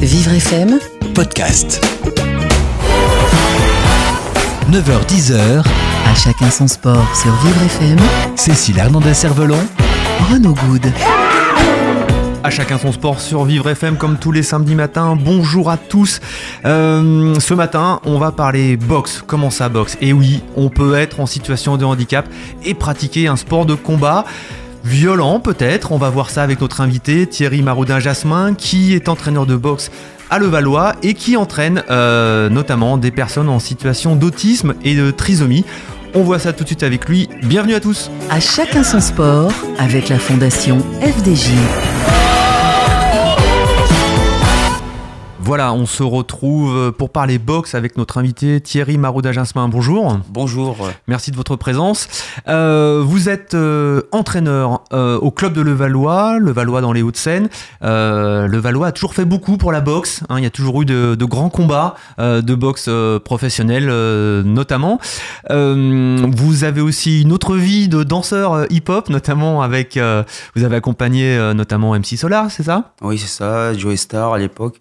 Vivre 0.00 0.34
FM, 0.34 0.78
podcast. 1.16 1.84
9h-10h, 4.70 5.64
à 6.06 6.14
chacun 6.14 6.48
son 6.48 6.68
sport 6.68 7.16
sur 7.16 7.32
Vivre 7.44 7.60
FM, 7.60 7.98
Cécile 8.36 8.78
Hernandez-Cervelon, 8.78 9.58
Renaud 10.30 10.54
Good. 10.54 10.92
À 12.44 12.50
chacun 12.50 12.78
son 12.78 12.92
sport 12.92 13.18
sur 13.18 13.44
Vivre 13.44 13.68
FM 13.70 13.96
comme 13.96 14.16
tous 14.16 14.30
les 14.30 14.44
samedis 14.44 14.76
matins. 14.76 15.18
Bonjour 15.20 15.70
à 15.70 15.76
tous. 15.76 16.20
Euh, 16.64 17.34
ce 17.40 17.54
matin, 17.54 17.98
on 18.04 18.16
va 18.16 18.30
parler 18.30 18.76
boxe. 18.76 19.24
Comment 19.26 19.50
ça 19.50 19.68
boxe? 19.68 19.98
Et 20.00 20.12
oui, 20.12 20.40
on 20.56 20.68
peut 20.68 20.94
être 20.94 21.18
en 21.18 21.26
situation 21.26 21.76
de 21.76 21.84
handicap 21.84 22.28
et 22.64 22.74
pratiquer 22.74 23.26
un 23.26 23.34
sport 23.34 23.66
de 23.66 23.74
combat. 23.74 24.24
Violent 24.84 25.40
peut-être, 25.40 25.92
on 25.92 25.98
va 25.98 26.10
voir 26.10 26.30
ça 26.30 26.42
avec 26.42 26.60
notre 26.60 26.80
invité 26.80 27.26
Thierry 27.26 27.62
Maroudin-Jasmin 27.62 28.54
qui 28.54 28.94
est 28.94 29.08
entraîneur 29.08 29.46
de 29.46 29.56
boxe 29.56 29.90
à 30.30 30.38
Levallois 30.38 30.94
et 31.02 31.14
qui 31.14 31.36
entraîne 31.36 31.82
euh, 31.90 32.48
notamment 32.48 32.96
des 32.96 33.10
personnes 33.10 33.48
en 33.48 33.58
situation 33.58 34.16
d'autisme 34.16 34.74
et 34.84 34.94
de 34.94 35.10
trisomie. 35.10 35.64
On 36.14 36.22
voit 36.22 36.38
ça 36.38 36.52
tout 36.52 36.64
de 36.64 36.68
suite 36.68 36.82
avec 36.82 37.08
lui. 37.08 37.28
Bienvenue 37.42 37.74
à 37.74 37.80
tous. 37.80 38.10
À 38.30 38.40
chacun 38.40 38.82
son 38.82 39.00
sport 39.00 39.52
avec 39.78 40.08
la 40.08 40.18
fondation 40.18 40.78
FDJ. 41.02 41.50
Voilà, 45.50 45.72
on 45.72 45.84
se 45.84 46.04
retrouve 46.04 46.92
pour 46.92 47.10
parler 47.10 47.38
boxe 47.38 47.74
avec 47.74 47.98
notre 47.98 48.18
invité 48.18 48.60
Thierry 48.60 48.98
Maroudin-Jasmin. 48.98 49.66
Bonjour. 49.66 50.20
Bonjour. 50.28 50.76
Merci 51.08 51.32
de 51.32 51.36
votre 51.36 51.56
présence. 51.56 52.06
Euh, 52.46 53.02
vous 53.04 53.28
êtes 53.28 53.54
euh, 53.54 54.02
entraîneur 54.12 54.84
euh, 54.92 55.18
au 55.18 55.32
club 55.32 55.52
de 55.52 55.60
Levallois, 55.60 56.38
Levallois 56.38 56.82
dans 56.82 56.92
les 56.92 57.02
Hauts-de-Seine. 57.02 57.48
Levallois 57.82 58.86
a 58.86 58.92
toujours 58.92 59.12
fait 59.12 59.24
beaucoup 59.24 59.56
pour 59.56 59.72
la 59.72 59.80
boxe. 59.80 60.22
hein. 60.28 60.36
il 60.38 60.44
y 60.44 60.46
a 60.46 60.50
toujours 60.50 60.82
eu 60.82 60.84
de, 60.84 61.16
de 61.16 61.24
grands 61.24 61.50
combats 61.50 61.96
de 62.20 62.54
boxe 62.54 62.88
professionnelle 63.24 63.88
notamment. 64.44 65.00
Vous 65.50 66.62
avez 66.62 66.80
aussi 66.80 67.22
une 67.22 67.32
autre 67.32 67.56
vie 67.56 67.88
de 67.88 68.04
danseur 68.04 68.70
hip-hop, 68.70 69.08
notamment 69.08 69.62
avec... 69.62 69.98
vous 70.54 70.62
avez 70.62 70.76
accompagné 70.76 71.36
notamment 71.54 71.98
MC 71.98 72.16
Solar, 72.16 72.52
c'est 72.52 72.62
ça? 72.62 72.92
Oui, 73.02 73.18
c'est 73.18 73.26
ça, 73.26 73.74
Joey 73.74 73.96
Star 73.96 74.34
à 74.34 74.38
l'époque 74.38 74.80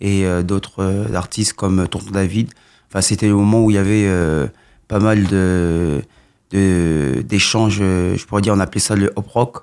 et 0.00 0.24
euh, 0.24 0.42
d'autres 0.42 0.82
euh, 0.82 1.14
artistes 1.14 1.54
comme 1.54 1.86
Tonton 1.88 2.10
David. 2.10 2.50
Enfin, 2.88 3.00
c'était 3.00 3.28
le 3.28 3.34
moment 3.34 3.64
où 3.64 3.70
il 3.70 3.74
y 3.74 3.78
avait 3.78 4.06
euh, 4.06 4.46
pas 4.88 4.98
mal 4.98 5.24
de 5.24 6.02
d'échanges, 6.52 7.78
euh, 7.80 8.16
je 8.16 8.26
pourrais 8.26 8.42
dire, 8.42 8.54
on 8.54 8.58
appelait 8.58 8.80
ça 8.80 8.96
le 8.96 9.12
hop 9.14 9.28
rock, 9.28 9.58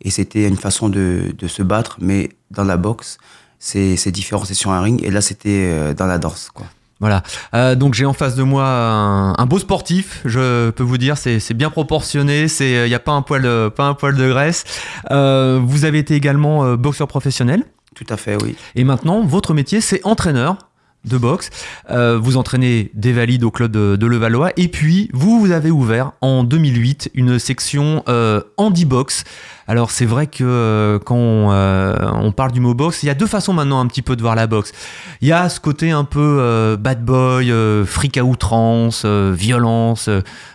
et 0.00 0.10
c'était 0.10 0.48
une 0.48 0.56
façon 0.56 0.88
de, 0.88 1.34
de 1.36 1.48
se 1.48 1.62
battre, 1.62 1.98
mais 2.00 2.30
dans 2.50 2.64
la 2.64 2.78
boxe, 2.78 3.18
c'est 3.58 4.10
différent, 4.10 4.44
c'est 4.46 4.54
sur 4.54 4.70
un 4.70 4.80
ring, 4.80 5.04
et 5.04 5.10
là 5.10 5.20
c'était 5.20 5.68
euh, 5.70 5.92
dans 5.92 6.06
la 6.06 6.18
danse, 6.18 6.50
quoi. 6.54 6.66
Voilà. 7.00 7.22
Euh, 7.54 7.74
donc 7.74 7.94
j'ai 7.94 8.04
en 8.04 8.12
face 8.12 8.36
de 8.36 8.42
moi 8.42 8.66
un, 8.66 9.46
beau 9.46 9.58
sportif. 9.58 10.20
Je 10.26 10.68
peux 10.68 10.82
vous 10.82 10.98
dire, 10.98 11.16
c'est 11.16 11.54
bien 11.54 11.70
proportionné. 11.70 12.46
Il 12.60 12.84
n'y 12.84 12.94
a 12.94 12.98
pas 12.98 13.12
un 13.12 13.22
poil, 13.22 13.70
pas 13.70 13.84
un 13.84 13.94
poil 13.94 14.16
de 14.16 14.28
graisse. 14.28 14.64
Euh, 15.10 15.58
vous 15.64 15.86
avez 15.86 15.98
été 15.98 16.14
également 16.14 16.64
euh, 16.64 16.76
boxeur 16.76 17.08
professionnel. 17.08 17.64
Tout 18.00 18.12
à 18.12 18.16
fait, 18.16 18.42
oui. 18.42 18.56
Et 18.76 18.84
maintenant, 18.84 19.20
votre 19.20 19.52
métier, 19.52 19.82
c'est 19.82 20.00
entraîneur 20.04 20.56
de 21.04 21.18
boxe. 21.18 21.50
Euh, 21.90 22.18
vous 22.18 22.38
entraînez 22.38 22.90
des 22.94 23.12
valides 23.12 23.44
au 23.44 23.50
club 23.50 23.72
de, 23.72 24.06
Levallois. 24.06 24.52
Et 24.56 24.68
puis, 24.68 25.10
vous, 25.12 25.38
vous 25.38 25.50
avez 25.50 25.70
ouvert 25.70 26.12
en 26.22 26.42
2008 26.42 27.10
une 27.12 27.38
section 27.38 28.02
euh, 28.08 28.40
handi-box. 28.56 29.24
Alors, 29.70 29.92
c'est 29.92 30.04
vrai 30.04 30.26
que 30.26 30.42
euh, 30.42 30.98
quand 30.98 31.14
on, 31.14 31.52
euh, 31.52 31.94
on 32.14 32.32
parle 32.32 32.50
du 32.50 32.58
mot 32.58 32.74
boxe, 32.74 33.04
il 33.04 33.06
y 33.06 33.08
a 33.08 33.14
deux 33.14 33.28
façons 33.28 33.52
maintenant 33.52 33.78
un 33.78 33.86
petit 33.86 34.02
peu 34.02 34.16
de 34.16 34.20
voir 34.20 34.34
la 34.34 34.48
boxe. 34.48 34.72
Il 35.20 35.28
y 35.28 35.32
a 35.32 35.48
ce 35.48 35.60
côté 35.60 35.92
un 35.92 36.02
peu 36.02 36.38
euh, 36.40 36.76
bad 36.76 37.04
boy, 37.04 37.52
euh, 37.52 37.86
fric 37.86 38.16
à 38.16 38.24
outrance, 38.24 39.02
euh, 39.04 39.32
violence, 39.32 40.10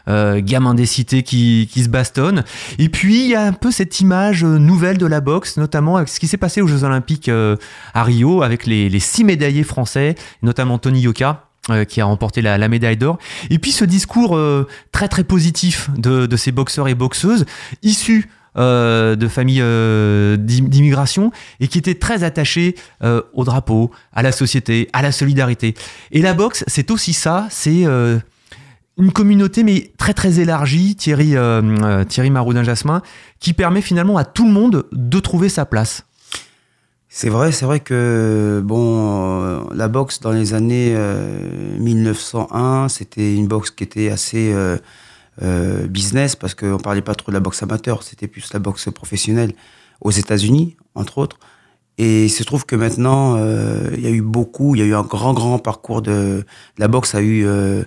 euh, 0.09 0.41
gamin 0.43 0.73
des 0.73 0.85
cités 0.85 1.23
qui, 1.23 1.69
qui 1.71 1.85
se 1.85 1.87
bastonne. 1.87 2.43
Et 2.77 2.89
puis, 2.89 3.23
il 3.23 3.29
y 3.29 3.35
a 3.35 3.43
un 3.43 3.53
peu 3.53 3.71
cette 3.71 4.01
image 4.01 4.43
nouvelle 4.43 4.97
de 4.97 5.05
la 5.05 5.21
boxe, 5.21 5.55
notamment 5.55 5.95
avec 5.95 6.09
ce 6.09 6.19
qui 6.19 6.27
s'est 6.27 6.35
passé 6.35 6.61
aux 6.61 6.67
Jeux 6.67 6.83
Olympiques 6.83 7.31
à 7.93 8.03
Rio, 8.03 8.41
avec 8.41 8.65
les, 8.65 8.89
les 8.89 8.99
six 8.99 9.23
médaillés 9.23 9.63
français, 9.63 10.15
notamment 10.41 10.77
Tony 10.77 10.99
Yoka. 10.99 11.45
qui 11.87 11.99
a 11.99 12.05
remporté 12.05 12.43
la, 12.43 12.59
la 12.59 12.67
médaille 12.67 12.97
d'or. 12.97 13.17
Et 13.49 13.57
puis 13.57 13.71
ce 13.71 13.85
discours 13.85 14.37
euh, 14.37 14.67
très 14.91 15.07
très 15.07 15.23
positif 15.23 15.89
de, 15.97 16.27
de 16.27 16.37
ces 16.37 16.51
boxeurs 16.51 16.87
et 16.87 16.93
boxeuses 16.93 17.45
issus 17.81 18.29
euh, 18.57 19.15
de 19.15 19.27
familles 19.27 19.61
euh, 19.61 20.37
d'im- 20.37 20.67
d'immigration 20.67 21.31
et 21.59 21.67
qui 21.67 21.77
étaient 21.77 21.95
très 21.95 22.23
attachés 22.23 22.75
euh, 23.03 23.21
au 23.33 23.43
drapeau, 23.43 23.91
à 24.13 24.21
la 24.23 24.31
société, 24.31 24.89
à 24.93 25.01
la 25.01 25.11
solidarité. 25.11 25.75
Et 26.11 26.21
la 26.21 26.33
boxe, 26.33 26.63
c'est 26.67 26.91
aussi 26.91 27.13
ça, 27.13 27.47
c'est 27.49 27.83
une 28.97 29.11
communauté 29.11 29.63
mais 29.63 29.91
très 29.97 30.13
très 30.13 30.39
élargie, 30.39 30.95
Thierry, 30.95 31.35
Thierry 32.07 32.29
Maroudin-Jasmin, 32.29 33.01
qui 33.39 33.53
permet 33.53 33.81
finalement 33.81 34.17
à 34.17 34.23
tout 34.23 34.45
le 34.45 34.51
monde 34.53 34.85
de 34.91 35.19
trouver 35.19 35.49
sa 35.49 35.65
place. 35.65 36.03
C'est 37.09 37.29
vrai, 37.29 37.53
c'est 37.53 37.65
vrai 37.65 37.79
que 37.79 38.61
bon, 38.63 39.69
la 39.73 39.87
boxe 39.87 40.19
dans 40.19 40.31
les 40.31 40.53
années 40.53 40.93
euh, 40.95 41.77
1901, 41.79 42.89
c'était 42.89 43.33
une 43.35 43.47
boxe 43.47 43.71
qui 43.71 43.85
était 43.85 44.09
assez 44.09 44.51
euh, 45.41 45.83
euh, 45.83 45.87
business 45.87 46.35
parce 46.35 46.55
qu'on 46.55 46.77
parlait 46.77 47.01
pas 47.01 47.15
trop 47.15 47.31
de 47.31 47.33
la 47.35 47.39
boxe 47.39 47.61
amateur, 47.63 48.03
c'était 48.03 48.27
plus 48.27 48.53
la 48.53 48.59
boxe 48.59 48.89
professionnelle 48.93 49.53
aux 50.01 50.11
États-Unis, 50.11 50.77
entre 50.95 51.17
autres. 51.17 51.39
Et 51.97 52.25
il 52.25 52.29
se 52.29 52.43
trouve 52.43 52.65
que 52.65 52.75
maintenant, 52.75 53.35
euh, 53.37 53.89
il 53.93 54.01
y 54.01 54.07
a 54.07 54.09
eu 54.09 54.21
beaucoup, 54.21 54.75
il 54.75 54.79
y 54.79 54.81
a 54.81 54.85
eu 54.85 54.95
un 54.95 55.03
grand, 55.03 55.33
grand 55.33 55.59
parcours 55.59 56.01
de 56.01 56.45
la 56.77 56.87
boxe 56.87 57.15
a 57.15 57.21
eu 57.21 57.45
euh, 57.45 57.83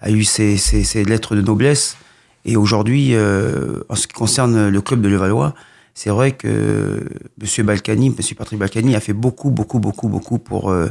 a 0.00 0.10
eu 0.10 0.24
ses, 0.24 0.56
ses, 0.56 0.82
ses 0.82 1.04
lettres 1.04 1.36
de 1.36 1.42
noblesse. 1.42 1.96
Et 2.44 2.56
aujourd'hui, 2.56 3.14
euh, 3.14 3.84
en 3.88 3.94
ce 3.94 4.08
qui 4.08 4.14
concerne 4.14 4.68
le 4.68 4.80
club 4.80 5.00
de 5.00 5.08
Levallois, 5.08 5.54
c'est 5.94 6.10
vrai 6.10 6.32
que 6.32 7.08
Monsieur 7.40 7.62
Balkany, 7.62 8.10
Monsieur 8.10 8.34
Patrick 8.34 8.58
Balkany 8.58 8.96
a 8.96 9.00
fait 9.00 9.12
beaucoup, 9.12 9.50
beaucoup, 9.50 9.78
beaucoup, 9.78 10.08
beaucoup 10.08 10.38
pour 10.38 10.70
euh, 10.70 10.88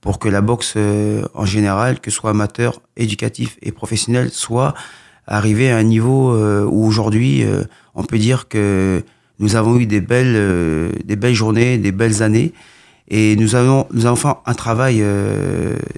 pour 0.00 0.18
que 0.18 0.28
la 0.28 0.40
boxe 0.40 0.74
euh, 0.76 1.24
en 1.34 1.44
général, 1.44 2.00
que 2.00 2.10
ce 2.10 2.16
soit 2.16 2.30
amateur, 2.30 2.80
éducatif 2.96 3.58
et 3.62 3.72
professionnel, 3.72 4.30
soit 4.30 4.74
arrivé 5.30 5.70
à 5.70 5.76
un 5.78 5.84
niveau 5.84 6.34
euh, 6.34 6.64
où 6.64 6.84
aujourd'hui 6.84 7.44
euh, 7.44 7.62
on 7.94 8.02
peut 8.02 8.18
dire 8.18 8.48
que 8.48 9.02
nous 9.38 9.56
avons 9.56 9.78
eu 9.78 9.86
des 9.86 10.00
belles, 10.02 10.34
euh, 10.36 10.90
des 11.04 11.16
belles 11.16 11.34
journées, 11.34 11.78
des 11.78 11.92
belles 11.92 12.22
années, 12.22 12.52
et 13.08 13.36
nous 13.36 13.54
avons, 13.54 13.86
nous 13.92 14.04
avons 14.06 14.16
fait 14.16 14.28
un 14.44 14.54
travail 14.54 15.04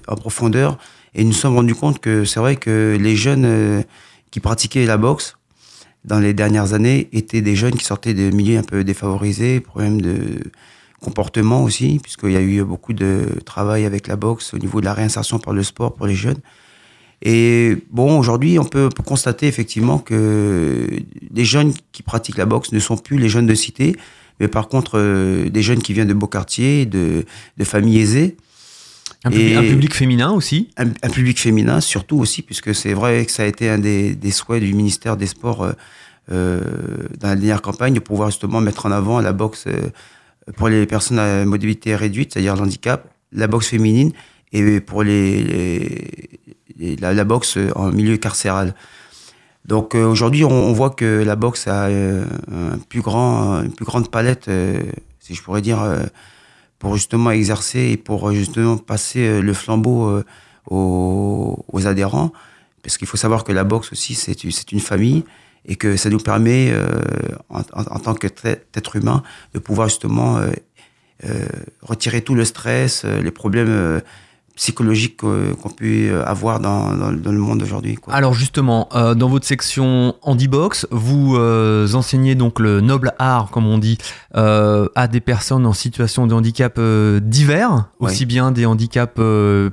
en 0.09 0.15
profondeur, 0.15 0.79
et 1.15 1.25
nous 1.25 1.31
nous 1.31 1.35
sommes 1.35 1.57
rendus 1.57 1.75
compte 1.75 1.99
que 1.99 2.25
c'est 2.25 2.41
vrai 2.41 2.57
que 2.57 2.97
les 2.99 3.17
jeunes 3.17 3.85
qui 4.31 4.41
pratiquaient 4.41 4.87
la 4.87 4.97
boxe 4.97 5.37
dans 6.07 6.19
les 6.19 6.33
dernières 6.33 6.73
années 6.73 7.11
étaient 7.13 7.43
des 7.43 7.55
jeunes 7.55 7.75
qui 7.75 7.85
sortaient 7.85 8.15
de 8.15 8.31
milieux 8.31 8.57
un 8.57 8.63
peu 8.63 8.83
défavorisés, 8.83 9.61
problèmes 9.61 10.01
de 10.01 10.17
comportement 11.03 11.63
aussi, 11.63 12.01
puisqu'il 12.03 12.33
y 12.33 12.37
a 12.37 12.41
eu 12.41 12.65
beaucoup 12.65 12.95
de 12.95 13.27
travail 13.45 13.85
avec 13.85 14.07
la 14.07 14.17
boxe 14.17 14.55
au 14.55 14.59
niveau 14.59 14.81
de 14.81 14.87
la 14.87 14.95
réinsertion 14.95 15.39
par 15.39 15.53
le 15.53 15.63
sport 15.63 15.93
pour 15.93 16.07
les 16.07 16.15
jeunes. 16.15 16.39
Et 17.25 17.77
bon, 17.91 18.19
aujourd'hui, 18.19 18.59
on 18.59 18.65
peut, 18.65 18.87
on 18.87 18.89
peut 18.91 19.03
constater 19.05 19.47
effectivement 19.47 19.99
que 19.99 20.89
les 21.33 21.45
jeunes 21.45 21.73
qui 21.93 22.03
pratiquent 22.03 22.37
la 22.39 22.47
boxe 22.47 22.73
ne 22.73 22.81
sont 22.81 22.97
plus 22.97 23.17
les 23.17 23.29
jeunes 23.29 23.47
de 23.47 23.55
cité, 23.55 23.95
mais 24.41 24.49
par 24.49 24.67
contre 24.69 24.99
euh, 24.99 25.49
des 25.49 25.63
jeunes 25.63 25.81
qui 25.83 25.93
viennent 25.93 26.09
de 26.09 26.15
beaux 26.15 26.27
quartiers, 26.27 26.85
de, 26.85 27.25
de 27.57 27.65
familles 27.65 28.01
aisées, 28.01 28.37
Un, 29.25 29.31
public, 29.31 29.53
Et- 29.53 29.57
un 29.57 29.63
public 29.63 29.95
féminin 29.95 30.33
aussi. 30.33 30.71
un, 30.77 30.89
un 30.89 31.11
public 31.11 31.39
féminin 31.39 31.81
surtout 31.81 32.19
aussi, 32.19 32.43
puisque 32.43 32.75
c'est 32.75 32.93
vrai 32.93 33.25
que 33.25 33.31
ça 33.31 33.45
a 33.45 33.47
été 33.47 33.69
un 33.69 33.79
des, 33.79 34.17
des 34.17 34.31
souhaits 34.33 34.61
du 34.63 34.75
ministère 34.75 35.17
des 35.17 35.29
Sports 35.29 35.63
euh, 35.63 35.73
euh, 36.33 36.61
dans 37.21 37.29
la 37.29 37.37
dernière 37.37 37.63
campagne 37.63 37.95
de 37.95 38.01
pouvoir 38.01 38.31
justement 38.31 38.61
mettre 38.61 38.87
en 38.87 38.91
avant 38.91 39.21
la 39.21 39.33
boxe 39.33 39.67
pour 40.57 40.69
les 40.69 40.87
personnes 40.87 41.21
à 41.21 41.45
mobilité 41.45 41.95
réduite, 41.95 42.33
c'est-à-dire 42.33 42.57
le 42.57 42.63
handicap, 42.63 43.09
la 43.31 43.47
boxe 43.47 43.69
féminine 43.69 44.11
et 44.53 44.81
pour 44.81 45.05
les, 45.05 45.43
les- 45.45 46.41
la, 47.01 47.25
boxe 47.25 47.59
en 47.75 47.91
milieu 47.91 48.17
carcéral. 48.17 48.75
Donc 49.65 49.95
euh, 49.95 50.05
aujourd'hui, 50.05 50.45
on, 50.45 50.73
voit 50.73 50.91
que 50.91 51.23
la 51.25 51.37
boxe 51.37 51.69
a 51.69 51.87
euh, 51.87 52.25
un 52.51 52.79
plus 52.79 53.01
grand, 53.01 53.63
une 53.63 53.73
plus 53.73 53.85
grande 53.85 54.11
palette, 54.11 54.49
euh, 54.49 54.81
si 55.21 55.35
je 55.35 55.43
pourrais 55.43 55.63
dire, 55.63 55.81
pour 56.79 56.97
justement 56.97 57.31
exercer 57.31 57.91
et 57.93 57.97
pour 57.97 58.33
justement 58.33 58.77
passer 58.77 59.41
le 59.41 59.53
flambeau 59.53 60.21
aux, 60.69 61.87
adhérents. 61.87 62.33
Parce 62.83 62.99
qu'il 62.99 63.07
faut 63.07 63.17
savoir 63.17 63.45
que 63.45 63.53
la 63.53 63.63
boxe 63.63 63.93
aussi, 63.93 64.15
c'est 64.17 64.43
une, 64.43 64.81
famille 64.81 65.25
et 65.65 65.77
que 65.77 65.97
ça 65.97 66.11
nous 66.11 66.19
permet, 66.19 66.75
en, 67.51 67.61
en- 67.61 67.63
en 67.73 67.99
tant 68.01 68.15
qu'être 68.15 68.97
humain, 68.97 69.23
de 69.55 69.61
pouvoir 69.61 69.89
justement 69.89 70.41
retirer 71.83 72.23
tout 72.23 72.35
le 72.35 72.45
stress, 72.45 73.05
les 73.05 73.31
problèmes 73.31 74.03
psychologique 74.55 75.17
que- 75.19 75.53
qu'on 75.55 75.71
peut 75.71 76.23
avoir 76.27 76.61
dans, 76.61 76.95
dans- 76.95 77.13
dans 77.13 77.33
le 77.33 77.39
monde 77.39 77.63
aujourd'hui. 77.63 77.97
Alors 78.13 78.35
justement, 78.35 78.89
euh, 78.95 79.15
dans 79.15 79.29
votre 79.29 79.47
section 79.47 80.15
handibox, 80.23 80.87
vous 80.91 81.37
euh, 81.37 81.93
enseignez 81.95 82.35
donc 82.35 82.59
le 82.61 82.81
noble 82.81 83.13
art, 83.19 83.51
comme 83.51 83.67
on 83.67 83.79
dit, 83.79 83.99
euh, 84.37 84.89
à 84.95 85.09
des 85.09 85.21
personnes 85.21 85.65
en 85.67 85.73
situation 85.73 86.27
de 86.27 86.35
handicap 86.35 86.79
divers, 87.23 87.87
aussi 87.99 88.27
bien 88.27 88.53
des 88.53 88.67
handicaps 88.67 89.21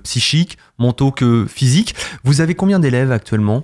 psychiques, 0.03 0.57
mentaux 0.77 1.11
que 1.11 1.45
physiques. 1.47 1.95
Vous 2.23 2.41
avez 2.41 2.55
combien 2.55 2.79
d'élèves 2.79 3.11
actuellement? 3.11 3.63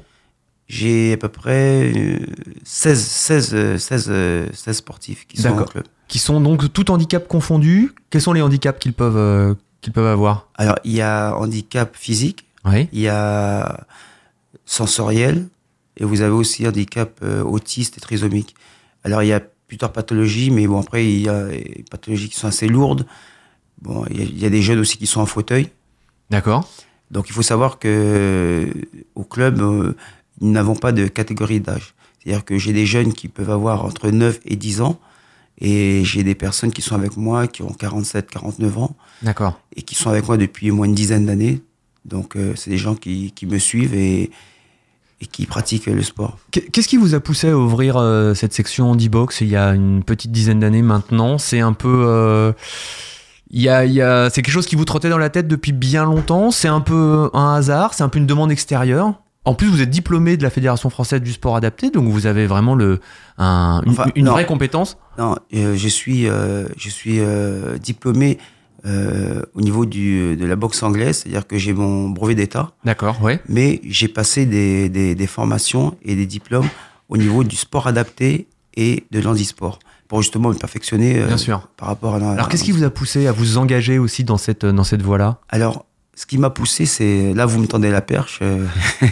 J'ai 0.67 1.13
à 1.13 1.17
peu 1.17 1.29
près 1.29 1.91
euh, 1.95 2.19
16, 2.63 2.99
16, 2.99 3.51
euh, 3.53 3.77
16, 3.77 4.07
euh, 4.09 4.47
16 4.51 4.77
sportifs 4.77 5.27
qui 5.27 5.39
sont 5.39 5.55
club. 5.63 5.83
qui 6.07 6.17
sont 6.17 6.41
donc 6.41 6.73
tout 6.73 6.89
handicap 6.89 7.27
confondus. 7.27 7.91
Quels 8.09 8.21
sont 8.21 8.33
les 8.33 8.41
handicaps 8.41 8.79
qu'ils 8.79 8.93
peuvent, 8.93 9.15
euh, 9.15 9.53
qu'ils 9.85 9.93
peuvent 9.93 10.07
avoir 10.07 10.49
Alors, 10.55 10.77
il 10.83 10.93
y 10.93 11.01
a 11.01 11.35
handicap 11.37 11.95
physique, 11.95 12.45
Oui. 12.65 12.89
il 12.91 12.99
y 13.01 13.07
a 13.07 13.85
sensoriel, 14.65 15.47
et 15.97 16.03
vous 16.03 16.21
avez 16.21 16.31
aussi 16.33 16.67
handicap 16.67 17.19
euh, 17.23 17.43
autiste 17.43 17.97
et 17.97 18.01
trisomique. 18.01 18.55
Alors, 19.03 19.21
il 19.23 19.27
y 19.27 19.33
a 19.33 19.41
plusieurs 19.67 19.91
pathologies, 19.93 20.49
mais 20.51 20.65
bon, 20.67 20.79
après, 20.81 21.05
il 21.05 21.21
y 21.21 21.29
a 21.29 21.45
des 21.47 21.85
pathologies 21.89 22.29
qui 22.29 22.37
sont 22.39 22.47
assez 22.47 22.67
lourdes. 22.67 23.05
Bon, 23.81 24.05
il 24.09 24.17
y 24.17 24.21
a, 24.21 24.25
il 24.25 24.39
y 24.39 24.45
a 24.45 24.49
des 24.49 24.61
jeunes 24.61 24.79
aussi 24.79 24.97
qui 24.97 25.05
sont 25.07 25.21
en 25.21 25.25
fauteuil. 25.25 25.69
D'accord. 26.31 26.67
Donc, 27.11 27.29
il 27.29 27.33
faut 27.33 27.43
savoir 27.43 27.77
que 27.77 27.87
euh, 27.87 28.71
au 29.13 29.23
club, 29.23 29.61
euh, 29.61 29.95
nous 30.41 30.51
n'avons 30.51 30.75
pas 30.75 30.91
de 30.91 31.07
catégorie 31.07 31.59
d'âge. 31.59 31.93
C'est-à-dire 32.19 32.43
que 32.43 32.57
j'ai 32.57 32.73
des 32.73 32.87
jeunes 32.87 33.13
qui 33.13 33.27
peuvent 33.27 33.51
avoir 33.51 33.85
entre 33.85 34.09
9 34.09 34.39
et 34.45 34.55
10 34.55 34.81
ans, 34.81 34.99
et 35.59 36.03
j'ai 36.03 36.23
des 36.23 36.35
personnes 36.35 36.71
qui 36.71 36.81
sont 36.81 36.95
avec 36.95 37.15
moi 37.17 37.47
qui 37.47 37.61
ont 37.61 37.71
47, 37.73 38.29
49 38.29 38.77
ans, 38.77 38.95
D'accord. 39.21 39.59
et 39.75 39.81
qui 39.81 39.95
sont 39.95 40.09
avec 40.09 40.27
moi 40.27 40.37
depuis 40.37 40.71
au 40.71 40.75
moins 40.75 40.85
une 40.87 40.95
dizaine 40.95 41.25
d'années. 41.25 41.61
Donc, 42.03 42.35
euh, 42.35 42.53
c'est 42.55 42.69
des 42.69 42.77
gens 42.77 42.95
qui, 42.95 43.31
qui 43.31 43.45
me 43.45 43.57
suivent 43.57 43.95
et, 43.95 44.29
et 45.21 45.25
qui 45.25 45.45
pratiquent 45.45 45.87
le 45.87 46.03
sport. 46.03 46.37
Qu- 46.51 46.69
Qu'est-ce 46.71 46.87
qui 46.87 46.97
vous 46.97 47.15
a 47.15 47.19
poussé 47.19 47.49
à 47.49 47.57
ouvrir 47.57 47.95
euh, 47.97 48.33
cette 48.33 48.53
section 48.53 48.91
handibox 48.91 49.41
il 49.41 49.47
y 49.47 49.55
a 49.55 49.69
une 49.73 50.03
petite 50.03 50.31
dizaine 50.31 50.59
d'années 50.59 50.81
maintenant? 50.83 51.37
C'est 51.37 51.61
un 51.61 51.73
peu. 51.73 52.03
euh, 52.07 52.51
il 53.49 53.61
y 53.61 53.69
a, 53.69 53.85
il 53.85 53.93
y 53.93 54.01
a- 54.01 54.29
c'est 54.29 54.41
quelque 54.41 54.53
chose 54.53 54.65
qui 54.67 54.75
vous 54.75 54.85
trottait 54.85 55.09
dans 55.09 55.17
la 55.17 55.29
tête 55.29 55.47
depuis 55.47 55.71
bien 55.71 56.03
longtemps? 56.03 56.51
C'est 56.51 56.67
un 56.67 56.81
peu 56.81 57.29
un 57.33 57.53
hasard? 57.55 57.93
C'est 57.93 58.03
un 58.03 58.09
peu 58.09 58.19
une 58.19 58.25
demande 58.27 58.51
extérieure? 58.51 59.13
En 59.45 59.53
plus, 59.53 59.67
vous 59.67 59.81
êtes 59.81 59.89
diplômé 59.91 60.37
de 60.37 60.43
la 60.43 60.49
Fédération 60.49 60.89
française 60.89 61.21
du 61.21 61.31
sport 61.31 61.55
adapté, 61.55 61.91
donc 61.91 62.07
vous 62.07 62.25
avez 62.25 62.47
vraiment 62.47 62.73
le, 62.75 62.99
un- 63.37 63.81
une, 63.85 63.91
Enfin, 63.91 64.05
une 64.15 64.25
non. 64.25 64.31
vraie 64.31 64.45
compétence. 64.47 64.97
Non, 65.19 65.35
euh, 65.53 65.75
je 65.75 65.87
suis, 65.87 66.27
euh, 66.27 66.67
je 66.77 66.89
suis 66.89 67.19
euh, 67.19 67.77
diplômé 67.77 68.37
au 69.55 69.61
niveau 69.61 69.87
du, 69.87 70.35
de 70.35 70.45
la 70.45 70.55
boxe 70.55 70.83
anglaise, 70.83 71.17
c'est-à-dire 71.23 71.47
que 71.47 71.57
j'ai 71.57 71.73
mon 71.73 72.09
brevet 72.09 72.35
d'État, 72.35 72.69
D'accord, 72.83 73.19
ouais. 73.23 73.39
mais 73.49 73.81
j'ai 73.83 74.07
passé 74.07 74.45
des, 74.45 74.89
des, 74.89 75.15
des 75.15 75.25
formations 75.27 75.97
et 76.03 76.15
des 76.15 76.27
diplômes 76.27 76.67
au 77.09 77.17
niveau 77.17 77.43
du 77.43 77.55
sport 77.55 77.87
adapté 77.87 78.47
et 78.77 79.03
de 79.09 79.19
l'handisport, 79.19 79.79
pour 80.07 80.21
justement 80.21 80.49
me 80.49 80.53
perfectionner 80.53 81.23
Bien 81.23 81.37
sûr. 81.37 81.67
par 81.77 81.87
rapport 81.87 82.13
à. 82.13 82.33
Alors, 82.33 82.47
qu'est-ce 82.47 82.63
qui 82.63 82.71
vous 82.71 82.83
a 82.83 82.91
poussé 82.91 83.25
à 83.25 83.31
vous 83.31 83.57
engager 83.57 83.97
aussi 83.97 84.23
dans 84.23 84.37
cette, 84.37 84.67
dans 84.67 84.83
cette 84.83 85.01
voie-là? 85.01 85.39
Alors, 85.49 85.85
ce 86.15 86.25
qui 86.25 86.37
m'a 86.37 86.49
poussé, 86.49 86.85
c'est 86.85 87.33
là 87.33 87.45
vous 87.45 87.59
me 87.59 87.67
tendez 87.67 87.91
la 87.91 88.01
perche, 88.01 88.39
euh, 88.41 88.65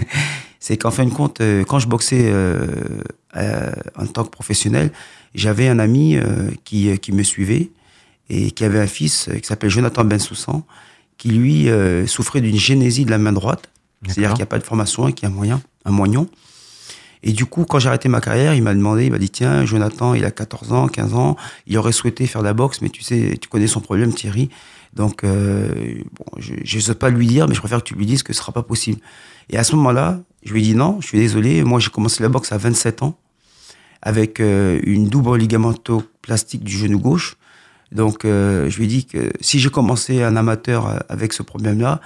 c'est 0.59 0.77
qu'en 0.77 0.91
fin 0.91 1.05
de 1.05 1.11
compte, 1.11 1.41
euh, 1.41 1.63
quand 1.65 1.79
je 1.79 1.88
boxais 1.88 2.31
euh, 2.31 2.65
euh, 3.35 3.71
en 3.97 4.07
tant 4.07 4.23
que 4.23 4.29
professionnel, 4.29 4.91
j'avais 5.35 5.67
un 5.67 5.79
ami 5.79 6.15
euh, 6.15 6.50
qui, 6.63 6.97
qui 7.00 7.11
me 7.11 7.23
suivait 7.23 7.71
et 8.29 8.51
qui 8.51 8.63
avait 8.63 8.79
un 8.79 8.88
fils 8.88 9.29
qui 9.41 9.45
s'appelle 9.45 9.69
Jonathan 9.69 10.05
Bensoussan, 10.05 10.65
qui 11.17 11.29
lui 11.29 11.67
souffrait 12.07 12.41
d'une 12.41 12.57
génésie 12.57 13.06
de 13.06 13.11
la 13.11 13.17
main 13.17 13.33
droite, 13.33 13.69
c'est-à-dire 14.06 14.29
qu'il 14.29 14.38
n'y 14.38 14.44
a 14.44 14.47
pas 14.47 14.59
de 14.59 14.63
formation 14.63 15.07
et 15.07 15.13
qu'il 15.13 15.27
y 15.27 15.31
a 15.31 15.33
un 15.33 15.35
moyen, 15.35 15.61
un 15.85 15.91
moignon. 15.91 16.27
Et 17.23 17.31
du 17.31 17.45
coup, 17.45 17.65
quand 17.65 17.79
j'ai 17.79 17.88
arrêté 17.88 18.09
ma 18.09 18.19
carrière, 18.19 18.53
il 18.53 18.63
m'a 18.63 18.73
demandé, 18.73 19.06
il 19.06 19.11
m'a 19.11 19.17
dit, 19.17 19.29
tiens, 19.29 19.65
Jonathan, 19.65 20.13
il 20.13 20.25
a 20.25 20.31
14 20.31 20.73
ans, 20.73 20.88
15 20.88 21.13
ans, 21.13 21.38
il 21.67 21.77
aurait 21.77 21.94
souhaité 21.94 22.27
faire 22.27 22.41
de 22.41 22.47
la 22.47 22.53
boxe, 22.53 22.81
mais 22.81 22.89
tu 22.89 23.01
sais, 23.01 23.38
tu 23.41 23.47
connais 23.47 23.67
son 23.67 23.79
problème, 23.79 24.13
Thierry. 24.13 24.49
Donc, 24.95 25.24
euh, 25.24 25.95
bon, 26.13 26.25
je 26.40 26.75
ne 26.75 26.81
sais 26.81 26.95
pas 26.95 27.10
lui 27.10 27.28
dire, 27.28 27.48
mais 27.48 27.56
je 27.56 27.60
préfère 27.60 27.80
que 27.80 27.88
tu 27.88 27.95
lui 27.95 28.06
dises 28.06 28.24
que 28.24 28.34
ce 28.34 28.40
sera 28.40 28.51
pas 28.51 28.63
possible. 28.63 29.00
Et 29.50 29.57
à 29.57 29.63
ce 29.63 29.75
moment-là, 29.75 30.19
je 30.44 30.54
lui 30.54 30.62
ai 30.62 30.63
dit 30.63 30.75
non, 30.75 31.00
je 31.01 31.07
suis 31.07 31.19
désolé. 31.19 31.63
Moi, 31.63 31.80
j'ai 31.80 31.90
commencé 31.90 32.22
la 32.22 32.30
boxe 32.30 32.51
à 32.51 32.57
27 32.57 33.04
ans, 33.04 33.18
avec 34.01 34.40
euh, 34.40 34.80
une 34.84 35.07
double 35.07 35.38
ligamentoplastique 35.38 36.63
du 36.63 36.78
genou 36.78 37.00
gauche. 37.00 37.38
Donc, 37.92 38.25
euh, 38.25 38.69
je 38.69 38.78
lui 38.78 38.86
ai 38.86 38.88
dit 38.88 39.06
que 39.06 39.31
si 39.42 39.60
j'ai 39.60 39.69
commencé 39.69 40.24
un 40.24 40.36
amateur 40.36 40.88
euh, 40.88 40.98
avec 41.10 41.34
ce 41.34 41.44
problème-là, 41.44 42.01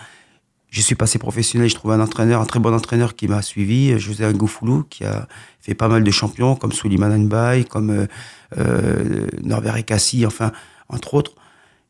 je 0.70 0.82
suis 0.82 0.96
passé 0.96 1.18
professionnel. 1.18 1.70
Je 1.70 1.76
trouvais 1.76 1.96
un 1.96 2.02
entraîneur, 2.02 2.42
un 2.42 2.46
très 2.46 2.60
bon 2.60 2.74
entraîneur 2.74 3.16
qui 3.16 3.28
m'a 3.28 3.42
suivi, 3.42 3.98
José 3.98 4.32
Ngoufoulou, 4.32 4.84
qui 4.84 5.06
a 5.06 5.28
fait 5.62 5.74
pas 5.74 5.88
mal 5.88 6.04
de 6.04 6.12
champions, 6.12 6.56
comme 6.56 6.72
Souliman 6.72 7.18
Nbaye, 7.18 7.66
comme 7.66 7.90
euh, 7.90 8.08
euh, 8.58 9.28
Norbert 9.44 9.78
Ekassi, 9.78 10.26
enfin, 10.26 10.52
entre 10.90 11.14
autres 11.14 11.34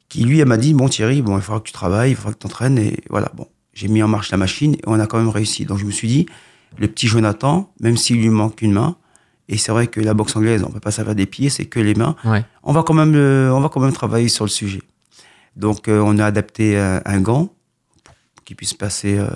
qui 0.10 0.24
lui 0.24 0.40
elle 0.40 0.48
m'a 0.48 0.58
dit 0.58 0.74
bon 0.74 0.88
Thierry 0.90 1.22
bon 1.22 1.38
il 1.38 1.42
faudra 1.42 1.60
que 1.60 1.66
tu 1.68 1.74
travailles 1.74 2.12
il 2.12 2.16
faudra 2.16 2.32
que 2.32 2.38
tu 2.38 2.42
t'entraînes 2.44 2.78
et 2.78 2.98
voilà. 3.10 3.32
Bon 3.36 3.48
j'ai 3.74 3.88
mis 3.88 4.02
en 4.02 4.08
marche 4.08 4.32
la 4.32 4.38
machine 4.38 4.74
et 4.76 4.82
on 4.88 5.00
a 5.00 5.06
quand 5.08 5.18
même 5.18 5.30
réussi. 5.30 5.66
Donc 5.66 5.78
je 5.80 5.86
me 5.86 5.92
suis 5.92 6.08
dit 6.08 6.26
le 6.78 6.88
petit 6.88 7.08
Jonathan 7.08 7.72
même 7.80 7.98
s'il 7.98 8.18
lui 8.18 8.30
manque 8.30 8.62
une 8.62 8.74
main 8.74 8.96
et 9.50 9.58
c'est 9.58 9.72
vrai 9.72 9.88
que 9.88 10.00
la 10.02 10.14
boxe 10.14 10.36
anglaise 10.36 10.64
on 10.64 10.72
peut 10.72 10.80
pas 10.80 10.92
servir 10.92 11.16
des 11.16 11.26
pieds 11.26 11.50
c'est 11.50 11.66
que 11.66 11.80
les 11.80 11.94
mains. 11.96 12.16
Ouais. 12.26 12.44
on 12.64 12.74
va 12.74 12.84
quand 12.84 12.94
même 12.94 13.14
le- 13.14 13.52
on 13.54 13.60
va 13.62 13.70
quand 13.70 13.80
même 13.80 13.94
travailler 13.94 14.30
sur 14.30 14.46
le 14.46 14.50
sujet. 14.50 14.82
Donc 15.56 15.88
euh, 15.88 16.00
on 16.06 16.18
a 16.20 16.26
adapté 16.26 16.78
un, 16.78 17.02
un 17.06 17.20
gant 17.22 17.50
qu'il 18.46 18.56
puisse 18.56 18.74
passer 18.74 19.18
euh, 19.18 19.28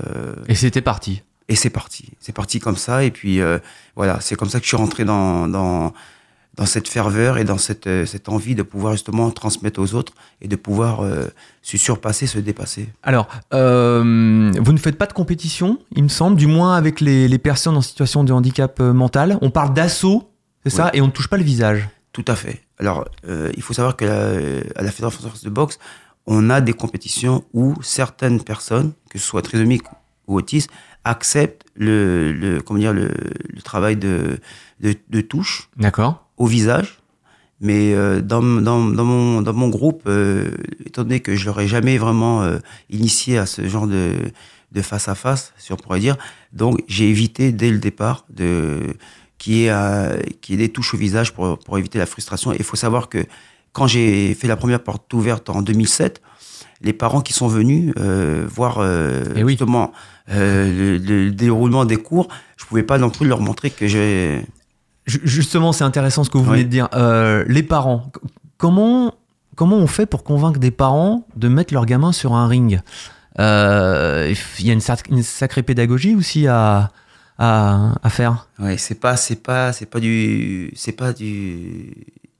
Et 0.48 0.56
c'était 0.56 0.82
parti. 0.82 1.22
et 1.48 1.56
c'est 1.56 1.70
parti. 1.70 2.12
C'est 2.20 2.34
parti 2.34 2.60
comme 2.60 2.78
ça 2.78 3.04
et 3.04 3.12
puis 3.12 3.42
euh, 3.42 3.60
voilà 3.96 4.20
c'est 4.22 4.36
comme 4.36 4.50
ça 4.50 4.60
que 4.60 4.64
je 4.64 4.70
suis 4.70 4.78
rentré 4.78 5.04
dans 5.06 5.48
dans 5.48 5.94
dans 6.56 6.66
cette 6.66 6.88
ferveur 6.88 7.38
et 7.38 7.44
dans 7.44 7.58
cette, 7.58 7.88
euh, 7.88 8.06
cette 8.06 8.28
envie 8.28 8.56
de 8.56 8.64
pouvoir 8.64 8.94
justement 8.94 9.32
transmettre 9.32 9.80
aux 9.80 9.94
autres 9.94 10.14
et 10.42 10.48
de 10.48 10.56
pouvoir 10.56 11.02
euh, 11.02 11.26
se 11.62 11.78
surpasser, 11.78 12.28
se 12.28 12.40
dépasser. 12.40 12.90
Alors, 13.04 13.28
euh, 13.54 14.52
vous 14.60 14.74
ne 14.74 14.78
faites 14.78 14.98
pas 14.98 15.08
de 15.08 15.14
compétition, 15.14 15.80
il 15.96 16.04
me 16.04 16.10
semble, 16.10 16.36
du 16.36 16.48
moins 16.48 16.76
avec 16.76 17.00
les, 17.00 17.28
les 17.28 17.38
personnes 17.38 17.78
en 17.78 17.82
situation 17.82 18.24
de 18.24 18.34
handicap 18.34 18.80
mental. 18.80 19.38
On 19.42 19.50
parle 19.50 19.74
d'assaut, 19.74 20.30
c'est 20.64 20.70
ça, 20.70 20.90
et 20.94 21.02
on 21.02 21.08
ne 21.08 21.12
touche 21.12 21.30
pas 21.30 21.38
le 21.38 21.44
visage. 21.44 21.88
Tout 22.12 22.26
à 22.28 22.36
fait. 22.36 22.62
Alors, 22.78 23.06
euh, 23.28 23.52
il 23.56 23.64
faut 23.64 23.74
savoir 23.74 23.96
que 23.96 24.06
la, 24.06 24.32
à 24.76 24.84
la 24.84 24.92
Fédération 24.92 25.22
française 25.22 25.44
de 25.44 25.50
boxe, 25.50 25.80
on 26.26 26.50
a 26.50 26.60
des 26.60 26.74
compétitions 26.74 27.46
où 27.54 27.76
certaines 27.82 28.44
personnes, 28.44 28.92
que 29.10 29.18
ce 29.18 29.26
soit 29.26 29.42
trisomiques 29.42 29.86
ou 30.28 30.38
autistes, 30.38 30.70
acceptent 31.04 31.66
le, 31.76 32.32
le, 32.34 32.62
comment 32.62 32.80
dire, 32.80 32.94
le, 32.94 33.12
le 33.50 33.62
travail 33.62 33.96
de, 33.96 34.40
de, 34.82 34.96
de 35.10 35.22
touche 35.22 35.70
D'accord. 35.78 36.28
Au 36.42 36.48
visage. 36.48 36.98
Mais 37.60 37.94
euh, 37.94 38.22
dans, 38.22 38.42
dans, 38.42 38.84
dans, 38.86 39.06
mon, 39.06 39.42
dans 39.44 39.54
mon 39.54 39.70
groupe, 39.70 40.04
euh, 40.08 40.50
étant 40.84 41.04
donné 41.04 41.20
que 41.20 41.36
je 41.36 41.46
l'aurais 41.46 41.68
jamais 41.68 42.00
vraiment 42.00 42.42
euh, 42.42 42.58
initié 42.90 43.38
à 43.38 43.46
ce 43.46 43.68
genre 43.68 43.86
de, 43.86 44.14
de 44.72 44.82
face 44.82 45.08
à 45.08 45.14
face, 45.14 45.54
si 45.58 45.72
on 45.72 45.76
pourrait 45.76 46.00
dire, 46.00 46.18
donc 46.54 46.82
j'ai 46.88 47.08
évité 47.08 47.52
dès 47.52 47.70
le 47.70 47.78
départ 47.78 48.26
de 48.32 48.96
qu'il 49.38 49.54
y 49.54 49.66
ait, 49.66 49.70
euh, 49.72 50.18
qu'il 50.42 50.56
y 50.56 50.64
ait 50.64 50.68
des 50.68 50.74
touches 50.74 50.96
au 50.96 50.98
visage 50.98 51.34
pour, 51.34 51.60
pour 51.60 51.78
éviter 51.78 52.00
la 52.00 52.08
frustration. 52.08 52.52
Et 52.52 52.58
il 52.58 52.64
faut 52.64 52.76
savoir 52.76 53.10
que 53.10 53.20
quand 53.74 53.86
j'ai 53.86 54.34
fait 54.34 54.48
la 54.48 54.56
première 54.58 54.82
porte 54.84 55.14
ouverte 55.14 55.50
en 55.50 55.62
2007, 55.62 56.20
les 56.82 56.94
parents 56.94 57.22
qui 57.22 57.34
sont 57.34 57.48
venus 57.48 57.94
euh, 58.00 58.46
voir 58.50 58.80
euh, 58.80 59.24
Eh 59.36 59.44
oui. 59.44 59.54
justement 59.54 59.92
euh, 60.30 60.98
le, 60.98 60.98
le 60.98 61.32
déroulement 61.32 61.86
des 61.86 61.98
cours, 61.98 62.28
je 62.58 62.66
pouvais 62.66 62.84
pas 62.84 62.98
non 62.98 63.12
plus 63.12 63.28
leur 63.28 63.40
montrer 63.40 63.70
que 63.70 63.88
j'ai 63.88 64.42
Justement, 65.06 65.72
c'est 65.74 65.84
intéressant 65.84 66.24
ce 66.24 66.30
que 66.30 66.38
vous 66.38 66.44
Oui. 66.46 66.52
venez 66.52 66.64
de 66.66 66.70
dire. 66.70 66.88
Euh, 66.94 67.44
les 67.48 67.64
parents, 67.64 68.12
comment, 68.58 69.16
comment 69.56 69.78
on 69.78 69.88
fait 69.88 70.06
pour 70.06 70.24
convaincre 70.24 70.60
des 70.60 70.72
parents 70.72 71.26
de 71.36 71.48
mettre 71.48 71.74
leur 71.74 71.86
gamin 71.86 72.12
sur 72.12 72.34
un 72.34 72.48
ring? 72.48 72.82
Euh, 73.40 74.34
Il 74.60 74.66
y 74.68 74.70
a 74.70 74.74
une, 74.74 74.80
sac- 74.82 75.10
une 75.10 75.24
sacrée 75.24 75.64
pédagogie 75.64 76.16
aussi 76.16 76.48
à, 76.48 76.92
à, 77.40 77.94
à 78.04 78.10
faire? 78.10 78.48
Ouais, 78.60 78.78
c'est 78.78 79.00
pas, 79.00 79.18
c'est 79.18 79.42
pas, 79.42 79.74
c'est 79.74 79.88
pas 79.88 80.00
du, 80.00 80.72
c'est 80.76 80.92
pas 80.92 81.14
du, 81.14 81.96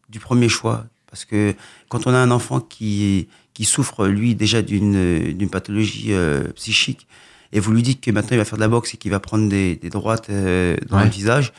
du 0.10 0.20
premier 0.20 0.50
choix. 0.50 0.86
Parce 1.10 1.26
que 1.26 1.56
quand 1.90 2.08
on 2.08 2.14
a 2.14 2.18
un 2.18 2.32
enfant 2.32 2.60
qui, 2.60 3.28
qui 3.54 3.66
souffre, 3.66 4.08
lui, 4.08 4.36
déjà 4.36 4.62
d'une, 4.62 5.34
d'une 5.34 5.50
pathologie 5.50 6.14
euh, 6.14 6.44
psychique, 6.56 7.08
et 7.52 7.60
vous 7.60 7.74
lui 7.74 7.82
dites 7.84 8.00
que 8.00 8.12
maintenant 8.12 8.36
il 8.36 8.38
va 8.38 8.46
faire 8.46 8.58
de 8.58 8.62
la 8.62 8.70
boxe 8.70 8.94
et 8.94 8.98
qu'il 8.98 9.12
va 9.12 9.20
prendre 9.20 9.50
des, 9.50 9.76
des 9.76 9.90
droites 9.90 10.30
dans 10.30 10.98
Ouais. 10.98 11.04
le 11.04 11.10
visage, 11.10 11.52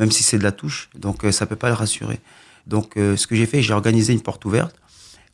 même 0.00 0.10
si 0.10 0.22
c'est 0.22 0.38
de 0.38 0.42
la 0.42 0.50
touche, 0.50 0.88
donc 0.94 1.24
euh, 1.24 1.30
ça 1.30 1.46
peut 1.46 1.56
pas 1.56 1.68
le 1.68 1.74
rassurer. 1.74 2.18
Donc 2.66 2.96
euh, 2.96 3.16
ce 3.16 3.26
que 3.26 3.36
j'ai 3.36 3.46
fait, 3.46 3.62
j'ai 3.62 3.74
organisé 3.74 4.12
une 4.14 4.22
porte 4.22 4.44
ouverte 4.46 4.74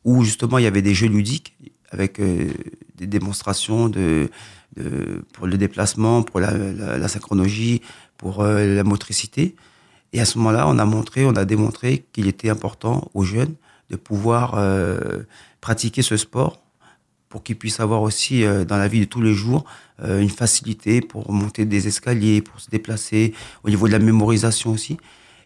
où 0.04 0.24
justement 0.24 0.58
il 0.58 0.64
y 0.64 0.66
avait 0.66 0.82
des 0.82 0.92
jeux 0.92 1.06
ludiques 1.06 1.56
avec 1.90 2.18
euh, 2.18 2.50
des 2.96 3.06
démonstrations 3.06 3.88
de, 3.88 4.28
pour 5.32 5.46
le 5.46 5.56
déplacement, 5.56 6.22
pour 6.22 6.40
la, 6.40 7.08
synchronologie, 7.08 7.80
pour 8.18 8.42
la 8.42 8.84
motricité. 8.84 9.54
Et 10.12 10.20
à 10.20 10.24
ce 10.24 10.36
moment-là, 10.38 10.68
on 10.68 10.78
a 10.78 10.84
montré, 10.84 11.24
on 11.24 11.34
a 11.36 11.44
démontré 11.44 12.04
qu'il 12.12 12.26
était 12.26 12.50
important 12.50 13.10
aux 13.14 13.24
jeunes 13.24 13.54
de 13.88 13.96
pouvoir 13.96 14.60
pratiquer 15.60 16.02
ce 16.02 16.18
sport 16.18 16.60
pour 17.28 17.42
qu'ils 17.42 17.56
puissent 17.56 17.80
avoir 17.80 18.02
aussi 18.02 18.44
euh, 18.44 18.64
dans 18.64 18.76
la 18.76 18.88
vie 18.88 19.00
de 19.00 19.04
tous 19.04 19.20
les 19.20 19.34
jours 19.34 19.64
euh, 20.02 20.20
une 20.20 20.30
facilité 20.30 21.00
pour 21.00 21.32
monter 21.32 21.64
des 21.64 21.88
escaliers, 21.88 22.40
pour 22.40 22.60
se 22.60 22.70
déplacer, 22.70 23.34
au 23.64 23.70
niveau 23.70 23.86
de 23.86 23.92
la 23.92 23.98
mémorisation 23.98 24.70
aussi. 24.70 24.96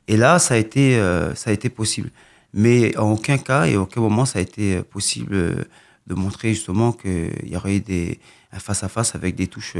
Et 0.08 0.16
là, 0.16 0.38
ça 0.38 0.54
a 0.54 0.56
été, 0.56 0.96
euh, 0.96 1.34
ça 1.34 1.50
a 1.50 1.52
été 1.52 1.68
possible. 1.68 2.10
Mais 2.52 2.96
en 2.98 3.12
aucun 3.12 3.38
cas 3.38 3.66
et 3.66 3.74
à 3.74 3.80
aucun 3.80 4.00
moment, 4.00 4.24
ça 4.24 4.40
a 4.40 4.42
été 4.42 4.82
possible 4.82 5.34
de 6.06 6.14
montrer 6.14 6.52
justement 6.52 6.92
qu'il 6.92 7.48
y 7.48 7.56
aurait 7.56 7.78
des, 7.78 8.18
un 8.52 8.58
face-à-face 8.58 9.14
avec 9.14 9.36
des 9.36 9.46
touches 9.46 9.76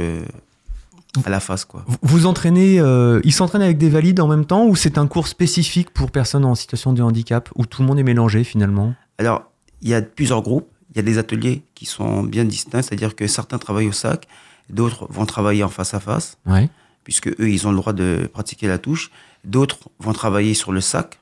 à 1.25 1.29
la 1.29 1.41
face. 1.41 1.65
Quoi. 1.65 1.83
Vous- 2.01 2.25
entraînez, 2.25 2.81
ils 3.25 3.33
s'entraînent 3.33 3.61
avec 3.61 3.77
des 3.77 3.89
valides 3.89 4.21
en 4.21 4.27
même 4.29 4.45
temps 4.45 4.65
ou 4.65 4.77
c'est 4.77 4.97
un 4.97 5.07
cours 5.07 5.27
spécifique 5.27 5.89
pour 5.89 6.11
personnes 6.11 6.45
en 6.45 6.55
situation 6.55 6.93
de 6.93 7.01
handicap 7.01 7.49
où 7.55 7.65
tout 7.65 7.81
le 7.81 7.89
monde 7.89 7.99
est 7.99 8.03
mélangé 8.03 8.45
finalement? 8.45 8.93
Alors, 9.17 9.51
il 9.81 9.89
y 9.89 9.93
a 9.93 10.01
plusieurs 10.01 10.41
groupes. 10.41 10.69
Il 10.91 10.97
y 10.97 10.99
a 10.99 11.03
des 11.03 11.17
ateliers 11.17 11.63
qui 11.75 11.85
sont 11.85 12.23
bien 12.23 12.43
distincts, 12.45 12.81
c'est-à-dire 12.81 13.15
que 13.15 13.27
certains 13.27 13.57
travaillent 13.57 13.87
au 13.87 13.93
sac, 13.93 14.27
d'autres 14.69 15.07
vont 15.09 15.25
travailler 15.25 15.63
en 15.63 15.69
face 15.69 15.93
à 15.93 15.99
face, 15.99 16.37
Ouais. 16.45 16.69
puisque 17.03 17.27
eux, 17.29 17.49
ils 17.49 17.65
ont 17.67 17.71
le 17.71 17.77
droit 17.77 17.93
de 17.93 18.29
pratiquer 18.31 18.67
la 18.67 18.77
touche. 18.77 19.09
D'autres 19.43 19.89
vont 19.99 20.13
travailler 20.13 20.53
sur 20.53 20.71
le 20.71 20.81
sac. 20.81 21.19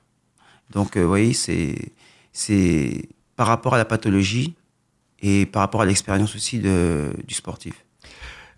Donc, 0.72 0.98
euh, 0.98 1.02
vous 1.04 1.08
voyez, 1.08 1.34
c'est, 1.34 1.76
c'est 2.34 3.10
par 3.36 3.48
rapport 3.48 3.76
à 3.76 3.78
la 3.78 3.86
pathologie 3.86 4.56
et 5.22 5.46
par 5.46 5.62
rapport 5.62 5.82
à 5.82 5.86
l'expérience 5.86 6.36
aussi 6.36 6.60
de, 6.60 7.12
du 7.28 7.34
sportif. 7.34 7.86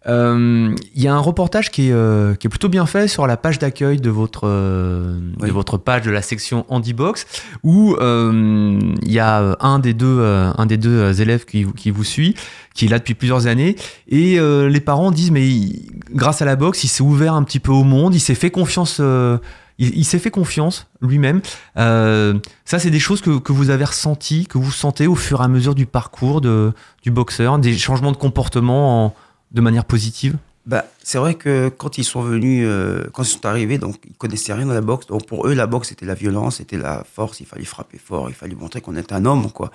Euh, 0.08 0.74
Il 0.96 1.02
y 1.02 1.08
a 1.08 1.14
un 1.14 1.20
reportage 1.20 1.70
qui 1.70 1.90
est, 1.90 1.92
euh, 1.94 2.34
qui 2.36 2.48
est 2.48 2.50
plutôt 2.50 2.70
bien 2.70 2.86
fait 2.88 3.08
sur 3.08 3.28
la 3.28 3.38
page 3.38 3.60
d'accueil 3.60 3.98
de 4.00 4.10
votre, 4.10 4.42
euh, 4.48 5.20
Oui. 5.40 5.48
de 5.48 5.54
votre 5.54 5.78
page 5.78 6.02
de 6.04 6.12
la 6.12 6.22
section 6.24 6.66
Handybox 6.70 7.28
où 7.64 7.96
euh, 8.00 8.80
il 9.04 9.12
y 9.12 9.20
a 9.20 9.56
un 9.60 9.78
des 9.80 9.94
deux, 9.94 10.18
euh, 10.20 10.52
un 10.58 10.66
des 10.66 10.78
deux 10.78 11.22
élèves 11.22 11.46
qui, 11.46 11.64
vous- 11.64 11.74
qui 11.74 11.92
vous 11.92 12.04
suit, 12.04 12.36
qui 12.74 12.86
est 12.86 12.90
là 12.90 12.98
depuis 12.98 13.14
plusieurs 13.14 13.46
années. 13.46 13.76
Et 14.08 14.40
euh, 14.40 14.70
les 14.70 14.80
parents 14.82 15.12
disent, 15.12 15.32
mais 15.32 15.48
il- 15.48 15.92
grâce 16.12 16.42
à 16.42 16.46
la 16.46 16.56
boxe, 16.56 16.84
il 16.84 16.88
s'est 16.88 17.04
ouvert 17.04 17.36
un 17.36 17.44
petit 17.44 17.60
peu 17.60 17.72
au 17.72 17.84
monde, 17.84 18.16
il 18.16 18.20
s'est 18.22 18.36
fait 18.36 18.50
confiance. 18.52 18.98
euh, 19.00 19.38
il, 19.78 19.98
il 19.98 20.04
s'est 20.06 20.20
fait 20.20 20.32
confiance 20.32 20.88
lui-même. 21.02 21.42
Euh, 21.78 22.36
ça, 22.66 22.78
c'est 22.80 22.90
des 22.92 23.00
choses 23.00 23.22
que, 23.22 23.38
que 23.40 23.52
vous 23.52 23.70
avez 23.70 23.86
ressenties, 23.86 24.46
que 24.48 24.58
vous 24.58 24.72
sentez 24.72 25.06
au 25.08 25.16
fur 25.16 25.42
et 25.42 25.44
à 25.44 25.48
mesure 25.48 25.74
du 25.76 25.86
parcours 25.86 26.42
de, 26.42 26.74
du 27.04 27.10
boxeur, 27.12 27.58
des 27.60 27.78
changements 27.78 28.12
de 28.12 28.18
comportement 28.18 29.06
en- 29.06 29.16
de 29.52 29.62
manière 29.62 29.86
positive 29.86 30.38
Bah, 30.66 30.86
c'est 31.04 31.18
vrai 31.18 31.36
que 31.36 31.70
quand 31.70 31.98
ils 31.98 32.04
sont 32.04 32.22
venus, 32.22 32.66
euh, 32.68 33.04
quand 33.14 33.24
ils 33.24 33.28
sont 33.28 33.46
arrivés, 33.46 33.78
donc 33.78 33.96
ils 34.06 34.14
connaissaient 34.16 34.54
rien 34.54 34.66
dans 34.66 34.74
la 34.74 34.82
boxe. 34.82 35.08
Donc 35.08 35.26
pour 35.26 35.48
eux, 35.48 35.54
la 35.54 35.68
boxe 35.68 35.90
c'était 35.90 36.06
la 36.06 36.14
violence, 36.14 36.58
c'était 36.58 36.78
la 36.78 37.04
force. 37.04 37.40
Il 37.40 37.46
fallait 37.46 37.66
frapper 37.66 37.98
fort, 37.98 38.30
il 38.30 38.36
fallait 38.36 38.56
montrer 38.56 38.80
qu'on 38.82 38.96
était 38.96 39.14
un 39.14 39.26
homme, 39.26 39.52
quoi. 39.52 39.72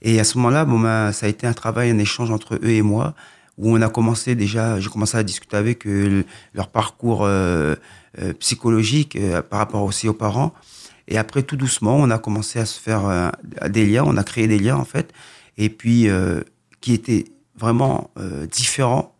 Et 0.00 0.18
à 0.18 0.24
ce 0.24 0.36
moment-là, 0.38 0.64
ben, 0.64 1.12
ça 1.12 1.26
a 1.26 1.28
été 1.28 1.46
un 1.46 1.52
travail, 1.52 1.90
un 1.90 1.98
échange 1.98 2.30
entre 2.30 2.54
eux 2.56 2.70
et 2.70 2.82
moi, 2.82 3.14
où 3.58 3.76
on 3.76 3.80
a 3.82 3.88
commencé 3.88 4.34
déjà, 4.34 4.80
j'ai 4.80 4.88
commencé 4.90 5.16
à 5.16 5.22
discuter 5.22 5.56
avec 5.56 5.86
eux, 5.86 6.08
le- 6.08 6.24
leur 6.54 6.68
parcours 6.68 7.24
euh, 7.24 7.76
euh, 8.20 8.32
psychologique 8.34 9.16
par 9.50 9.58
rapport 9.60 9.82
aussi 9.82 10.08
aux 10.08 10.14
parents. 10.14 10.54
Et 11.08 11.18
après, 11.18 11.42
tout 11.42 11.56
doucement, 11.56 11.96
on 11.96 12.10
a 12.10 12.18
commencé 12.18 12.58
à 12.58 12.64
se 12.66 12.80
faire 12.80 13.32
des 13.68 13.86
liens, 13.86 14.04
on 14.06 14.16
a 14.16 14.24
créé 14.24 14.46
des 14.48 14.58
liens 14.58 14.76
en 14.76 14.84
fait, 14.84 15.12
et 15.58 15.68
puis 15.68 16.08
qui 16.80 16.94
étaient 16.94 17.24
vraiment 17.62 18.10
euh, 18.18 18.46
différents 18.46 19.14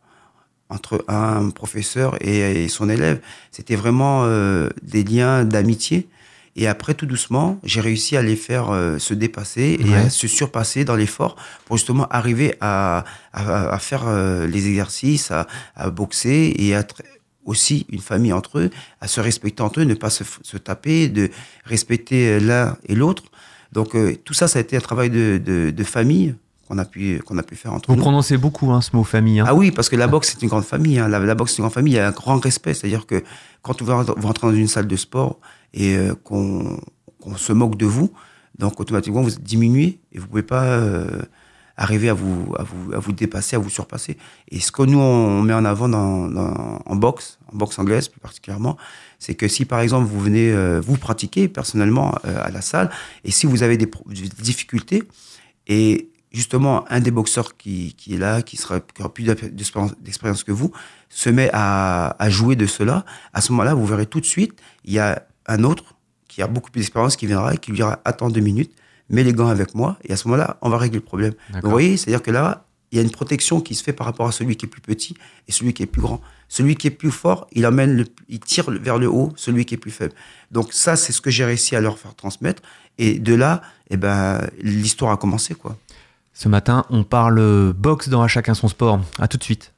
entre 0.69 1.05
un 1.09 1.51
professeur 1.51 2.17
et, 2.23 2.65
et 2.65 2.69
son 2.69 2.89
élève. 2.89 3.21
C'était 3.51 3.77
vraiment 3.77 4.23
euh, 4.25 4.69
des 4.83 5.05
liens 5.05 5.45
d'amitié. 5.45 6.09
Et 6.55 6.67
après, 6.67 6.93
tout 6.95 7.07
doucement, 7.07 7.59
j'ai 7.65 7.81
réussi 7.81 8.15
à 8.17 8.23
les 8.23 8.37
faire 8.37 8.69
euh, 8.71 8.99
se 8.99 9.15
dépasser 9.15 9.77
et 9.81 9.85
Ouais. 9.85 9.97
à 10.07 10.11
se 10.11 10.27
surpasser 10.29 10.85
dans 10.85 10.97
l'effort 10.97 11.37
pour 11.65 11.77
justement 11.79 12.07
arriver 12.11 12.55
à, 12.61 13.05
à, 13.33 13.71
à 13.73 13.79
faire 13.79 14.05
euh, 14.07 14.47
les 14.47 14.67
exercices, 14.69 15.31
à, 15.31 15.47
à 15.77 15.89
boxer 15.91 16.55
et 16.59 16.75
à 16.75 16.81
être 16.81 17.01
aussi 17.47 17.87
une 17.89 18.01
famille 18.01 18.33
entre 18.35 18.59
eux, 18.59 18.71
à 19.01 19.09
se 19.09 19.21
respecter 19.21 19.63
entre 19.63 19.81
eux, 19.81 19.85
ne 19.85 19.95
pas 19.95 20.11
se, 20.11 20.25
se 20.43 20.57
taper, 20.59 21.09
de 21.09 21.31
respecter 21.65 22.39
l'un 22.39 22.77
et 22.87 22.95
l'autre. 22.95 23.25
Donc 23.73 23.95
euh, 23.95 24.15
tout 24.25 24.35
ça, 24.35 24.47
ça 24.47 24.59
a 24.59 24.63
été 24.63 24.77
un 24.77 24.81
travail 24.81 25.09
de, 25.11 25.41
de, 25.45 25.71
de 25.71 25.85
famille 25.85 26.35
qu'on 26.73 26.79
a 26.79 26.85
pu 26.87 27.21
qu'on 27.27 27.37
a 27.37 27.43
pu 27.43 27.55
faire 27.55 27.73
entre 27.75 27.91
Vous 27.91 27.97
nous. 27.97 28.03
prononcez 28.03 28.39
beaucoup 28.39 28.71
hein, 28.73 28.81
ce 28.81 28.97
mot 28.97 29.05
famille. 29.05 29.41
hein. 29.41 29.45
Ah 29.47 29.55
oui, 29.55 29.71
parce 29.71 29.89
que 29.91 29.97
la 29.97 30.07
boxe, 30.07 30.31
c'est 30.33 30.43
une 30.43 30.49
grande 30.49 30.65
famille. 30.65 30.99
hein. 30.99 31.09
La, 31.09 31.19
la 31.19 31.35
boxe, 31.35 31.53
c'est 31.53 31.59
une 31.59 31.65
grande 31.65 31.75
famille. 31.75 31.93
Il 31.93 31.97
y 31.97 32.01
a 32.01 32.09
un 32.09 32.13
grand 32.13 32.39
respect. 32.43 32.73
C'est-à-dire 32.75 33.07
que 33.07 33.23
quand 33.61 33.83
vous 33.83 33.93
rentrez 34.27 34.47
dans 34.47 34.55
une 34.55 34.69
salle 34.69 34.87
de 34.87 34.97
sport 34.97 35.39
et 35.75 35.97
euh, 35.97 36.15
qu'on 36.25 36.79
se 37.37 37.53
moque 37.53 37.77
de 37.77 37.85
vous, 37.87 38.11
donc 38.59 38.81
automatiquement, 38.81 39.21
vous 39.23 39.35
êtes 39.35 39.43
diminué 39.43 39.99
et 40.13 40.19
vous 40.19 40.27
pouvez 40.27 40.43
pas 40.43 40.65
euh, 40.65 41.23
arriver 41.77 42.09
à 42.09 42.15
vous, 42.15 42.55
à, 42.59 42.63
vous, 42.63 42.95
à 42.95 42.99
vous 42.99 43.13
dépasser, 43.13 43.57
à 43.57 43.59
vous 43.59 43.71
surpasser. 43.71 44.17
Et 44.51 44.61
ce 44.61 44.73
que 44.73 44.83
nous, 44.83 44.99
on 44.99 45.43
met 45.43 45.55
en 45.55 45.65
avant 45.67 45.89
dans, 45.91 46.27
dans- 46.29 46.81
en 46.87 46.97
boxe, 46.97 47.39
en 47.53 47.57
boxe 47.57 47.79
anglaise 47.79 48.09
plus 48.09 48.21
particulièrement, 48.21 48.77
c'est 49.19 49.35
que 49.35 49.47
si 49.47 49.65
par 49.67 49.81
exemple 49.81 50.07
vous 50.07 50.21
venez 50.21 50.51
euh, 50.53 50.81
vous 50.81 50.97
pratiquer 50.97 51.49
personnellement 51.49 52.15
à 52.25 52.51
la 52.51 52.61
salle 52.63 52.91
et 53.25 53.31
si 53.31 53.47
vous 53.47 53.63
avez 53.63 53.77
des, 53.77 53.87
des 53.87 54.29
difficultés 54.43 55.03
et 55.69 56.09
justement 56.33 56.85
un 56.91 57.01
des 57.01 57.11
boxeurs 57.11 57.57
qui, 57.57 57.95
qui 57.95 58.15
est 58.15 58.19
là, 58.19 58.43
qui, 58.43 58.57
sera, 58.57 58.81
qui 58.81 59.01
aura 59.03 59.13
plus 59.13 59.25
d'expérience- 59.25 60.45
que 60.45 60.53
vous, 60.53 60.73
se 61.09 61.31
met 61.31 61.51
à, 61.53 62.17
à 62.19 62.31
jouer 62.31 62.57
de 62.57 62.67
cela, 62.67 63.05
à 63.33 63.41
ce 63.41 63.53
moment-là, 63.53 63.75
vous 63.75 63.87
verrez 63.87 64.07
tout 64.07 64.21
de 64.21 64.27
suite, 64.27 64.59
il 64.85 64.93
y 64.95 64.99
a 64.99 65.27
un 65.47 65.63
autre 65.65 65.95
qui 66.29 66.41
a 66.43 66.47
beaucoup 66.47 66.71
plus 66.71 66.81
d'expérience 66.81 67.17
qui 67.17 67.27
viendra 67.27 67.55
et 67.55 67.59
qui 67.59 67.71
lui 67.71 67.77
dira 67.77 68.01
attends 68.05 68.31
deux 68.31 68.41
minutes, 68.41 68.73
mets 69.11 69.23
les 69.25 69.33
gants 69.35 69.49
avec 69.49 69.75
moi 69.75 69.99
et 70.05 70.13
à 70.13 70.17
ce 70.17 70.27
moment-là, 70.29 70.57
on 70.63 70.71
va 70.71 70.79
régler 70.79 70.99
le 70.99 71.05
problème. 71.05 71.35
Donc, 71.53 71.65
vous 71.65 71.71
voyez, 71.71 71.97
c'est-à-dire 71.99 72.23
que 72.23 72.31
là, 72.31 72.65
il 72.91 72.97
y 72.97 72.99
a 72.99 73.03
une 73.03 73.11
protection 73.11 73.61
qui 73.61 73.75
se 73.75 73.83
fait 73.83 73.93
par 73.95 74.07
rapport 74.07 74.27
à 74.27 74.33
celui 74.33 74.55
qui 74.57 74.67
est 74.67 74.69
plus 74.69 74.83
petit 74.83 75.15
et 75.49 75.53
celui 75.53 75.73
qui 75.73 75.83
est 75.83 75.87
plus 75.87 76.03
grand. 76.03 76.21
Celui 76.49 76.75
qui 76.77 76.87
est 76.89 76.91
plus 76.91 77.11
fort, 77.11 77.47
il 77.53 77.65
amène, 77.65 77.97
le, 77.97 78.05
il 78.29 78.39
tire 78.41 78.71
vers 78.71 78.99
le 78.99 79.09
haut 79.09 79.33
celui 79.37 79.65
qui 79.65 79.75
est 79.75 79.79
plus 79.79 79.91
faible. 79.91 80.13
Donc 80.51 80.75
ça, 80.75 80.97
c'est 80.97 81.13
ce 81.13 81.23
que 81.23 81.31
j'ai 81.31 81.45
réussi 81.47 81.75
à 81.75 81.81
leur 81.81 81.99
faire 81.99 82.15
transmettre. 82.15 82.63
Et 82.99 83.19
de 83.19 83.35
là, 83.35 83.63
eh 83.89 83.97
ben, 83.97 84.47
l'histoire 84.61 85.13
a 85.13 85.17
commencé, 85.17 85.55
quoi. 85.55 85.79
Ce 86.35 86.49
matin, 86.49 86.85
on 86.91 87.05
parle 87.05 87.73
boxe 87.75 88.09
dans 88.09 88.23
À 88.23 88.29
chacun 88.29 88.55
son 88.55 88.69
sport. 88.69 89.01
À 89.19 89.29
tout 89.29 89.37
de 89.37 89.45
suite. 89.45 89.73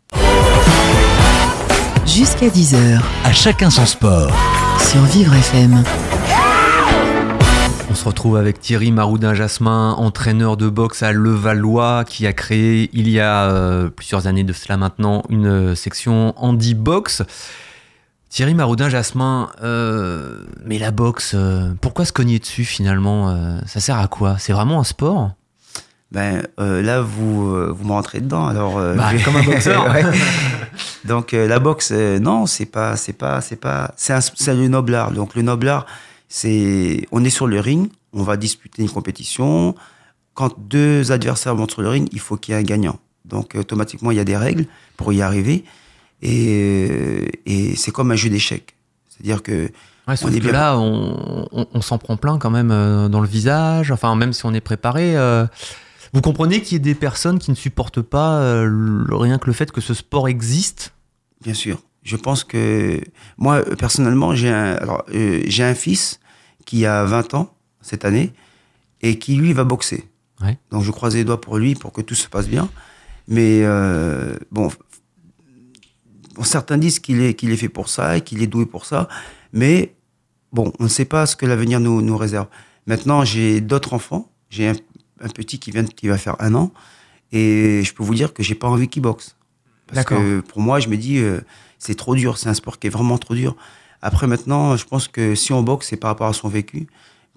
Jusqu'à 2.06 2.48
10h 2.48 3.00
À 3.24 3.32
chacun 3.32 3.70
son 3.70 3.86
sport. 3.86 4.30
sur 4.78 5.02
Vivre 5.02 5.34
FM. 5.34 5.82
On 7.90 7.94
se 7.94 8.04
retrouve 8.04 8.36
avec 8.36 8.60
Thierry 8.60 8.92
Maroudin-Jasmin, 8.92 9.92
entraîneur 9.92 10.56
de 10.56 10.68
boxe 10.68 11.02
à 11.02 11.12
Levallois, 11.12 12.04
qui 12.04 12.26
a 12.26 12.32
créé 12.32 12.88
il 12.92 13.08
y 13.08 13.20
a 13.20 13.50
euh, 13.50 13.88
plusieurs 13.90 14.26
années 14.26 14.42
de 14.44 14.52
cela 14.52 14.76
maintenant 14.76 15.22
une 15.28 15.74
section 15.76 16.34
Handy 16.36 16.74
Box. 16.74 17.22
Thierry 18.30 18.54
Maroudin-Jasmin, 18.54 19.50
euh, 19.62 20.44
mais 20.64 20.78
la 20.78 20.90
boxe, 20.90 21.32
euh, 21.34 21.72
pourquoi 21.80 22.04
se 22.04 22.12
cogner 22.12 22.38
dessus 22.40 22.64
finalement 22.64 23.36
Ça 23.66 23.80
sert 23.80 23.98
à 23.98 24.08
quoi? 24.08 24.36
C'est 24.38 24.52
vraiment 24.52 24.80
un 24.80 24.84
sport? 24.84 25.32
Ben 26.14 26.42
euh, 26.60 26.80
là, 26.80 27.00
vous, 27.02 27.48
euh, 27.54 27.74
vous 27.76 27.84
me 27.84 27.92
rentrez 27.92 28.20
dedans. 28.20 28.46
Alors, 28.46 28.78
euh, 28.78 28.94
Bah, 28.94 29.10
comme 29.24 29.36
un 29.36 29.42
boxeur. 29.42 29.84
Ouais. 29.92 30.04
Donc 31.04 31.34
euh, 31.34 31.46
la 31.46 31.58
boxe, 31.58 31.90
euh, 31.92 32.18
non, 32.18 32.46
c'est 32.46 32.66
pas, 32.66 32.96
c'est 32.96 33.12
pas, 33.12 33.40
c'est 33.40 33.56
pas, 33.56 33.92
c'est 33.96 34.12
un- 34.12 34.20
c'est 34.20 34.54
le 34.54 34.68
noble 34.68 34.94
art. 34.94 35.10
Donc 35.10 35.34
le 35.34 35.42
noble 35.42 35.68
art, 35.68 35.86
c'est, 36.28 37.06
on 37.12 37.22
est 37.24 37.30
sur 37.30 37.46
le 37.46 37.60
ring, 37.60 37.90
on 38.12 38.22
va 38.22 38.36
disputer 38.36 38.82
une 38.82 38.88
compétition. 38.90 39.74
Quand 40.34 40.54
deux 40.58 41.12
adversaires 41.12 41.54
montent 41.56 41.72
sur 41.72 41.82
le 41.82 41.88
ring, 41.88 42.08
il 42.12 42.20
faut 42.20 42.36
qu'il 42.36 42.54
y 42.54 42.56
ait 42.56 42.60
un 42.60 42.64
gagnant. 42.64 42.98
Donc 43.24 43.54
automatiquement, 43.58 44.10
il 44.12 44.16
y 44.16 44.20
a 44.20 44.24
des 44.24 44.36
règles 44.36 44.66
pour 44.96 45.12
y 45.12 45.20
arriver, 45.22 45.64
et, 46.22 47.40
et 47.46 47.76
c'est 47.76 47.90
comme 47.90 48.10
un 48.10 48.16
jeu 48.16 48.30
d'échecs. 48.30 48.74
C'est-à-dire 49.08 49.42
que 49.42 49.70
Ouais, 50.06 50.16
sauf 50.16 50.30
On 50.30 50.34
est 50.34 50.38
que 50.38 50.44
bien- 50.44 50.52
là, 50.52 50.76
on, 50.78 51.46
on- 51.50 51.66
on 51.72 51.80
s'en 51.80 51.96
prend 51.96 52.18
plein 52.18 52.38
quand 52.38 52.50
même 52.50 52.68
dans 53.08 53.20
le 53.20 53.26
visage. 53.28 53.90
Enfin, 53.90 54.14
même 54.16 54.32
si 54.34 54.44
on 54.44 54.52
est 54.52 54.60
préparé. 54.60 55.16
euh, 55.16 55.46
vous 56.14 56.20
comprenez 56.20 56.62
qu'il 56.62 56.74
y 56.74 56.76
ait 56.76 56.78
des 56.78 56.94
personnes 56.94 57.38
qui 57.38 57.50
ne 57.50 57.56
supportent 57.56 58.00
pas 58.00 58.38
euh, 58.38 59.04
rien 59.10 59.38
que 59.38 59.46
le 59.46 59.52
fait 59.52 59.72
que 59.72 59.80
ce 59.80 59.94
sport 59.94 60.28
existe? 60.28 60.94
Bien 61.42 61.54
sûr. 61.54 61.82
Je 62.04 62.16
pense 62.16 62.44
que 62.44 63.00
moi, 63.36 63.56
euh, 63.56 63.74
personnellement, 63.74 64.34
j'ai 64.34 64.50
un, 64.50 64.74
alors, 64.74 65.04
euh, 65.12 65.42
j'ai 65.46 65.64
un 65.64 65.74
fils 65.74 66.20
qui 66.66 66.86
a 66.86 67.04
20 67.04 67.34
ans 67.34 67.54
cette 67.80 68.04
année 68.04 68.32
et 69.00 69.18
qui, 69.18 69.34
lui, 69.34 69.52
va 69.52 69.64
boxer. 69.64 70.04
Ouais. 70.40 70.56
Donc, 70.70 70.84
je 70.84 70.90
croise 70.90 71.16
les 71.16 71.24
doigts 71.24 71.40
pour 71.40 71.58
lui 71.58 71.74
pour 71.74 71.92
que 71.92 72.00
tout 72.00 72.14
se 72.14 72.28
passe 72.28 72.46
bien. 72.46 72.68
Mais 73.26 73.62
euh, 73.64 74.36
bon, 74.52 74.70
certains 76.42 76.78
disent 76.78 76.98
qu'il 76.98 77.22
est, 77.22 77.34
qu'il 77.34 77.50
est 77.50 77.56
fait 77.56 77.68
pour 77.68 77.88
ça 77.88 78.18
et 78.18 78.20
qu'il 78.20 78.42
est 78.42 78.46
doué 78.46 78.66
pour 78.66 78.84
ça. 78.84 79.08
Mais 79.52 79.94
bon, 80.52 80.72
on 80.78 80.84
ne 80.84 80.88
sait 80.88 81.06
pas 81.06 81.26
ce 81.26 81.36
que 81.36 81.46
l'avenir 81.46 81.80
nous, 81.80 82.02
nous 82.02 82.16
réserve. 82.16 82.46
Maintenant, 82.86 83.24
j'ai 83.24 83.62
d'autres 83.62 83.94
enfants. 83.94 84.30
J'ai 84.50 84.68
un, 84.68 84.74
un 85.20 85.28
petit 85.28 85.58
qui, 85.58 85.70
vient, 85.70 85.84
qui 85.84 86.08
va 86.08 86.18
faire 86.18 86.36
un 86.40 86.54
an. 86.54 86.72
Et 87.32 87.82
je 87.84 87.94
peux 87.94 88.02
vous 88.04 88.14
dire 88.14 88.32
que 88.32 88.42
j'ai 88.42 88.54
pas 88.54 88.68
envie 88.68 88.88
qu'il 88.88 89.02
boxe. 89.02 89.36
Parce 89.86 90.04
que 90.06 90.40
pour 90.40 90.60
moi, 90.60 90.80
je 90.80 90.88
me 90.88 90.96
dis, 90.96 91.18
euh, 91.18 91.40
c'est 91.78 91.94
trop 91.94 92.14
dur. 92.14 92.38
C'est 92.38 92.48
un 92.48 92.54
sport 92.54 92.78
qui 92.78 92.86
est 92.86 92.90
vraiment 92.90 93.18
trop 93.18 93.34
dur. 93.34 93.56
Après, 94.02 94.26
maintenant, 94.26 94.76
je 94.76 94.84
pense 94.84 95.08
que 95.08 95.34
si 95.34 95.52
on 95.52 95.62
boxe, 95.62 95.88
c'est 95.88 95.96
par 95.96 96.10
rapport 96.10 96.26
à 96.28 96.32
son 96.32 96.48
vécu. 96.48 96.86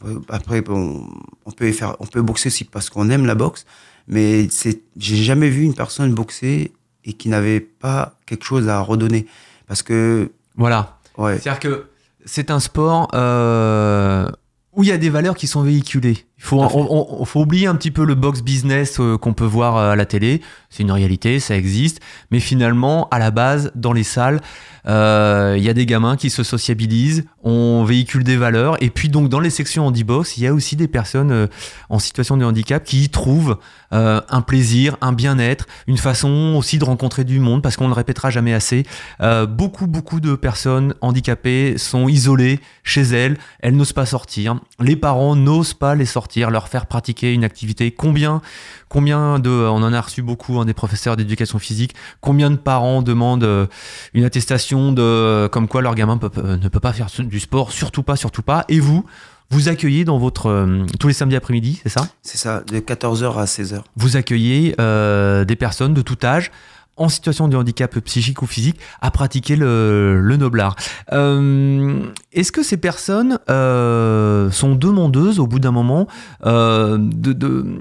Euh, 0.05 0.19
Après, 0.29 0.61
bon, 0.61 1.07
on 1.45 1.51
peut 1.51 1.71
faire, 1.71 1.95
on 1.99 2.05
peut 2.05 2.21
boxer 2.21 2.47
aussi 2.47 2.63
parce 2.65 2.89
qu'on 2.89 3.09
aime 3.09 3.25
la 3.25 3.35
boxe, 3.35 3.65
mais 4.07 4.47
c'est, 4.49 4.81
j'ai 4.97 5.15
jamais 5.15 5.49
vu 5.49 5.63
une 5.63 5.73
personne 5.73 6.13
boxer 6.13 6.71
et 7.05 7.13
qui 7.13 7.29
n'avait 7.29 7.59
pas 7.61 8.15
quelque 8.25 8.43
chose 8.45 8.67
à 8.69 8.79
redonner. 8.81 9.25
Parce 9.65 9.81
que, 9.81 10.31
Voilà. 10.55 10.99
ouais, 11.17 11.39
C'est-à-dire 11.39 11.59
que 11.59 11.85
c'est 12.25 12.51
un 12.51 12.59
sport 12.59 13.07
euh, 13.13 14.29
où 14.77 14.83
il 14.83 14.89
y 14.89 14.91
a 14.93 14.97
des 14.97 15.09
valeurs 15.09 15.35
qui 15.35 15.47
sont 15.47 15.61
véhiculées. 15.63 16.25
Il 16.37 16.43
faut, 16.43 16.61
on, 16.61 17.17
on- 17.21 17.25
faut 17.25 17.41
oublier 17.41 17.65
un 17.65 17.73
petit 17.73 17.89
peu 17.89 18.05
le 18.05 18.13
box 18.13 18.43
business 18.43 18.99
euh, 18.99 19.17
qu'on 19.17 19.33
peut 19.33 19.43
voir 19.43 19.75
euh, 19.75 19.91
à 19.93 19.95
la 19.95 20.05
télé. 20.05 20.39
C'est 20.69 20.83
une 20.83 20.91
réalité, 20.91 21.39
ça 21.39 21.57
existe. 21.57 21.99
Mais 22.29 22.39
finalement, 22.39 23.07
à 23.09 23.17
la 23.17 23.31
base, 23.31 23.71
dans 23.73 23.91
les 23.91 24.03
salles, 24.03 24.39
euh, 24.87 25.55
il 25.57 25.63
y 25.63 25.69
a 25.69 25.73
des 25.73 25.87
gamins 25.87 26.15
qui 26.15 26.29
se 26.29 26.43
sociabilisent, 26.43 27.25
on 27.43 27.83
véhicule 27.85 28.23
des 28.23 28.37
valeurs. 28.37 28.77
Et 28.83 28.91
puis 28.91 29.09
donc 29.09 29.29
dans 29.29 29.39
les 29.39 29.49
sections 29.49 29.87
handibox, 29.87 30.37
il 30.37 30.43
y 30.43 30.47
a 30.47 30.53
aussi 30.53 30.75
des 30.75 30.87
personnes 30.87 31.47
en 31.89 31.97
situation 31.97 32.37
de 32.37 32.45
handicap 32.45 32.83
qui 32.83 33.03
y 33.05 33.09
trouvent 33.09 33.57
euh, 33.93 34.21
un 34.29 34.41
plaisir, 34.41 34.95
un 35.01 35.13
bien-être, 35.13 35.65
une 35.87 35.97
façon 35.97 36.53
aussi 36.55 36.77
de 36.77 36.85
rencontrer 36.85 37.23
du 37.23 37.39
monde, 37.39 37.63
parce 37.63 37.77
qu'on 37.77 37.85
ne 37.85 37.89
le 37.89 37.95
répétera 37.95 38.29
jamais 38.29 38.53
assez. 38.53 38.85
Euh, 39.21 39.47
beaucoup, 39.47 39.87
beaucoup 39.87 40.19
de 40.19 40.35
personnes 40.35 40.93
handicapées 41.01 41.79
sont 41.79 42.07
isolées 42.07 42.59
chez 42.83 43.01
elles, 43.01 43.37
elles 43.59 43.75
n'osent 43.75 43.93
pas 43.93 44.05
sortir. 44.05 44.59
Les 44.79 44.95
parents 44.95 45.35
n'osent 45.35 45.73
pas 45.73 45.95
les 45.95 46.05
sortir, 46.05 46.51
leur 46.51 46.67
faire 46.67 46.85
pratiquer 46.85 47.33
une 47.33 47.43
activité. 47.43 47.91
Combien, 47.91 48.41
combien 48.89 49.39
de, 49.39 49.49
on 49.49 49.81
en 49.81 49.91
a 49.91 49.99
reçu 50.01 50.21
beaucoup, 50.21 50.59
hein, 50.59 50.65
des 50.65 50.73
professeurs 50.75 51.15
d'éducation 51.17 51.57
physique, 51.57 51.95
combien 52.21 52.51
de 52.51 52.57
parents 52.57 53.01
demandent 53.01 53.43
euh, 53.43 53.65
une 54.13 54.23
attestation 54.23 54.91
de 54.91 55.49
comme 55.51 55.67
quoi 55.67 55.81
leur 55.81 55.95
gamin 55.95 56.17
peut- 56.17 56.29
euh, 56.37 56.57
ne 56.57 56.67
peut 56.69 56.79
pas 56.79 56.93
faire 56.93 57.07
du 57.19 57.39
sport, 57.39 57.71
surtout 57.71 58.03
pas, 58.03 58.15
surtout 58.15 58.43
pas. 58.43 58.65
Et 58.69 58.79
vous, 58.79 59.03
vous 59.49 59.67
accueillez 59.69 60.05
dans 60.05 60.19
votre 60.19 60.47
euh, 60.49 60.85
tous 60.99 61.07
les 61.07 61.13
samedis 61.15 61.35
après-midi, 61.37 61.79
c'est 61.81 61.89
ça? 61.89 62.07
C'est 62.21 62.37
ça, 62.37 62.61
de 62.67 62.79
14h 62.79 63.35
à 63.37 63.45
16h. 63.45 63.81
vous 63.95 64.15
accueillez 64.17 64.75
euh, 64.79 65.43
des 65.45 65.55
personnes 65.55 65.93
de 65.95 66.01
tout 66.03 66.17
âge 66.23 66.51
en 66.97 67.09
situation 67.09 67.47
de 67.47 67.55
handicap 67.55 67.97
psychique 67.99 68.41
ou 68.41 68.47
physique 68.47 68.79
à 69.01 69.11
pratiquer 69.11 69.55
le, 69.55 70.19
le 70.21 70.37
noblard. 70.37 70.75
Euh, 71.13 72.01
Est-ce 72.33 72.51
que 72.51 72.63
ces 72.63 72.77
personnes 72.77 73.39
euh, 73.49 74.51
sont 74.51 74.75
demandeuses 74.75 75.39
au 75.39 75.47
bout 75.47 75.59
d'un 75.59 75.71
moment 75.71 76.07
euh, 76.45 76.97
de, 76.99 77.79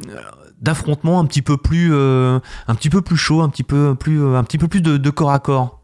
d'affrontements 0.60 1.18
un 1.18 1.24
petit 1.24 1.42
peu 1.42 1.56
plus 1.56 1.90
euh, 1.92 2.38
un 2.68 2.74
petit 2.74 2.90
peu 2.90 3.00
plus 3.00 3.16
chaud, 3.16 3.40
un 3.40 3.48
petit 3.48 3.64
peu 3.64 3.94
plus 3.94 4.22
un 4.36 4.44
petit 4.44 4.58
peu 4.58 4.68
plus 4.68 4.82
de, 4.82 4.96
de 4.96 5.10
corps 5.10 5.32
à 5.32 5.38
corps? 5.38 5.80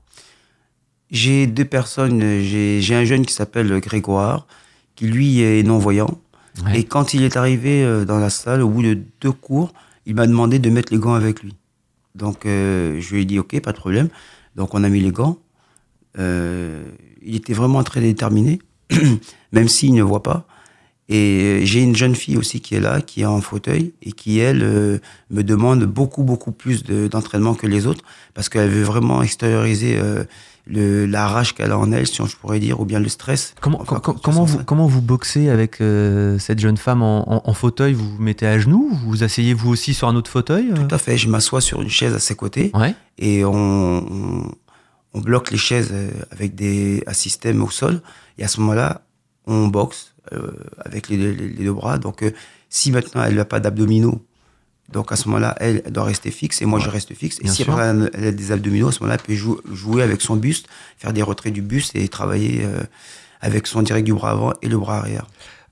J'ai 1.11 1.47
deux 1.47 1.67
personnes, 1.67 2.21
j'ai, 2.41 2.95
un 2.95 3.05
jeune 3.05 3.27
qui 3.27 3.35
s'appelle 3.35 3.81
Grégoire, 3.81 4.47
qui 4.95 5.07
lui 5.07 5.41
est 5.43 5.63
non-voyant. 5.63 6.19
Ouais. 6.65 6.81
Et 6.81 6.85
quand 6.85 7.13
il 7.13 7.23
est 7.23 7.37
arrivé 7.37 8.05
dans 8.07 8.19
la 8.19 8.31
salle, 8.31 8.63
au 8.63 8.69
bout 8.71 8.83
de 8.83 8.99
deux 9.21 9.33
cours, 9.33 9.73
il 10.07 10.15
m'a 10.15 10.27
demandé 10.27 10.59
de 10.59 10.71
mettre 10.71 10.91
les 10.91 10.99
gants 10.99 11.15
avec 11.15 11.43
lui. 11.43 11.55
Donc, 12.15 12.47
euh, 12.47 13.01
je 13.01 13.15
lui 13.15 13.23
ai 13.23 13.25
dit, 13.25 13.39
OK, 13.39 13.59
pas 13.61 13.73
de 13.73 13.79
problème. 13.79 14.09
Donc, 14.57 14.75
on 14.75 14.85
a 14.85 14.89
mis 14.89 15.01
les 15.01 15.11
gants. 15.13 15.39
Euh, 16.19 16.85
il 17.23 17.37
était 17.37 17.55
vraiment 17.55 17.83
très 17.83 18.01
déterminé, 18.01 18.59
même 19.53 19.69
s'il 19.69 19.95
ne 19.95 20.03
voit 20.03 20.23
pas. 20.23 20.47
Et 21.09 21.43
euh, 21.43 21.65
j'ai 21.65 21.81
une 21.83 21.97
jeune 21.97 22.15
fille 22.15 22.37
aussi 22.37 22.61
qui 22.61 22.75
est 22.75 22.81
là, 22.81 23.01
qui 23.01 23.23
est 23.23 23.27
en 23.27 23.41
fauteuil, 23.41 23.93
et 24.03 24.13
qui, 24.13 24.39
elle, 24.39 24.63
euh, 24.63 24.99
me 25.31 25.43
demande 25.43 25.85
beaucoup, 25.85 26.23
beaucoup 26.23 26.53
plus 26.53 26.85
de- 26.85 27.09
d'entraînement 27.09 27.55
que 27.55 27.67
les 27.67 27.87
autres, 27.87 28.05
parce 28.35 28.49
qu'elle 28.49 28.71
veut 28.71 28.83
vraiment 28.83 29.23
extérioriser 29.23 29.99
euh, 29.99 30.25
le, 30.67 31.07
la 31.07 31.27
rage 31.27 31.55
qu'elle 31.55 31.73
a 31.73 31.79
en 31.79 31.91
elle, 31.93 32.07
si 32.07 32.21
on- 32.21 32.27
je 32.27 32.37
pourrais 32.37 32.61
dire, 32.61 32.81
ou 32.81 32.85
bien 32.85 33.01
le 33.01 33.09
stress. 33.09 33.55
Comment, 33.61 33.81
Enfin, 33.83 33.99
com- 33.99 34.17
comment, 34.23 34.45
vous, 34.45 34.63
comment 34.65 34.87
vous 34.87 35.03
boxez 35.03 35.49
avec 35.49 35.81
euh, 35.81 36.39
cette 36.39 36.61
jeune 36.61 36.77
femme 36.77 37.03
en, 37.03 37.33
en- 37.33 37.43
en 37.51 37.53
fauteuil? 37.55 37.95
Vous 37.95 38.09
vous 38.17 38.23
mettez 38.23 38.47
à 38.47 38.59
genoux? 38.59 38.89
Vous 38.93 39.11
vous 39.11 39.23
asseyez 39.25 39.55
vous 39.55 39.71
aussi 39.71 39.93
sur 39.93 40.07
un 40.09 40.15
autre 40.15 40.31
fauteuil 40.31 40.71
euh? 40.71 40.87
Tout 40.87 40.95
à 40.95 40.99
fait, 40.99 41.17
je 41.17 41.29
m'assois 41.29 41.61
sur 41.61 41.83
une 41.83 41.89
chaise 41.91 42.15
à 42.15 42.19
ses 42.21 42.37
côtés. 42.37 42.71
Ouais. 42.75 42.95
et 43.19 43.45
on, 43.45 43.53
on, 43.55 44.53
on 45.15 45.21
bloque 45.21 45.51
les 45.51 45.59
chaises 45.59 45.91
euh, 45.93 46.11
avec 46.31 46.55
des, 46.55 47.03
un 47.07 47.13
système 47.13 47.63
au 47.63 47.71
sol. 47.71 48.01
Et 48.39 48.45
à 48.45 48.49
ce 48.49 48.61
moment-là, 48.61 49.03
on 49.47 49.67
boxe 49.67 50.15
euh, 50.33 50.53
avec 50.79 51.09
les, 51.09 51.17
les- 51.17 51.35
les 51.35 51.65
deux 51.65 51.73
bras. 51.73 51.99
Donc, 51.99 52.23
euh, 52.23 52.31
si 52.71 52.93
maintenant 52.93 53.25
elle 53.25 53.35
n'a 53.35 53.45
pas 53.45 53.59
d'abdominaux, 53.61 54.25
donc 54.93 55.11
à 55.13 55.17
ce 55.17 55.27
moment-là, 55.29 55.55
elle, 55.59 55.83
doit 55.91 56.05
rester 56.05 56.31
fixe 56.31 56.63
et 56.63 56.67
moi 56.67 56.79
je 56.79 56.89
reste 56.91 57.13
fixe. 57.15 57.39
Et 57.41 57.45
Bien 57.45 57.53
si 57.53 57.65
sûr. 57.65 57.73
après 57.73 57.87
elle, 58.15 58.27
a 58.27 58.33
des 58.33 58.53
abdominaux, 58.53 58.89
à 58.89 58.93
ce 58.93 59.01
moment-là, 59.01 59.19
elle 59.21 59.27
peut 59.27 59.35
jou- 59.35 59.61
jouer 59.73 60.03
avec 60.03 60.21
son 60.21 60.37
buste, 60.37 60.67
faire 60.99 61.13
des 61.13 61.23
retraits 61.23 61.53
du 61.53 61.63
buste 61.63 61.97
et 61.97 62.07
travailler 62.09 62.65
euh, 62.65 62.83
avec 63.41 63.67
son 63.67 63.83
direct 63.83 64.05
du 64.07 64.13
bras 64.15 64.31
avant 64.31 64.53
et 64.63 64.69
le 64.69 64.79
bras 64.79 64.99
arrière. 64.99 65.27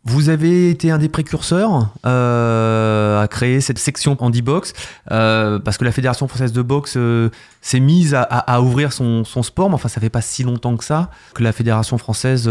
Vous 0.04 0.30
avez 0.30 0.70
été 0.70 0.90
un 0.90 0.96
des 0.96 1.10
précurseurs 1.10 1.90
euh, 2.06 3.22
à 3.22 3.28
créer 3.28 3.60
cette 3.60 3.78
section 3.78 4.16
handibox 4.18 4.72
euh, 5.10 5.58
parce 5.58 5.76
que 5.76 5.84
la 5.84 5.92
Fédération 5.92 6.26
française 6.26 6.52
de 6.52 6.62
boxe 6.62 6.94
euh, 6.96 7.28
s'est 7.60 7.80
mise 7.80 8.14
à, 8.14 8.22
à- 8.22 8.54
à 8.54 8.60
ouvrir 8.62 8.92
son, 8.94 9.24
son 9.24 9.42
sport, 9.42 9.68
mais 9.68 9.74
enfin 9.74 9.88
ça 9.90 10.00
fait 10.00 10.08
pas 10.10 10.22
si 10.22 10.42
longtemps 10.42 10.76
que 10.78 10.84
ça 10.84 11.10
que 11.34 11.42
la 11.42 11.52
Fédération 11.52 11.98
française 11.98 12.48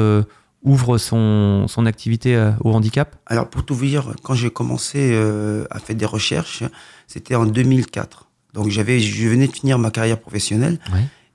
ouvre 0.64 0.98
son, 0.98 1.68
son 1.68 1.86
activité 1.86 2.36
euh, 2.36 2.52
au 2.62 2.74
handicap. 2.74 3.16
Alors, 3.26 3.50
pour 3.50 3.64
tout 3.64 3.76
vous 3.76 3.86
dire, 3.86 4.14
quand 4.24 4.34
j'ai 4.34 4.50
commencé 4.50 5.12
euh, 5.14 5.66
à 5.70 5.80
faire 5.80 5.96
des 5.96 6.06
recherches, 6.06 6.64
c'était 7.08 7.36
en 7.36 7.46
2004. 7.46 8.28
Donc, 8.54 8.70
j'avais, 8.70 9.00
je 9.00 9.28
venais 9.28 9.48
de 9.48 9.54
finir 9.54 9.80
ma 9.80 9.92
carrière 9.92 10.20
professionnelle 10.20 10.80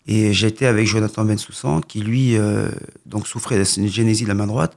et 0.06 0.32
j'étais 0.32 0.66
avec 0.66 0.87
Jonathan 0.87 1.24
Bensoussan 1.24 1.80
qui, 1.80 2.00
lui, 2.00 2.37
euh, 2.37 2.68
donc 3.06 3.26
souffrait 3.26 3.58
de 3.58 3.64
génésie 3.64 4.24
de 4.24 4.28
la 4.28 4.34
main 4.34 4.46
droite. 4.46 4.76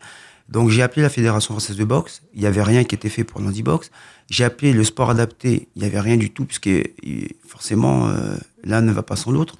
Donc, 0.49 0.69
j'ai 0.69 0.81
appelé 0.81 1.01
la 1.01 1.09
Fédération 1.09 1.53
française 1.53 1.75
de 1.75 1.83
boxe. 1.83 2.21
Il 2.33 2.39
n'y 2.39 2.47
avait 2.47 2.63
rien 2.63 2.85
qui 2.85 2.95
était 2.95 3.09
fait 3.09 3.25
pour 3.25 3.41
l'handibox. 3.41 3.91
J'ai 4.29 4.45
appelé 4.45 4.71
le 4.71 4.83
sport 4.85 5.09
adapté. 5.09 5.67
Il 5.75 5.81
n'y 5.81 5.87
avait 5.87 5.99
rien 5.99 6.15
du 6.15 6.29
tout 6.29 6.45
puisque 6.45 6.69
forcément, 7.45 8.07
euh, 8.07 8.37
l'un 8.63 8.81
ne 8.81 8.91
va 8.91 9.03
pas 9.03 9.17
sans 9.17 9.31
l'autre. 9.31 9.55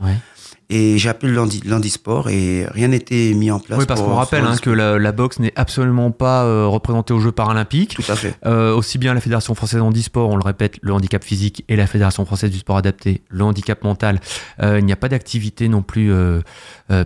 Et 0.69 0.97
j'ai 0.97 1.07
appelé 1.07 1.33
l'handisport 1.65 2.29
et 2.29 2.65
rien 2.71 2.89
n'était 2.89 3.33
mis 3.33 3.51
en 3.51 3.59
place. 3.59 3.79
Oui, 3.79 3.85
parce 3.85 4.01
qu'on 4.01 4.15
rappelle 4.15 4.43
hein, 4.43 4.57
que 4.61 4.69
la, 4.69 4.99
la 4.99 5.11
boxe 5.13 5.39
n'est 5.39 5.53
absolument 5.55 6.11
pas 6.11 6.43
euh, 6.43 6.67
représentée 6.67 7.13
aux 7.13 7.21
Jeux 7.21 7.31
paralympiques. 7.31 7.95
Tout 7.95 8.11
à 8.11 8.17
fait. 8.17 8.35
Euh, 8.45 8.75
aussi 8.75 8.97
bien 8.97 9.13
la 9.13 9.21
Fédération 9.21 9.55
française 9.55 9.79
de 9.79 9.85
handisport, 9.85 10.29
on 10.29 10.35
le 10.35 10.43
répète, 10.43 10.75
le 10.81 10.91
handicap 10.91 11.23
physique, 11.23 11.63
et 11.69 11.77
la 11.77 11.87
Fédération 11.87 12.25
française 12.25 12.51
du 12.51 12.57
sport 12.57 12.75
adapté, 12.75 13.21
le 13.29 13.45
handicap 13.45 13.81
mental. 13.85 14.19
Euh, 14.61 14.79
il 14.79 14.85
n'y 14.85 14.91
a 14.91 14.97
pas 14.97 15.07
d'activité 15.07 15.69
non 15.69 15.81
plus 15.81 16.11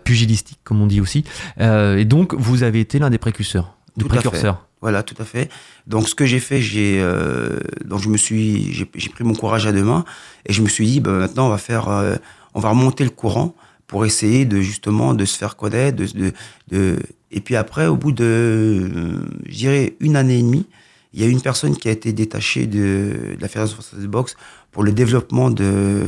pugilistique, 0.04 0.60
comme 0.64 0.82
on 0.82 0.88
dit 0.88 1.00
aussi. 1.00 1.24
Et 1.60 2.06
donc, 2.06 2.34
vous 2.34 2.64
avez 2.64 2.80
été 2.80 2.98
l'un 2.98 3.12
des 3.12 3.20
précurseurs. 3.20 3.76
Des 3.96 4.06
Tout 4.06 4.10
à 4.10 4.14
fait. 4.16 4.22
précurseurs. 4.22 4.66
Voilà, 4.82 5.04
tout 5.04 5.16
à 5.20 5.26
fait. 5.26 5.50
Donc, 5.86 6.10
ce 6.10 6.16
que 6.16 6.26
j'ai 6.26 6.40
fait, 6.40 6.60
j'ai, 6.60 7.00
euh, 7.00 7.60
donc 7.86 8.00
je 8.00 8.10
me 8.10 8.18
suis, 8.18 8.74
j'ai, 8.74 8.90
j'ai 8.96 9.10
pris 9.10 9.24
mon 9.24 9.36
courage 9.36 9.68
à 9.68 9.72
deux 9.72 9.84
mains 9.84 10.06
et 10.48 10.54
je 10.54 10.64
me 10.64 10.68
suis 10.68 10.88
dit, 10.88 11.00
ben, 11.00 11.12
maintenant, 11.12 11.46
on 11.46 11.50
va 11.50 11.60
faire, 11.60 11.88
euh, 11.90 12.16
on 12.54 12.60
va 12.60 12.70
remonter 12.70 13.04
le 13.04 13.10
courant 13.10 13.56
pour 13.88 14.06
essayer 14.06 14.46
de 14.46 14.62
justement 14.62 15.14
de 15.14 15.26
se 15.26 15.38
faire 15.38 15.56
connaître, 15.56 15.98
de, 15.98 16.06
de, 16.06 16.34
de- 16.70 17.00
et 17.32 17.40
puis 17.42 17.56
après, 17.56 17.88
au 17.88 17.96
bout 17.96 18.12
de, 18.12 18.24
euh, 18.26 19.22
je 19.48 19.56
dirais 19.58 19.96
une 20.00 20.16
année 20.16 20.40
et 20.40 20.42
demie, 20.42 20.68
il 21.14 21.22
y 21.22 21.24
a 21.24 21.28
une 21.28 21.42
personne 21.42 21.76
qui 21.76 21.88
a 21.90 21.92
été 21.92 22.14
détachée 22.14 22.68
de, 22.68 23.36
de 23.36 23.42
la 23.42 23.48
Fédération 23.48 23.76
française 23.76 24.00
de 24.02 24.08
boxe 24.08 24.36
pour 24.72 24.84
le 24.84 24.92
développement 24.94 25.50
de, 25.50 26.04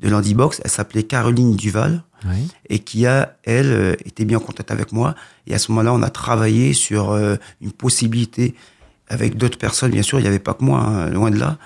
de 0.00 0.08
l'handibox. 0.08 0.60
Elle 0.64 0.70
s'appelait 0.70 1.02
Caroline 1.04 1.56
Duval 1.56 2.02
Oui. 2.26 2.48
et 2.68 2.80
qui 2.80 3.06
a, 3.06 3.36
elle, 3.44 3.70
euh, 3.72 3.92
été 4.04 4.24
bien 4.26 4.36
en 4.38 4.40
contact 4.40 4.70
avec 4.70 4.92
moi. 4.92 5.14
Et 5.46 5.54
à 5.54 5.58
ce 5.58 5.72
moment-là, 5.72 5.92
on 5.94 6.02
a 6.02 6.10
travaillé 6.10 6.74
sur 6.74 7.12
euh, 7.12 7.36
une 7.62 7.72
possibilité 7.72 8.54
avec 9.08 9.36
d'autres 9.36 9.58
personnes, 9.58 9.90
bien 9.90 10.02
sûr, 10.02 10.18
il 10.20 10.22
n'y 10.22 10.28
avait 10.28 10.38
pas 10.38 10.54
que 10.54 10.62
moi, 10.64 10.80
hein, 10.80 11.10
loin 11.10 11.30
de 11.30 11.38
là, 11.38 11.58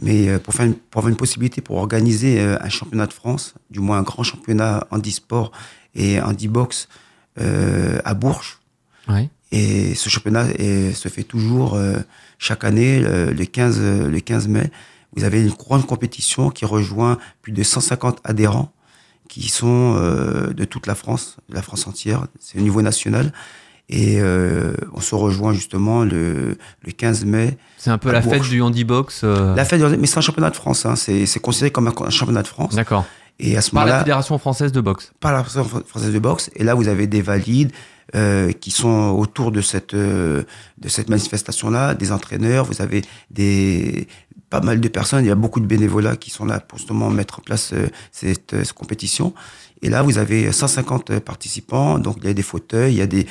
mais 0.00 0.28
euh, 0.28 0.38
pour, 0.38 0.54
faire 0.54 0.66
une, 0.66 0.74
pour 0.74 1.00
avoir 1.00 1.10
une 1.10 1.16
possibilité 1.16 1.60
pour 1.60 1.76
organiser 1.76 2.40
euh, 2.40 2.56
un 2.60 2.68
championnat 2.68 3.06
de 3.06 3.12
France, 3.12 3.54
du 3.70 3.80
moins 3.80 3.98
un 3.98 4.02
grand 4.02 4.22
championnat 4.22 4.86
handisport 4.90 5.52
et 5.94 6.20
handibox 6.20 6.88
euh, 7.40 7.98
à 8.04 8.14
Bourges. 8.14 8.58
Et 9.52 9.94
ce 9.94 10.08
championnat 10.08 10.46
est- 10.58 10.92
se 10.94 11.08
fait 11.08 11.24
toujours 11.24 11.74
euh, 11.74 11.96
chaque 12.38 12.64
année, 12.64 13.00
le, 13.00 13.32
le 13.32 13.44
15, 13.44 13.76
euh, 13.80 14.08
le 14.08 14.20
15 14.20 14.48
mai. 14.48 14.70
Vous 15.16 15.24
avez 15.24 15.40
une 15.42 15.50
grande 15.50 15.86
compétition 15.86 16.50
qui 16.50 16.64
rejoint 16.64 17.18
plus 17.42 17.52
de 17.52 17.62
150 17.62 18.20
adhérents 18.24 18.72
qui 19.28 19.48
sont 19.48 19.94
de 19.94 20.64
toute 20.64 20.86
la 20.88 20.94
France, 20.96 21.36
de 21.48 21.54
la 21.54 21.62
France 21.62 21.86
entière. 21.86 22.26
C'est 22.40 22.58
au 22.58 22.62
niveau 22.62 22.82
national. 22.82 23.32
Et 23.92 24.20
euh, 24.20 24.72
on 24.94 25.00
se 25.00 25.16
rejoint 25.16 25.52
justement 25.52 26.04
le, 26.04 26.56
le 26.86 26.92
15 26.92 27.24
mai. 27.24 27.58
C'est 27.76 27.90
un 27.90 27.98
peu 27.98 28.08
À 28.10 28.12
la 28.12 28.20
Bourges. 28.20 28.38
fête 28.38 28.48
du 28.48 28.62
handibox. 28.62 29.22
euh, 29.24 29.54
La 29.56 29.64
fête, 29.64 29.82
mais 29.98 30.06
c'est 30.06 30.18
un 30.18 30.20
championnat 30.20 30.50
de 30.50 30.54
France. 30.56 30.86
Hein, 30.86 30.94
c'est 30.94 31.26
c'est 31.26 31.40
considéré 31.40 31.72
comme 31.72 31.88
un, 31.88 31.92
un 32.06 32.10
championnat 32.10 32.42
de 32.42 32.46
France. 32.48 32.74
D'accord. 32.76 33.04
Et 33.40 33.56
à 33.56 33.62
ce 33.62 33.70
Par 33.72 33.86
la 33.86 33.98
Fédération 34.00 34.38
française 34.38 34.70
de 34.70 34.80
boxe. 34.80 35.12
par 35.18 35.32
la 35.32 35.42
Fédération 35.42 35.82
française 35.86 36.12
de 36.12 36.18
boxe. 36.20 36.50
Et 36.54 36.62
là, 36.62 36.74
vous 36.74 36.86
avez 36.88 37.06
des 37.08 37.22
valides 37.22 37.72
euh, 38.14 38.52
qui 38.52 38.70
sont 38.70 39.10
autour 39.18 39.50
de 39.50 39.60
cette 39.60 39.94
euh, 39.94 40.42
de 40.78 40.88
cette 40.88 41.08
manifestation-là, 41.08 41.94
des 41.94 42.12
entraîneurs. 42.12 42.66
Vous 42.66 42.82
avez 42.82 43.02
des 43.30 44.06
pas 44.50 44.60
mal 44.60 44.80
de 44.80 44.88
personnes, 44.88 45.24
il 45.24 45.28
y 45.28 45.30
a 45.30 45.34
beaucoup 45.36 45.60
de 45.60 45.66
bénévolats 45.66 46.16
qui 46.16 46.30
sont 46.30 46.44
là 46.44 46.60
pour 46.60 46.78
justement 46.78 47.08
mettre 47.08 47.38
en 47.38 47.42
place 47.42 47.72
euh, 47.72 47.86
cette, 48.12 48.52
euh, 48.54 48.64
cette 48.64 48.72
compétition. 48.74 49.32
Et 49.82 49.88
là, 49.88 50.02
vous 50.02 50.18
avez 50.18 50.52
150 50.52 51.20
participants, 51.20 51.98
donc 51.98 52.16
il 52.20 52.26
y 52.26 52.30
a 52.30 52.34
des 52.34 52.42
fauteuils, 52.42 52.92
il 52.92 52.98
y 52.98 53.02
a 53.02 53.06
des. 53.06 53.26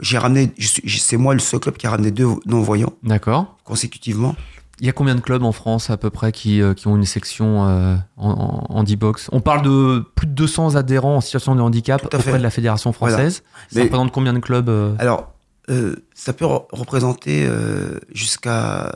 J'ai 0.00 0.18
ramené, 0.18 0.52
c'est 0.58 1.16
moi 1.18 1.34
le 1.34 1.38
seul 1.40 1.60
club 1.60 1.76
qui 1.76 1.86
a 1.86 1.90
ramené 1.90 2.10
deux 2.10 2.26
non-voyants 2.46 2.94
D'accord. 3.04 3.56
consécutivement. 3.64 4.34
Il 4.80 4.86
y 4.86 4.88
a 4.88 4.92
combien 4.92 5.14
de 5.14 5.20
clubs 5.20 5.42
en 5.44 5.52
France 5.52 5.90
à 5.90 5.98
peu 5.98 6.08
près 6.08 6.32
qui, 6.32 6.62
euh, 6.62 6.72
qui 6.72 6.86
ont 6.88 6.96
une 6.96 7.04
section 7.04 7.68
euh, 7.68 7.96
en, 8.16 8.30
en 8.70 8.78
handibox 8.78 9.28
On 9.30 9.42
parle 9.42 9.60
de 9.62 10.02
plus 10.14 10.26
de 10.26 10.32
200 10.32 10.74
adhérents 10.76 11.16
en 11.16 11.20
situation 11.20 11.54
de 11.54 11.60
handicap 11.60 12.02
auprès 12.02 12.38
de 12.38 12.42
la 12.42 12.48
Fédération 12.50 12.90
française. 12.94 13.42
Ça 13.68 13.76
Mais- 13.76 13.82
représente 13.82 14.10
combien 14.10 14.32
de 14.32 14.38
clubs 14.38 14.70
euh? 14.70 14.94
Alors, 14.98 15.34
euh, 15.68 15.96
ça 16.14 16.32
peut 16.32 16.46
re- 16.46 16.64
représenter 16.72 17.46
euh, 17.46 17.98
jusqu'à 18.14 18.94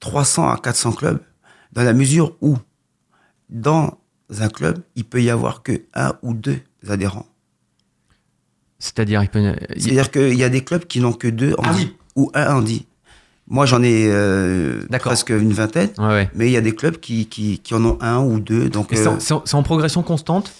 300 0.00 0.48
à 0.50 0.56
400 0.58 0.92
clubs, 0.92 1.20
dans 1.72 1.82
la 1.82 1.92
mesure 1.92 2.36
où, 2.40 2.56
dans 3.48 3.98
un 4.38 4.48
club, 4.48 4.78
il 4.96 5.04
peut 5.04 5.22
y 5.22 5.30
avoir 5.30 5.62
que 5.62 5.82
un 5.94 6.14
ou 6.22 6.34
deux 6.34 6.58
adhérents. 6.88 7.26
C'est-à-dire, 8.78 9.22
il 9.22 9.28
peut. 9.28 9.54
C'est-à-dire 9.76 10.10
qu'il 10.10 10.34
y 10.36 10.44
a 10.44 10.48
des 10.48 10.64
clubs 10.64 10.84
qui 10.86 11.00
n'ont 11.00 11.12
que 11.12 11.28
deux 11.28 11.54
Ah 11.58 11.70
handi 11.70 11.82
oui. 11.84 11.96
ou 12.16 12.30
un 12.34 12.54
handi. 12.56 12.86
Moi, 13.46 13.66
j'en 13.66 13.82
ai 13.82 14.06
euh, 14.08 14.80
presque 15.00 15.30
une 15.30 15.52
vingtaine, 15.52 15.90
Ouais, 15.98 16.06
ouais. 16.06 16.30
mais 16.34 16.46
il 16.46 16.52
y 16.52 16.56
a 16.56 16.60
des 16.60 16.74
clubs 16.74 16.96
qui, 16.98 17.26
qui, 17.26 17.58
qui 17.58 17.74
en 17.74 17.84
ont 17.84 17.98
un 18.00 18.20
ou 18.24 18.38
deux. 18.38 18.68
Donc, 18.68 18.92
Et 18.92 18.96
c'est 18.96 19.06
euh, 19.08 19.10
en- 19.10 19.20
c'est 19.20 19.34
en, 19.34 19.42
c'est 19.44 19.56
en 19.56 19.62
progression 19.64 20.02
constante? 20.04 20.52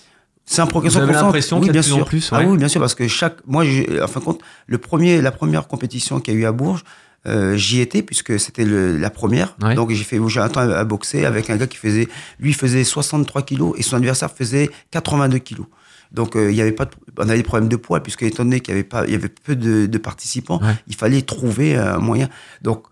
C'est 0.45 0.61
un 0.61 0.67
progression 0.67 0.99
Vous 0.99 1.05
avez 1.05 1.13
constante. 1.13 1.27
l'impression 1.29 1.57
oui, 1.61 1.67
qu'il 1.69 1.77
y 1.77 1.79
a 1.79 1.81
bien 1.81 1.83
de 1.83 1.87
plus 1.87 1.93
en 1.93 1.97
sûr. 1.99 2.05
plus, 2.07 2.29
Ah 2.33 2.43
oui, 2.45 2.59
bien 2.59 2.67
sûr, 2.67 2.81
parce 2.81 2.97
que 2.97 3.07
chaque, 3.07 3.37
moi, 3.47 3.63
en 3.65 4.07
fin 4.09 4.19
de 4.19 4.25
compte, 4.25 4.41
le 4.67 4.79
premier, 4.79 5.23
la 5.23 5.31
première 5.31 5.69
compétition 5.69 6.19
qu'il 6.21 6.35
y 6.35 6.37
a 6.37 6.41
eu 6.41 6.45
à 6.47 6.53
Bourges, 6.53 6.83
euh, 7.27 7.57
j'y 7.57 7.81
étais 7.81 8.03
puisque 8.03 8.39
c'était 8.41 8.65
la 8.65 9.11
première. 9.11 9.57
Ouais. 9.63 9.75
Donc 9.75 9.91
j'ai 9.91 10.05
fait, 10.05 10.19
j'ai 10.29 10.41
un 10.41 10.49
temps 10.49 10.61
à 10.69 10.85
boxer 10.85 11.25
avec 11.25 11.51
un 11.51 11.57
gars 11.57 11.67
qui 11.67 11.77
faisait, 11.77 12.09
lui 12.39 12.53
faisait 12.53 12.85
63 12.85 13.43
kilos 13.43 13.75
et 13.79 13.83
son 13.83 13.97
adversaire 13.97 14.31
faisait 14.31 14.71
82 14.91 15.39
kilos. 15.39 15.67
Donc 16.13 16.35
euh, 16.37 16.51
il 16.51 16.57
y 16.57 16.61
avait 16.63 16.73
pas, 16.73 16.87
de- 16.87 16.91
on 17.19 17.29
avait 17.29 17.37
des 17.37 17.43
problèmes 17.43 17.69
de 17.69 17.77
poids 17.77 18.03
puisque 18.03 18.23
étant 18.23 18.45
donné 18.45 18.61
qu'il 18.61 18.73
y 18.73 18.77
avait 18.77 18.85
pas, 18.85 19.05
il 19.07 19.13
y 19.13 19.15
avait 19.15 19.29
peu 19.29 19.55
de, 19.55 19.87
de 19.87 19.99
participants, 19.99 20.61
Ouais. 20.63 20.75
il 20.89 20.97
fallait 20.97 21.23
trouver 21.23 21.77
un 21.77 21.99
moyen. 21.99 22.29
Donc 22.63 22.85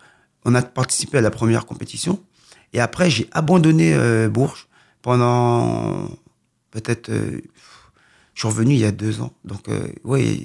on 0.44 0.54
a 0.54 0.62
participé 0.62 1.18
à 1.18 1.20
la 1.20 1.30
première 1.30 1.64
compétition 1.66 2.22
et 2.74 2.80
après 2.80 3.08
j'ai 3.10 3.28
abandonné 3.32 3.94
euh, 3.94 4.28
Bourges 4.28 4.68
pendant 5.02 6.08
peut-être 6.70 7.08
euh, 7.08 7.40
je 8.34 8.40
suis 8.40 8.48
revenu 8.48 8.74
il 8.74 8.78
y 8.80 8.84
a 8.84 8.92
deux 8.92 9.20
ans. 9.20 9.32
Donc, 9.44 9.68
euh, 9.68 9.88
ouais, 10.04 10.38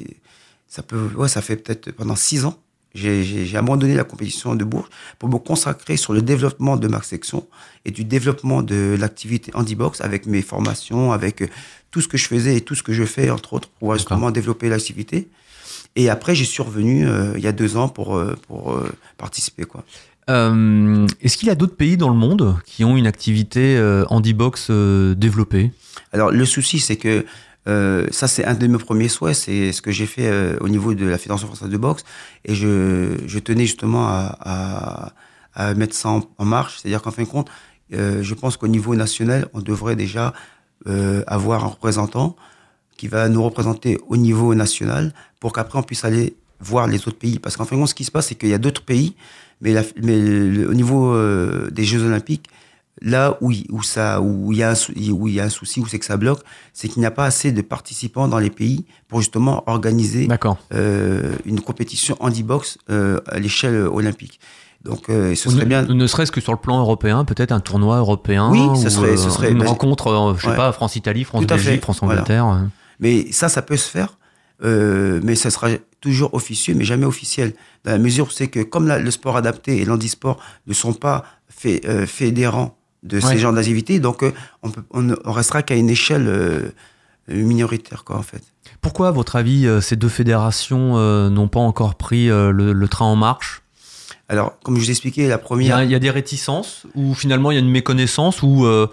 ça 0.67 0.81
peut, 0.81 1.09
ouais, 1.15 1.27
ça 1.27 1.41
fait 1.43 1.57
peut-être 1.57 1.91
pendant 1.91 2.15
six 2.15 2.43
ans. 2.45 2.57
J'ai 2.93 3.23
j'ai- 3.23 3.45
j'ai 3.45 3.57
abandonné 3.57 3.95
la 3.95 4.03
compétition 4.03 4.53
de 4.55 4.63
Bourges 4.63 4.89
pour 5.17 5.27
me 5.29 5.37
consacrer 5.39 5.97
sur 5.97 6.13
le 6.13 6.21
développement 6.21 6.77
de 6.77 6.87
ma 6.87 7.01
section 7.01 7.47
et 7.85 7.91
du 7.91 8.03
développement 8.05 8.61
de 8.61 8.95
l'activité 8.99 9.51
handibox 9.55 10.01
avec 10.01 10.25
mes 10.27 10.41
formations, 10.43 11.11
avec 11.11 11.41
euh, 11.41 11.47
tout 11.89 12.01
ce 12.01 12.07
que 12.07 12.17
je 12.17 12.27
faisais 12.27 12.55
et 12.57 12.61
tout 12.61 12.75
ce 12.75 12.83
que 12.83 12.93
je 12.93 13.03
fais, 13.03 13.29
entre 13.31 13.53
autres, 13.53 13.69
pour 13.79 13.93
justement 13.95 14.29
développer 14.31 14.69
l'activité. 14.69 15.27
Et 15.95 16.09
après, 16.09 16.33
j'y 16.35 16.45
suis 16.45 16.61
revenu 16.63 17.07
euh, 17.07 17.33
il 17.35 17.43
y 17.43 17.47
a 17.47 17.51
deux 17.51 17.77
ans 17.77 17.87
pour, 17.89 18.15
euh, 18.15 18.35
pour 18.47 18.73
euh, 18.73 18.91
participer. 19.17 19.63
Quoi. 19.63 19.83
Euh, 20.29 21.05
Est-ce 21.21 21.37
qu'il 21.37 21.47
y 21.47 21.51
a 21.51 21.55
d'autres 21.55 21.75
pays 21.75 21.97
dans 21.97 22.09
le 22.09 22.15
monde 22.15 22.55
qui 22.65 22.83
ont 22.83 22.95
une 22.95 23.07
activité 23.07 23.77
handibox 24.09 24.69
développée? 24.71 25.71
Alors, 26.11 26.31
le 26.31 26.45
souci, 26.45 26.79
c'est 26.79 26.95
que 26.95 27.25
euh, 27.67 28.07
ça, 28.11 28.27
c'est 28.27 28.45
un 28.45 28.53
de 28.55 28.67
mes 28.67 28.77
premiers 28.77 29.07
souhaits. 29.07 29.35
C'est 29.35 29.71
ce 29.71 29.81
que 29.81 29.91
j'ai 29.91 30.05
fait 30.05 30.27
euh, 30.27 30.57
au 30.61 30.69
niveau 30.69 30.93
de 30.93 31.05
la 31.05 31.17
Fédération 31.17 31.47
française 31.47 31.69
de 31.69 31.77
boxe. 31.77 32.03
Et 32.45 32.53
je, 32.55 33.17
je 33.25 33.39
tenais 33.39 33.65
justement 33.65 34.07
à, 34.07 34.37
à, 34.41 35.13
à 35.53 35.73
mettre 35.73 35.95
ça 35.95 36.09
en, 36.09 36.45
marche. 36.45 36.79
C'est-à-dire 36.79 37.01
qu'en 37.01 37.11
fin 37.11 37.23
de 37.23 37.27
compte, 37.27 37.49
euh, 37.93 38.21
je 38.21 38.33
pense 38.33 38.57
qu'au 38.57 38.67
niveau 38.67 38.95
national, 38.95 39.47
on 39.53 39.61
devrait 39.61 39.95
déjà 39.95 40.33
euh, 40.87 41.23
avoir 41.27 41.63
un 41.63 41.67
représentant 41.69 42.35
qui 42.97 43.07
va 43.07 43.29
nous 43.29 43.41
représenter 43.43 43.99
au 44.07 44.17
niveau 44.17 44.55
national 44.55 45.13
pour 45.39 45.53
qu'après 45.53 45.79
on 45.79 45.83
puisse 45.83 46.05
aller 46.05 46.35
voir 46.59 46.87
les 46.87 46.99
autres 47.07 47.17
pays. 47.17 47.39
Parce 47.39 47.55
qu'en 47.57 47.65
fin 47.65 47.75
de 47.75 47.81
compte, 47.81 47.89
ce 47.89 47.95
qui 47.95 48.03
se 48.03 48.11
passe, 48.11 48.27
c'est 48.27 48.35
qu'il 48.35 48.49
y 48.49 48.53
a 48.53 48.57
d'autres 48.57 48.83
pays, 48.83 49.15
mais, 49.61 49.73
la- 49.73 49.83
mais 50.01 50.19
le- 50.19 50.69
au 50.69 50.73
niveau 50.73 51.13
euh, 51.13 51.69
des 51.71 51.83
Jeux 51.85 52.03
Olympiques, 52.03 52.47
là 53.01 53.37
où, 53.41 53.51
il- 53.51 53.65
où, 53.69 53.81
ça, 53.83 54.21
où, 54.21 54.51
il 54.53 54.59
y 54.59 54.63
a 54.63 54.71
un, 54.71 54.75
où 55.11 55.27
il 55.27 55.33
y 55.33 55.39
a 55.39 55.43
un 55.45 55.49
souci, 55.49 55.79
où 55.79 55.87
c'est 55.87 55.99
que 55.99 56.05
ça 56.05 56.17
bloque, 56.17 56.41
c'est 56.73 56.87
qu'il 56.87 56.99
n'y 57.01 57.05
a 57.05 57.11
pas 57.11 57.25
assez 57.25 57.51
de 57.51 57.61
participants 57.61 58.27
dans 58.27 58.39
les 58.39 58.49
pays 58.49 58.85
pour 59.07 59.19
justement 59.19 59.63
organiser 59.67 60.27
euh, 60.73 61.35
une 61.45 61.59
compétition 61.59 62.15
handibox 62.19 62.77
euh, 62.89 63.19
à 63.27 63.39
l'échelle 63.39 63.75
olympique. 63.87 64.39
Donc, 64.83 65.09
euh, 65.09 65.33
ce 65.35 65.49
serait 65.49 65.65
bien. 65.65 65.81
ne 65.83 66.07
serait-ce 66.07 66.31
que 66.31 66.41
sur 66.41 66.51
le 66.51 66.57
plan 66.59 66.79
européen, 66.79 67.23
peut-être 67.25 67.51
un 67.53 67.61
tournoi 67.61 67.97
européen. 67.97 68.49
Oui, 68.51 68.59
ou, 68.59 68.75
ce 68.75 68.89
serait- 68.89 69.15
ce 69.17 69.27
euh, 69.27 69.29
serait- 69.29 69.51
une 69.51 69.63
rencontre, 69.63 70.35
je 70.37 70.41
sais 70.43 70.49
ouais. 70.49 70.55
pas, 70.55 70.71
France-Italie, 70.73 71.23
France-Belgique, 71.23 71.81
France-Angleterre. 71.81 72.67
Mais 72.99 73.31
ça, 73.31 73.49
ça 73.49 73.61
peut 73.61 73.77
se 73.77 73.89
faire, 73.89 74.17
mais 74.61 75.35
ça 75.35 75.49
sera 75.49 75.69
toujours 76.01 76.33
officieux, 76.33 76.75
mais 76.75 76.83
jamais 76.83 77.05
officiel. 77.05 77.53
Dans 77.85 77.91
la 77.91 77.97
mesure 77.97 78.27
où 78.27 78.29
c'est 78.29 78.49
que 78.49 78.59
comme 78.61 78.87
la- 78.87 78.99
le 78.99 79.09
sport 79.09 79.37
adapté 79.37 79.81
et 79.81 79.85
l'handisport 79.85 80.37
ne 80.67 80.73
sont 80.73 80.93
pas 80.93 81.23
fait, 81.49 81.81
fédérants 82.05 82.77
de 83.03 83.17
Ouais. 83.17 83.21
ces 83.21 83.37
genres 83.37 83.53
d'activités, 83.53 83.99
donc 83.99 84.23
euh, 84.23 84.31
on, 84.63 84.69
peut, 84.71 84.83
on, 84.91 85.01
ne- 85.01 85.15
on 85.25 85.31
restera 85.31 85.61
qu'à 85.61 85.75
une 85.75 85.89
échelle 85.89 86.27
euh, 86.27 86.69
minoritaire, 87.29 88.03
quoi, 88.03 88.17
en 88.17 88.21
fait. 88.23 88.41
Pourquoi, 88.81 89.09
à 89.09 89.11
votre 89.11 89.35
avis, 89.35 89.65
euh, 89.67 89.81
ces 89.81 89.95
deux 89.95 90.09
fédérations 90.09 90.97
euh, 90.97 91.29
n'ont 91.29 91.47
pas 91.47 91.59
encore 91.59 91.95
pris 91.95 92.29
euh, 92.29 92.51
le, 92.51 92.73
le 92.73 92.87
train 92.87 93.05
en 93.05 93.15
marche? 93.15 93.61
Alors, 94.29 94.57
comme 94.63 94.75
je 94.77 94.81
vous 94.81 94.89
expliquais, 94.89 95.27
la 95.27 95.37
première... 95.37 95.83
il 95.83 95.91
y 95.91 95.95
a 95.95 95.99
des 95.99 96.09
réticences 96.09 96.85
ou 96.95 97.13
finalement 97.13 97.51
il 97.51 97.55
y 97.55 97.57
a 97.57 97.59
une 97.61 97.69
méconnaissance 97.69 98.41
ou 98.41 98.65
euh, 98.65 98.87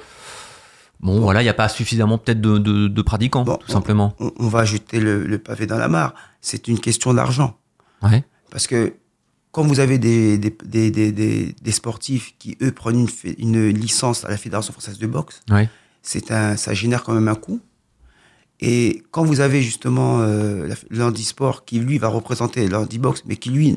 bon 1.00 1.20
voilà 1.20 1.40
il 1.40 1.44
n'y 1.44 1.48
a 1.50 1.54
pas 1.54 1.68
suffisamment 1.68 2.18
peut-être 2.18 2.40
de, 2.40 2.58
de- 2.58 2.88
de 2.88 3.02
pratiquants 3.02 3.44
Bon, 3.44 3.56
tout 3.56 3.66
on- 3.70 3.72
simplement. 3.72 4.14
on, 4.18 4.32
on 4.38 4.48
va 4.48 4.64
jeter 4.64 4.98
le, 5.00 5.24
le 5.24 5.38
pavé 5.38 5.66
dans 5.66 5.78
la 5.78 5.88
mare. 5.88 6.14
C'est 6.40 6.66
une 6.68 6.78
question 6.80 7.14
d'argent. 7.14 7.56
Ouais. 8.02 8.24
Parce 8.50 8.66
que 8.66 8.94
quand 9.52 9.64
vous 9.64 9.80
avez 9.80 9.98
des, 9.98 10.38
des, 10.38 10.50
des, 10.90 11.12
des, 11.60 11.72
sportifs 11.72 12.34
qui, 12.38 12.56
eux, 12.62 12.72
prennent 12.72 13.06
une, 13.38 13.68
licence 13.68 14.24
à 14.24 14.28
la 14.28 14.36
Fédération 14.36 14.72
française 14.72 14.98
de 14.98 15.06
boxe, 15.06 15.40
Ouais. 15.50 15.68
c'est 16.02 16.30
un, 16.30 16.56
ça 16.56 16.72
génère 16.74 17.02
quand 17.02 17.14
même 17.14 17.28
un 17.28 17.34
coût. 17.34 17.60
Et 18.60 19.02
quand 19.10 19.24
vous 19.24 19.40
avez 19.40 19.62
justement 19.62 20.20
euh, 20.20 20.68
l'handisport 20.90 21.64
qui, 21.64 21.80
lui, 21.80 21.98
va 21.98 22.08
représenter 22.08 22.68
l'handibox, 22.68 23.22
mais 23.26 23.36
qui, 23.36 23.50
lui, 23.50 23.76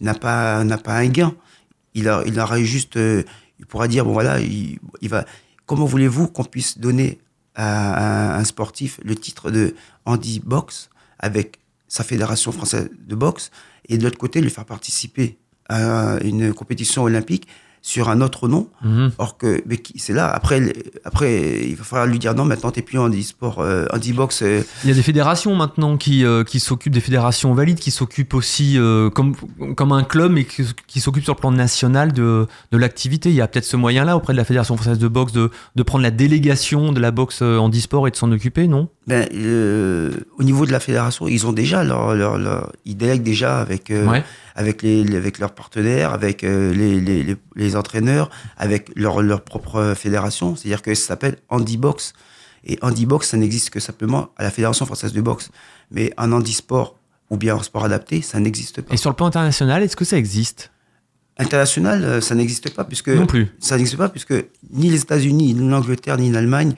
n'a 0.00 0.14
pas, 0.14 0.64
pas 0.78 0.94
un 0.96 1.08
gain, 1.08 1.34
il, 1.94 2.08
a, 2.08 2.22
il 2.26 2.38
aura 2.40 2.60
juste... 2.62 2.96
euh, 2.96 3.22
il 3.58 3.66
pourra 3.66 3.86
dire, 3.88 4.04
bon 4.04 4.12
voilà, 4.12 4.40
il, 4.40 4.78
il 5.00 5.08
va... 5.08 5.24
Comment 5.66 5.84
voulez-vous 5.86 6.28
qu'on 6.28 6.44
puisse 6.44 6.78
donner 6.78 7.18
à, 7.54 8.34
à 8.34 8.38
un 8.38 8.44
sportif 8.44 9.00
le 9.04 9.14
titre 9.14 9.50
de 9.50 9.74
handibox 10.04 10.90
avec 11.18 11.58
sa 11.88 12.02
fédération 12.04 12.52
française 12.52 12.90
de 12.98 13.14
boxe 13.14 13.50
et 13.88 13.98
de 13.98 14.02
l'autre 14.02 14.18
côté, 14.18 14.40
le 14.40 14.48
faire 14.48 14.64
participer 14.64 15.38
à 15.68 16.18
une 16.22 16.52
compétition 16.52 17.04
olympique 17.04 17.48
sur 17.86 18.08
un 18.08 18.22
autre 18.22 18.48
nom 18.48 18.66
Mhm. 18.82 19.10
Or 19.18 19.36
que, 19.36 19.62
c'est 19.96 20.14
là. 20.14 20.30
Après, 20.30 20.72
après, 21.04 21.60
il 21.68 21.76
va 21.76 21.84
falloir 21.84 22.06
lui 22.06 22.18
dire 22.18 22.34
non. 22.34 22.46
Maintenant, 22.46 22.70
t'es 22.70 22.80
plus 22.80 22.98
en 22.98 23.10
e-sport, 23.10 23.58
euh, 23.60 23.84
en 23.92 23.98
e-box. 23.98 24.40
euh, 24.40 24.62
Il 24.84 24.88
y 24.88 24.92
a 24.92 24.96
des 24.96 25.02
fédérations 25.02 25.54
maintenant 25.54 25.98
qui, 25.98 26.24
euh, 26.24 26.44
qui 26.44 26.60
s'occupent, 26.60 26.94
des 26.94 27.00
fédérations 27.00 27.52
valides, 27.52 27.78
qui 27.78 27.90
s'occupent 27.90 28.32
aussi 28.32 28.78
comme, 29.14 29.34
comme 29.76 29.92
un 29.92 30.02
club, 30.02 30.32
mais 30.32 30.44
qui, 30.44 30.62
qui 30.86 31.00
s'occupent 31.00 31.24
sur 31.24 31.34
le 31.34 31.38
plan 31.40 31.50
national 31.52 32.12
de, 32.14 32.46
de 32.72 32.78
l'activité. 32.78 33.28
Il 33.28 33.34
y 33.34 33.42
a 33.42 33.48
peut-être 33.48 33.66
ce 33.66 33.76
moyen-là 33.76 34.16
auprès 34.16 34.32
de 34.32 34.38
la 34.38 34.44
Fédération 34.44 34.76
française 34.78 34.98
de 34.98 35.08
boxe 35.08 35.32
de, 35.32 35.50
de 35.76 35.82
prendre 35.82 36.02
la 36.02 36.10
délégation 36.10 36.90
de 36.90 37.00
la 37.00 37.10
boxe 37.10 37.42
en 37.42 37.68
e-sport 37.68 38.08
et 38.08 38.10
de 38.10 38.16
s'en 38.16 38.32
occuper, 38.32 38.66
non? 38.66 38.88
Ben, 39.06 39.28
au 40.38 40.42
niveau 40.42 40.64
de 40.64 40.72
la 40.72 40.80
fédération, 40.80 41.28
ils 41.28 41.46
ont 41.46 41.52
déjà 41.52 41.84
leur, 41.84 42.14
leur, 42.14 42.38
leur- 42.38 42.72
ils 42.86 42.96
délèguent 42.96 43.22
déjà 43.22 43.58
avec 43.60 43.90
Ouais. 43.90 44.24
Avec 44.54 44.82
les, 44.82 45.16
avec 45.16 45.38
leurs 45.38 45.52
partenaires, 45.54 46.12
avec 46.12 46.44
euh, 46.44 46.72
les, 46.72 47.36
les, 47.56 47.76
entraîneurs, 47.76 48.30
avec 48.56 48.90
leur 48.96 49.22
leur 49.22 49.42
propre 49.42 49.94
fédération. 49.96 50.56
C'est-à-dire 50.56 50.82
que 50.82 50.94
ça 50.94 51.08
s'appelle 51.08 51.36
handibox. 51.48 52.12
Et 52.66 52.78
handibox, 52.82 53.28
ça 53.28 53.36
n'existe 53.36 53.70
que 53.70 53.80
simplement 53.80 54.30
à 54.36 54.42
la 54.44 54.50
fédération 54.50 54.86
française 54.86 55.12
de 55.12 55.20
boxe. 55.20 55.50
Mais 55.90 56.12
en 56.16 56.32
handisport 56.32 56.96
ou 57.30 57.36
bien 57.36 57.56
en 57.56 57.62
sport 57.62 57.84
adapté, 57.84 58.22
ça 58.22 58.38
n'existe 58.40 58.80
pas. 58.82 58.94
Et 58.94 58.96
sur 58.96 59.10
le 59.10 59.16
plan 59.16 59.26
international, 59.26 59.82
est-ce 59.82 59.96
que 59.96 60.04
ça 60.04 60.16
existe? 60.16 60.70
International, 61.38 62.04
euh, 62.04 62.20
ça 62.20 62.34
n'existe 62.34 62.72
pas 62.74 62.84
puisque 62.84 63.08
Non 63.08 63.26
plus. 63.26 63.48
ça 63.58 63.76
n'existe 63.76 63.96
pas 63.96 64.08
puisque 64.08 64.34
ni 64.72 64.88
les 64.88 65.00
États-Unis, 65.00 65.54
ni 65.54 65.68
l'Angleterre, 65.68 66.16
ni 66.16 66.30
l'Allemagne 66.30 66.74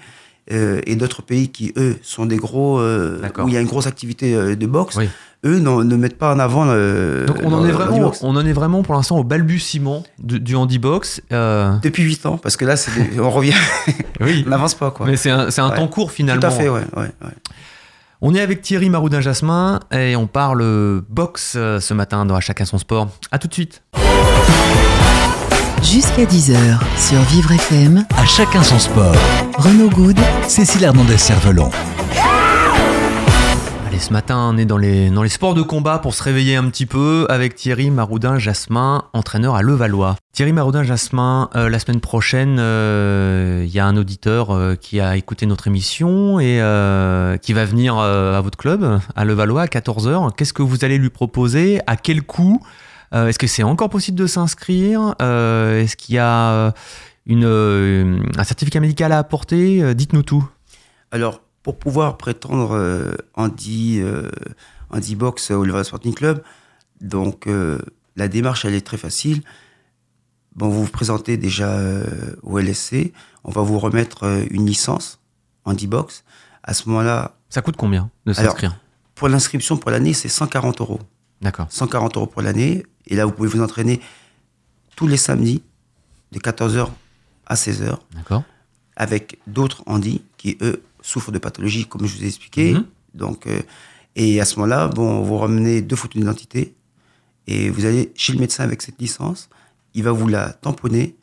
euh, 0.51 0.81
et 0.87 0.97
d'autres 0.97 1.21
pays 1.23 1.51
qui 1.51 1.73
eux 1.77 1.97
sont 2.03 2.25
des 2.25 2.37
gros 2.37 2.81
euh, 2.81 3.21
où 3.39 3.49
il 3.49 3.55
y 3.55 3.57
a 3.57 3.61
une 3.61 3.67
grosse 3.67 3.87
activité 3.87 4.57
de 4.57 4.67
boxe, 4.67 4.97
Oui. 4.97 5.09
Eux 5.47 5.59
ne 5.61 5.97
mettent 5.97 6.19
pas 6.19 6.35
en 6.35 6.39
avant. 6.39 6.65
le- 6.65 7.25
Donc 7.27 7.39
on 7.45 7.53
en, 7.53 7.63
le- 7.63 7.69
est 7.69 7.73
vraiment, 7.73 8.13
on 8.23 8.37
en 8.37 8.45
est 8.47 8.53
vraiment 8.53 8.83
pour 8.83 8.95
l'instant 8.95 9.19
au 9.19 9.25
balbutiement 9.25 10.03
du, 10.19 10.41
du 10.41 10.57
handibox. 10.57 11.23
Euh, 11.33 11.73
Depuis 11.83 12.03
8 12.03 12.27
ans, 12.27 12.39
parce 12.39 12.57
que 12.57 12.65
là, 12.65 12.77
c'est 12.77 12.91
des- 12.93 13.21
on 13.21 13.31
revient, 13.31 13.55
oui. 14.21 14.43
on 14.47 14.51
n'avance 14.51 14.75
pas 14.75 14.91
quoi. 14.91 15.07
Mais 15.07 15.17
c'est 15.17 15.31
un, 15.31 15.51
c'est 15.51 15.61
un 15.61 15.71
Ouais. 15.71 15.77
temps 15.77 15.89
court 15.89 16.11
finalement. 16.11 16.41
Tout 16.41 16.47
à 16.49 16.51
fait, 16.51 16.69
ouais, 16.69 16.83
ouais, 16.97 17.03
ouais. 17.23 17.31
On 18.23 18.35
est 18.35 18.41
avec 18.41 18.63
Thierry 18.63 18.89
Maroudin-Jasmin 18.91 19.79
et 19.93 20.17
on 20.17 20.27
parle 20.27 21.03
boxe 21.09 21.53
euh, 21.57 21.81
ce 21.81 21.93
matin 21.95 22.25
dans 22.25 22.35
À 22.35 22.41
chacun 22.41 22.65
son 22.65 22.79
sport. 22.79 23.09
À 23.31 23.39
tout 23.39 23.47
de 23.47 23.53
suite. 23.55 23.83
Jusqu'à 25.83 26.25
10h 26.25 26.57
sur 26.97 27.21
Vivre 27.31 27.53
FM, 27.53 28.05
À 28.17 28.25
chacun 28.25 28.63
son 28.63 28.79
sport. 28.79 29.15
Renaud 29.59 29.91
Good 29.91 30.19
Cécile 30.49 30.85
Hernandez-Cervelon. 30.85 31.71
Allez, 33.97 34.05
ce 34.05 34.13
matin, 34.13 34.51
on 34.53 34.59
est 34.59 34.67
dans 34.67 34.77
les, 34.77 35.11
sports 35.31 35.55
de 35.55 35.63
combat 35.63 35.99
pour 35.99 36.15
se 36.15 36.23
réveiller 36.23 36.55
un 36.55 36.69
petit 36.69 36.85
peu 36.85 37.25
avec 37.31 37.55
Thierry 37.55 37.91
Maroudin-Jasmin, 37.91 39.05
entraîneur 39.15 39.55
à 39.55 39.63
Levallois. 39.63 40.17
Thierry 40.35 40.53
Maroudin-Jasmin, 40.53 41.49
euh, 41.57 41.71
la 41.71 41.79
semaine 41.79 42.03
prochaine, 42.03 42.59
euh, 42.59 43.65
il 43.67 43.75
y 43.75 43.79
a 43.79 43.87
un 43.87 43.97
auditeur 43.97 44.51
euh, 44.51 44.75
qui 44.75 45.01
a 45.01 45.17
écouté 45.17 45.47
notre 45.47 45.67
émission 45.67 46.39
et 46.39 46.61
euh, 46.61 47.39
qui 47.39 47.55
va 47.55 47.65
venir 47.65 47.97
euh, 47.97 48.37
à 48.37 48.43
votre 48.43 48.59
club, 48.59 49.01
à 49.15 49.25
Levallois, 49.25 49.63
à 49.63 49.67
14h. 49.67 50.35
Qu'est-ce 50.37 50.53
que 50.53 50.61
vous 50.61 50.85
allez 50.85 50.99
lui 50.99 51.09
proposer? 51.09 51.81
À 51.87 51.97
quel 51.97 52.21
coût? 52.21 52.61
Euh, 53.15 53.29
Est-ce 53.29 53.39
que 53.39 53.47
c'est 53.47 53.63
encore 53.63 53.89
possible 53.89 54.19
de 54.19 54.27
s'inscrire? 54.27 55.15
Euh, 55.23 55.81
Est-ce 55.81 55.97
qu'il 55.97 56.17
y 56.17 56.19
a 56.19 56.51
euh, 56.51 56.71
euh, 57.31 58.19
un 58.37 58.45
certificat 58.45 58.81
médical 58.81 59.11
à 59.13 59.19
apporter? 59.19 59.83
Euh, 59.83 59.95
Dites-nous 59.95 60.23
tout. 60.23 60.47
Alors, 61.13 61.41
pour 61.67 61.81
pouvoir 61.81 62.17
prétendre 62.17 62.77
euh, 62.77 63.17
Andy, 63.35 63.99
euh, 63.99 64.31
Andy 64.91 65.17
Box 65.17 65.51
au 65.51 65.65
Levallois 65.65 65.83
Sporting 65.83 66.15
Club, 66.15 66.41
donc 67.01 67.49
euh, 67.49 67.81
la 68.15 68.29
démarche, 68.29 68.65
elle 68.65 68.75
est 68.75 68.87
très 68.87 68.97
facile. 68.97 69.43
Bon, 70.55 70.69
vous 70.69 70.85
vous 70.85 70.91
présentez 70.93 71.37
déjà 71.37 71.77
au 72.45 72.61
LSC, 72.61 73.13
on 73.43 73.51
va 73.51 73.63
vous 73.63 73.81
remettre 73.81 74.47
une 74.53 74.65
licence 74.65 75.19
Andy 75.65 75.89
Box. 75.89 76.23
À 76.63 76.73
ce 76.73 76.89
moment-là, 76.89 77.35
Ça 77.49 77.63
coûte 77.63 77.75
combien 77.77 78.11
de 78.27 78.33
s'inscrire? 78.33 78.79
pour 79.17 79.27
l'inscription 79.29 79.77
pour 79.77 79.91
l'année, 79.91 80.13
c'est 80.13 80.29
140 80.29 80.81
euros. 80.81 81.01
D'accord. 81.41 81.67
140 81.69 82.17
euros 82.17 82.27
pour 82.29 82.43
l'année. 82.43 82.87
Et 83.09 83.17
là, 83.17 83.25
vous 83.27 83.33
pouvez 83.33 83.49
vous 83.49 83.61
entraîner 83.61 84.01
tous 84.95 85.09
les 85.09 85.17
samedis, 85.17 85.65
de 86.31 86.39
14h 86.39 86.87
à 87.45 87.55
16h, 87.57 87.99
D'accord. 88.15 88.45
avec 88.95 89.41
d'autres 89.49 89.83
Andy 89.87 90.23
qui, 90.37 90.57
eux, 90.61 90.81
souffrent 91.07 91.33
de 91.33 91.39
pathologies, 91.39 91.87
comme 91.87 92.05
je 92.07 92.17
vous 92.17 92.25
ai 92.25 92.27
expliqué. 92.27 92.75
Mhm. 92.75 92.85
Donc, 93.15 93.47
euh, 93.47 93.61
et 94.17 94.41
à 94.41 94.45
ce 94.45 94.57
moment-là, 94.57 94.89
bon, 94.89 95.23
vous 95.23 95.39
ramenez 95.39 95.83
deux 95.83 95.97
photos 95.97 96.21
d'identité 96.21 96.75
et 97.47 97.71
vous 97.71 97.85
allez 97.85 98.13
chez 98.17 98.33
le 98.33 98.41
médecin 98.41 98.65
avec 98.65 98.83
cette 98.83 99.01
licence. 99.01 99.49
Il 99.95 100.03
va 100.03 100.13
vous 100.13 100.27
la 100.27 100.51
tamponner. 100.51 101.17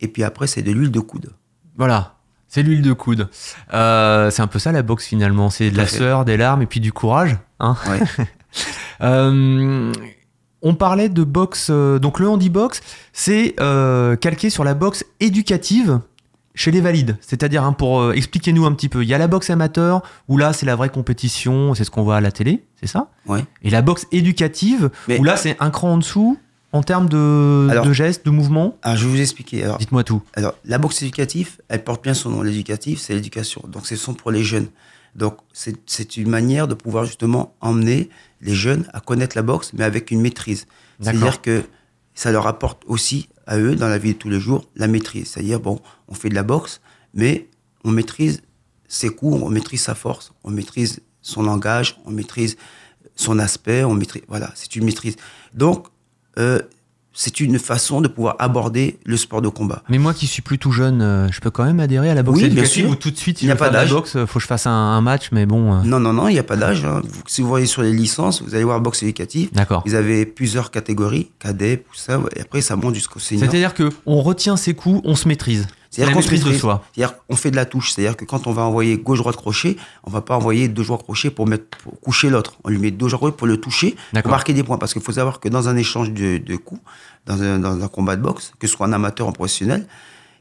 Et 0.00 0.08
puis 0.08 0.24
après, 0.24 0.46
c'est 0.46 0.62
de 0.62 0.72
l'huile 0.72 0.90
de 0.90 1.00
coude. 1.00 1.30
Voilà, 1.76 2.16
c'est 2.48 2.62
l'huile 2.62 2.82
de 2.82 2.92
coude. 2.92 3.28
Euh, 3.72 4.30
c'est 4.30 4.42
un 4.42 4.46
peu 4.46 4.58
ça 4.58 4.72
la 4.72 4.82
boxe 4.82 5.06
finalement. 5.06 5.50
C'est 5.50 5.70
de 5.70 5.76
la 5.76 5.86
sueur, 5.86 6.24
des 6.24 6.36
larmes 6.36 6.62
et 6.62 6.66
puis 6.66 6.80
du 6.80 6.92
courage. 6.92 7.38
Hein 7.60 7.76
Ouais. 7.88 8.00
Euh, 9.02 9.92
on 10.60 10.74
parlait 10.74 11.08
de 11.08 11.24
boxe. 11.24 11.70
donc 11.70 12.18
le 12.18 12.28
handibox, 12.28 12.82
c'est 13.14 13.54
euh, 13.58 14.14
calqué 14.16 14.50
sur 14.50 14.62
la 14.62 14.74
boxe 14.74 15.06
éducative 15.20 16.00
chez 16.60 16.70
les 16.70 16.82
valides. 16.82 17.16
C'est-à-dire, 17.22 17.64
hein, 17.64 17.72
pour 17.72 18.00
euh, 18.02 18.12
expliquez-nous 18.12 18.66
un 18.66 18.72
petit 18.72 18.90
peu, 18.90 19.02
il 19.02 19.08
y 19.08 19.14
a 19.14 19.18
la 19.18 19.28
boxe 19.28 19.48
amateur 19.48 20.02
où 20.28 20.36
là 20.36 20.52
c'est 20.52 20.66
la 20.66 20.76
vraie 20.76 20.90
compétition, 20.90 21.74
c'est 21.74 21.84
ce 21.84 21.90
qu'on 21.90 22.02
voit 22.02 22.16
à 22.16 22.20
la 22.20 22.30
télé, 22.32 22.64
c'est 22.78 22.86
ça 22.86 23.08
Ouais. 23.26 23.44
Et 23.62 23.70
la 23.70 23.80
boxe 23.80 24.06
éducative 24.12 24.90
Mais- 25.08 25.18
où 25.18 25.24
là 25.24 25.36
c'est 25.38 25.56
un 25.60 25.70
cran 25.70 25.92
en 25.92 25.96
dessous 25.98 26.38
en 26.72 26.82
termes 26.82 27.08
de, 27.08 27.68
Alors- 27.70 27.86
de 27.86 27.92
gestes, 27.94 28.26
de 28.26 28.30
mouvements. 28.30 28.76
Alors, 28.82 28.98
je 28.98 29.06
vais 29.06 29.10
vous 29.10 29.20
expliquer. 29.20 29.68
Dites-moi 29.78 30.04
tout. 30.04 30.22
Alors, 30.34 30.54
la 30.66 30.76
boxe 30.78 31.00
éducative, 31.02 31.56
elle 31.68 31.82
porte 31.82 32.04
bien 32.04 32.14
son 32.14 32.28
nom. 32.30 32.42
L'éducatif, 32.42 33.00
c'est 33.00 33.14
l'éducation. 33.14 33.64
Donc, 33.66 33.86
ce 33.86 33.96
sont 33.96 34.14
pour 34.14 34.30
les 34.30 34.44
jeunes. 34.44 34.68
Donc, 35.16 35.38
c'est 35.52 35.74
c'est 35.86 36.16
une 36.18 36.28
manière 36.28 36.68
de 36.68 36.74
pouvoir 36.74 37.06
justement 37.06 37.54
emmener 37.60 38.08
les 38.42 38.54
jeunes 38.54 38.84
à 38.92 39.00
connaître 39.00 39.34
la 39.36 39.42
boxe, 39.42 39.72
mais 39.72 39.82
avec 39.84 40.10
une 40.12 40.20
maîtrise. 40.20 40.66
C'est-à-dire 41.00 41.40
que 41.42 41.64
ça 42.14 42.30
leur 42.30 42.46
apporte 42.46 42.82
aussi 42.86 43.28
eux, 43.58 43.74
dans 43.74 43.88
la 43.88 43.98
vie 43.98 44.14
de 44.14 44.18
tous 44.18 44.30
les 44.30 44.40
jours, 44.40 44.66
la 44.76 44.86
maîtrise. 44.86 45.28
C'est-à-dire, 45.28 45.60
bon, 45.60 45.80
on 46.08 46.14
fait 46.14 46.28
de 46.28 46.34
la 46.34 46.42
boxe, 46.42 46.80
mais 47.14 47.48
on 47.84 47.90
maîtrise 47.90 48.42
ses 48.88 49.10
coups, 49.10 49.40
on 49.42 49.48
maîtrise 49.48 49.82
sa 49.82 49.94
force, 49.94 50.32
on 50.44 50.50
maîtrise 50.50 51.00
son 51.22 51.42
langage, 51.42 52.00
on 52.04 52.10
maîtrise 52.10 52.56
son 53.14 53.38
aspect, 53.38 53.84
on 53.84 53.94
maîtrise. 53.94 54.22
Voilà, 54.28 54.50
c'est 54.54 54.76
une 54.76 54.84
maîtrise. 54.84 55.16
Donc, 55.54 55.86
euh, 56.38 56.60
c'est 57.12 57.40
une 57.40 57.58
façon 57.58 58.00
de 58.00 58.08
pouvoir 58.08 58.36
aborder 58.38 58.98
le 59.04 59.16
sport 59.16 59.42
de 59.42 59.48
combat. 59.48 59.82
Mais 59.88 59.98
moi 59.98 60.14
qui 60.14 60.26
suis 60.26 60.42
plutôt 60.42 60.70
jeune, 60.70 61.02
euh, 61.02 61.28
je 61.32 61.40
peux 61.40 61.50
quand 61.50 61.64
même 61.64 61.80
adhérer 61.80 62.08
à 62.10 62.14
la 62.14 62.22
boxe 62.22 62.36
Oui, 62.38 62.44
bien 62.44 62.52
éducative 62.52 62.84
sûr. 62.84 62.90
ou 62.90 62.94
tout 62.94 63.10
de 63.10 63.16
suite, 63.16 63.42
Il 63.42 63.46
n'y 63.46 63.50
a 63.52 63.56
pas 63.56 63.68
d'âge. 63.68 63.90
boxe, 63.90 64.14
euh, 64.16 64.26
faut 64.26 64.38
que 64.38 64.42
je 64.42 64.46
fasse 64.46 64.66
un, 64.66 64.70
un 64.70 65.00
match, 65.00 65.30
mais 65.32 65.44
bon. 65.44 65.74
euh, 65.74 65.82
Non, 65.84 65.98
non, 65.98 66.12
non, 66.12 66.28
il 66.28 66.34
n'y 66.34 66.38
a 66.38 66.44
pas 66.44 66.56
d'âge. 66.56 66.84
hein. 66.84 67.02
Si 67.26 67.42
vous 67.42 67.48
voyez 67.48 67.66
sur 67.66 67.82
les 67.82 67.92
licences, 67.92 68.42
vous 68.42 68.54
allez 68.54 68.64
voir 68.64 68.80
boxe 68.80 69.02
éducative. 69.02 69.50
D'accord. 69.52 69.82
Vous 69.86 69.94
avez 69.94 70.24
plusieurs 70.24 70.70
catégories, 70.70 71.30
cadet, 71.40 71.76
poussin, 71.78 72.22
et 72.36 72.40
après 72.42 72.60
ça 72.60 72.76
monte 72.76 72.94
jusqu'au 72.94 73.18
senior. 73.18 73.44
C'est-à-dire 73.48 73.74
que 73.74 73.90
on 74.06 74.22
retient 74.22 74.56
ses 74.56 74.74
coups, 74.74 75.00
on 75.04 75.16
se 75.16 75.26
maîtrise. 75.26 75.66
C'est-à-dire 75.90 76.14
qu'on. 76.14 76.22
C'est-à-dire 76.94 77.16
qu'on 77.26 77.36
fait 77.36 77.50
de 77.50 77.56
la 77.56 77.64
touche. 77.66 77.92
C'est-à-dire 77.92 78.16
que 78.16 78.24
quand 78.24 78.46
on 78.46 78.52
va 78.52 78.62
envoyer 78.62 78.96
gauche-droite 78.96 79.36
crochet, 79.36 79.76
on 80.04 80.10
va 80.10 80.20
pas 80.20 80.36
envoyer 80.36 80.68
deux 80.68 80.82
joueurs 80.84 81.02
crochet 81.02 81.30
pour, 81.30 81.46
mettre, 81.48 81.64
pour 81.78 81.98
coucher 82.00 82.30
l'autre. 82.30 82.54
On 82.64 82.70
lui 82.70 82.78
met 82.78 82.90
deux 82.92 83.08
joueurs 83.08 83.20
crochet 83.20 83.36
pour 83.36 83.46
le 83.48 83.56
toucher, 83.56 83.96
pour 84.22 84.30
marquer 84.30 84.52
des 84.54 84.62
points. 84.62 84.78
Parce 84.78 84.92
qu'il 84.92 85.02
faut 85.02 85.12
savoir 85.12 85.40
que 85.40 85.48
dans 85.48 85.68
un 85.68 85.76
échange 85.76 86.10
de, 86.12 86.38
de 86.38 86.56
coups, 86.56 86.80
dans 87.26 87.42
un, 87.42 87.58
dans 87.58 87.82
un 87.82 87.88
combat 87.88 88.14
de 88.16 88.22
boxe, 88.22 88.52
que 88.60 88.66
ce 88.68 88.74
soit 88.76 88.86
en 88.86 88.92
amateur 88.92 89.26
ou 89.26 89.30
en 89.30 89.32
professionnel, 89.32 89.86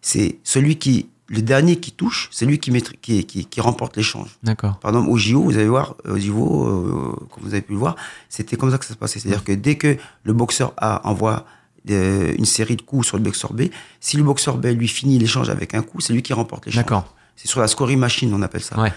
c'est 0.02 0.38
celui 0.44 0.78
qui, 0.78 1.10
le 1.28 1.42
dernier 1.42 1.78
qui 1.78 1.92
touche, 1.92 2.30
c'est 2.32 2.46
lui 2.46 2.60
qui, 2.60 2.70
maîtrise- 2.72 2.98
qui, 3.02 3.26
qui, 3.26 3.46
qui 3.46 3.60
remporte 3.62 3.98
l'échange. 3.98 4.30
D'accord. 4.44 4.78
Par 4.80 4.92
exemple, 4.92 5.10
au 5.10 5.18
JO, 5.18 5.42
vous 5.44 5.56
allez 5.58 5.68
voir, 5.68 5.96
au 6.08 6.18
JO, 6.18 6.66
euh, 6.68 7.16
comme 7.32 7.44
vous 7.44 7.54
avez 7.54 7.62
pu 7.64 7.74
le 7.74 7.80
voir, 7.80 7.96
c'était 8.30 8.56
comme 8.56 8.70
ça 8.72 8.78
que 8.78 8.86
ça 8.86 8.94
se 8.94 8.98
passait. 9.00 9.20
C'est-à-dire 9.20 9.44
que 9.44 9.52
dès 9.54 9.76
que 9.76 9.98
le 10.24 10.34
boxeur 10.34 10.74
A 10.78 11.08
envoie 11.10 11.46
euh, 11.90 12.34
une 12.38 12.46
série 12.46 12.76
de 12.76 12.82
coups 12.82 13.08
sur 13.08 13.18
le 13.18 13.24
boxeur 13.24 13.54
B, 13.54 13.64
si 14.00 14.18
le 14.18 14.24
boxeur 14.24 14.58
B 14.58 14.68
lui 14.68 14.88
finit 14.88 15.18
l'échange 15.18 15.50
avec 15.50 15.74
un 15.74 15.82
coup, 15.82 16.02
c'est 16.02 16.14
lui 16.14 16.22
qui 16.22 16.34
remporte 16.34 16.66
l'échange. 16.66 16.84
D'accord. 16.84 17.14
C'est 17.36 17.48
sur 17.48 17.62
la 17.62 17.68
scoring 17.68 18.00
machine, 18.00 18.34
on 18.34 18.42
appelle 18.42 18.64
ça. 18.64 18.80
Ouais. 18.80 18.92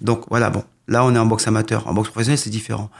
Donc 0.00 0.24
voilà, 0.28 0.50
bon, 0.50 0.62
là 0.86 1.04
on 1.04 1.14
est 1.14 1.18
en 1.18 1.26
boxe 1.26 1.48
amateur. 1.48 1.88
En 1.88 1.94
boxe 1.94 2.10
professionnelle, 2.10 2.38
c'est 2.38 2.50
différent. 2.50 2.90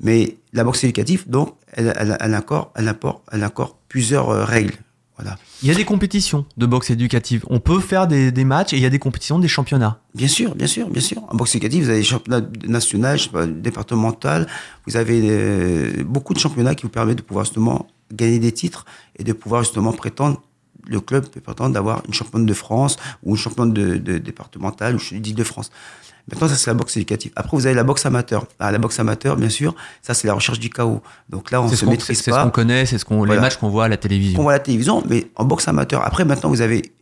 Mais 0.00 0.38
la 0.52 0.64
boxe 0.64 0.82
éducative, 0.84 1.28
donc, 1.28 1.54
elle, 1.72 1.94
elle, 1.96 2.16
elle, 2.18 2.34
encore, 2.34 2.72
elle, 2.74 2.88
apporte 2.88 3.76
plusieurs 3.88 4.30
euh, 4.30 4.44
règles. 4.44 4.74
Voilà. 5.16 5.36
Il 5.62 5.68
y 5.68 5.70
a 5.70 5.74
des 5.74 5.84
compétitions 5.84 6.46
de 6.56 6.64
boxe 6.64 6.88
éducative. 6.88 7.44
On 7.50 7.60
peut 7.60 7.80
faire 7.80 8.06
des, 8.06 8.32
des 8.32 8.44
matchs 8.44 8.72
et 8.72 8.76
il 8.76 8.82
y 8.82 8.86
a 8.86 8.90
des 8.90 8.98
compétitions, 8.98 9.38
des 9.38 9.48
championnats. 9.48 10.00
Bien 10.14 10.28
sûr, 10.28 10.54
bien 10.54 10.66
sûr, 10.66 10.88
bien 10.88 11.02
sûr. 11.02 11.22
En 11.28 11.36
boxe 11.36 11.54
éducative, 11.54 11.84
vous 11.84 11.90
avez 11.90 11.98
des 11.98 12.04
championnats 12.04 12.46
nationaux, 12.66 13.18
départemental, 13.46 14.46
vous 14.86 14.96
avez 14.96 15.20
euh, 15.24 16.04
beaucoup 16.04 16.32
de 16.32 16.38
championnats 16.38 16.74
qui 16.74 16.84
vous 16.84 16.88
permettent 16.88 17.18
de 17.18 17.22
pouvoir 17.22 17.44
justement 17.44 17.86
gagner 18.12 18.38
des 18.38 18.52
titres 18.52 18.84
et 19.18 19.24
de 19.24 19.32
pouvoir 19.32 19.62
justement 19.62 19.92
prétendre, 19.92 20.42
le 20.86 21.00
club 21.00 21.28
peut 21.28 21.40
prétendre 21.40 21.74
d'avoir 21.74 22.02
une 22.08 22.14
championne 22.14 22.46
de 22.46 22.54
France 22.54 22.96
ou 23.22 23.32
une 23.32 23.36
championne 23.36 23.72
de, 23.72 23.96
de 23.96 24.18
départementale 24.18 24.96
ou 24.96 25.18
d'île 25.18 25.34
de 25.34 25.44
France. 25.44 25.70
Maintenant, 26.30 26.48
ça, 26.48 26.54
c'est 26.54 26.70
la 26.70 26.74
boxe 26.74 26.96
éducative. 26.96 27.32
Après, 27.36 27.56
vous 27.56 27.66
avez 27.66 27.74
la 27.74 27.82
boxe 27.82 28.06
amateur. 28.06 28.46
Ah, 28.58 28.70
la 28.70 28.78
boxe 28.78 28.98
amateur, 29.00 29.36
bien 29.36 29.48
sûr, 29.48 29.74
ça, 30.00 30.14
c'est 30.14 30.26
la 30.28 30.34
recherche 30.34 30.58
du 30.58 30.70
chaos. 30.70 31.02
Donc 31.28 31.50
là, 31.50 31.60
on 31.60 31.68
se 31.68 31.76
ce 31.76 31.84
qu'on 31.84 31.90
maîtrise 31.90 32.18
c'est 32.18 32.24
ce 32.24 32.30
pas 32.30 32.44
qu'on 32.44 32.50
connaît, 32.50 32.86
c'est 32.86 32.98
ce 32.98 33.04
qu'on 33.04 33.24
les 33.24 33.38
matchs 33.38 33.56
qu'on 33.56 33.68
voit 33.68 33.86
à 33.86 33.88
la 33.88 33.96
qu'on 33.96 34.02
télévision. 34.02 34.42
voit 34.42 34.52
à 34.52 34.56
la 34.56 34.60
télévision, 34.60 35.02
mais 35.08 35.26
en 35.36 35.44
boxe 35.44 35.66
amateur. 35.68 36.04
Après, 36.06 36.24
maintenant, 36.24 36.48
vous 36.50 36.60
avez 36.60 36.92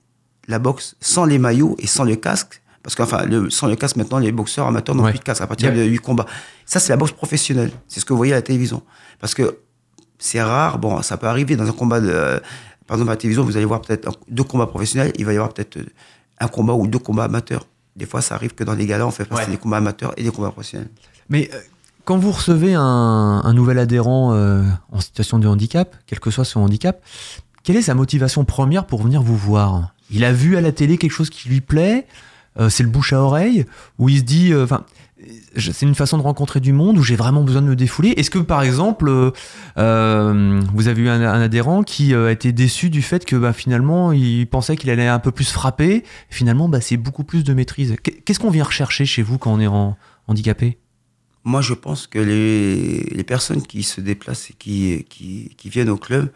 la 0.46 0.58
boxe 0.58 0.96
sans 1.00 1.24
les 1.24 1.38
maillots 1.38 1.76
et 1.78 1.86
sans 1.86 2.04
le 2.04 2.16
casque. 2.16 2.62
Parce 2.82 2.94
qu'enfin, 2.94 3.26
le, 3.26 3.50
sans 3.50 3.66
le 3.66 3.76
casque, 3.76 3.96
maintenant, 3.96 4.18
les 4.18 4.32
boxeurs 4.32 4.66
amateurs 4.66 4.94
n'ont 4.94 5.04
Ouais. 5.04 5.10
plus 5.10 5.18
de 5.18 5.24
casque 5.24 5.42
à 5.42 5.46
partir 5.46 5.72
de- 5.74 5.84
du 5.88 6.00
combat. 6.00 6.24
Ça, 6.64 6.80
c'est 6.80 6.92
la 6.92 6.96
boxe 6.96 7.12
professionnelle. 7.12 7.70
C'est 7.86 8.00
ce 8.00 8.04
que 8.06 8.12
vous 8.12 8.16
voyez 8.16 8.32
à 8.32 8.36
la 8.36 8.42
télévision. 8.42 8.82
Parce 9.20 9.34
que 9.34 9.58
c'est 10.18 10.42
rare, 10.42 10.78
bon, 10.78 11.00
ça 11.02 11.16
peut 11.16 11.26
arriver 11.26 11.56
dans 11.56 11.66
un 11.68 11.72
combat 11.72 12.00
de. 12.00 12.08
euh, 12.10 12.38
par 12.86 12.96
exemple, 12.96 13.10
à 13.10 13.14
la 13.14 13.16
télévision, 13.18 13.44
vous 13.44 13.56
allez 13.56 13.66
voir 13.66 13.80
peut-être 13.82 14.10
deux 14.28 14.44
combats 14.44 14.66
professionnels, 14.66 15.12
il 15.18 15.24
va 15.26 15.32
y 15.32 15.36
avoir 15.36 15.52
peut-être 15.52 15.76
euh, 15.76 15.86
un 16.40 16.48
combat 16.48 16.72
ou 16.74 16.86
deux 16.86 16.98
combats 16.98 17.24
amateurs. 17.24 17.66
Des 17.96 18.06
fois, 18.06 18.20
ça 18.22 18.34
arrive 18.36 18.54
que 18.54 18.64
dans 18.64 18.74
les 18.74 18.86
galas, 18.86 19.04
on 19.06 19.10
fait 19.10 19.24
passer 19.24 19.44
Ouais. 19.44 19.50
des 19.50 19.56
combats 19.56 19.76
amateurs 19.78 20.12
et 20.16 20.22
des 20.22 20.30
combats 20.30 20.50
professionnels. 20.50 20.88
Mais 21.28 21.50
euh, 21.52 21.58
quand 22.04 22.16
vous 22.16 22.30
recevez 22.32 22.74
un, 22.74 22.82
un 22.82 23.52
nouvel 23.52 23.78
adhérent 23.78 24.32
euh, 24.32 24.62
en 24.92 25.00
situation 25.00 25.38
de 25.38 25.46
handicap, 25.48 25.94
quel 26.06 26.20
que 26.20 26.30
soit 26.30 26.44
son 26.46 26.60
handicap, 26.60 27.02
quelle 27.64 27.76
est 27.76 27.82
sa 27.82 27.94
motivation 27.94 28.44
première 28.44 28.86
pour 28.86 29.02
venir 29.02 29.22
vous 29.22 29.36
voir? 29.36 29.92
Il 30.10 30.24
a 30.24 30.32
vu 30.32 30.56
à 30.56 30.62
la 30.62 30.72
télé 30.72 30.96
quelque 30.96 31.10
chose 31.12 31.28
qui 31.28 31.48
lui 31.50 31.60
plaît 31.60 32.06
euh, 32.58 32.70
C'est 32.70 32.82
le 32.82 32.88
bouche 32.88 33.12
à 33.12 33.20
oreille 33.20 33.66
Ou 33.98 34.08
il 34.08 34.18
se 34.20 34.22
dit, 34.22 34.52
euh, 34.54 34.64
enfin, 34.64 34.84
c'est 35.56 35.82
une 35.86 35.94
façon 35.94 36.16
de 36.18 36.22
rencontrer 36.22 36.60
du 36.60 36.72
monde 36.72 36.96
où 36.98 37.02
j'ai 37.02 37.16
vraiment 37.16 37.42
besoin 37.42 37.62
de 37.62 37.66
me 37.66 37.76
défouler 37.76 38.10
Est-ce 38.10 38.30
que 38.30 38.38
par 38.38 38.62
exemple, 38.62 39.08
euh, 39.08 39.30
euh, 39.76 40.60
vous 40.74 40.88
avez 40.88 41.02
eu 41.02 41.08
un, 41.08 41.20
un 41.22 41.40
adhérent 41.40 41.82
qui 41.82 42.14
euh, 42.14 42.28
a 42.28 42.32
été 42.32 42.52
déçu 42.52 42.88
du 42.90 43.02
fait 43.02 43.24
que 43.24 43.36
bah, 43.36 43.52
finalement 43.52 44.12
il 44.12 44.46
pensait 44.46 44.76
qu'il 44.76 44.90
allait 44.90 45.08
un 45.08 45.18
peu 45.18 45.30
plus 45.32 45.50
frapper? 45.50 46.04
Finalement, 46.30 46.68
bah, 46.68 46.80
c'est 46.80 46.96
beaucoup 46.96 47.24
plus 47.24 47.44
de 47.44 47.52
maîtrise. 47.54 47.96
Qu'est- 48.02 48.22
Qu'est-ce 48.24 48.38
qu'on 48.40 48.50
vient 48.50 48.64
rechercher 48.64 49.04
chez 49.06 49.22
vous 49.22 49.38
quand 49.38 49.52
on 49.52 49.60
est 49.60 49.66
en- 49.66 49.96
handicapé? 50.28 50.78
Moi, 51.44 51.62
je 51.62 51.74
pense 51.74 52.06
que 52.06 52.18
les, 52.18 53.00
les 53.10 53.24
personnes 53.24 53.62
qui 53.62 53.82
se 53.82 54.00
déplacent 54.00 54.50
et 54.50 54.54
qui, 54.58 55.04
qui, 55.08 55.54
qui 55.56 55.68
viennent 55.70 55.88
au 55.88 55.96
club, 55.96 56.30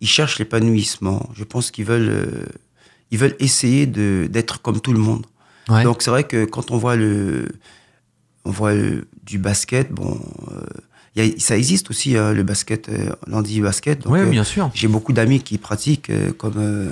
ils 0.00 0.08
cherchent 0.08 0.38
l'épanouissement. 0.38 1.28
Je 1.34 1.44
pense 1.44 1.70
qu'ils 1.70 1.84
veulent, 1.84 2.46
ils 3.10 3.18
veulent 3.18 3.36
essayer 3.40 3.86
d'être 3.86 4.62
comme 4.62 4.80
tout 4.80 4.92
le 4.92 4.98
monde. 5.00 5.26
Ouais. 5.68 5.82
Donc, 5.82 6.00
c'est 6.02 6.10
vrai 6.10 6.24
que 6.24 6.44
quand 6.44 6.70
on 6.70 6.78
voit, 6.78 6.96
le, 6.96 7.48
on 8.46 8.50
voit 8.50 8.72
le- 8.74 9.06
du 9.24 9.38
basket, 9.38 9.90
bon, 9.92 10.20
euh, 10.52 11.22
a- 11.22 11.38
ça 11.40 11.56
existe 11.58 11.90
aussi 11.90 12.16
euh, 12.16 12.32
le 12.32 12.42
basket, 12.44 12.88
euh, 12.88 13.10
l'handi 13.26 13.60
basket. 13.60 14.02
Donc, 14.04 14.12
Oui, 14.12 14.20
euh, 14.20 14.26
bien 14.30 14.44
sûr. 14.44 14.70
j'ai 14.74 14.88
beaucoup 14.88 15.12
d'amis 15.12 15.40
qui 15.40 15.58
pratiquent, 15.58 16.10
euh, 16.10 16.32
comme, 16.32 16.54
euh, 16.58 16.90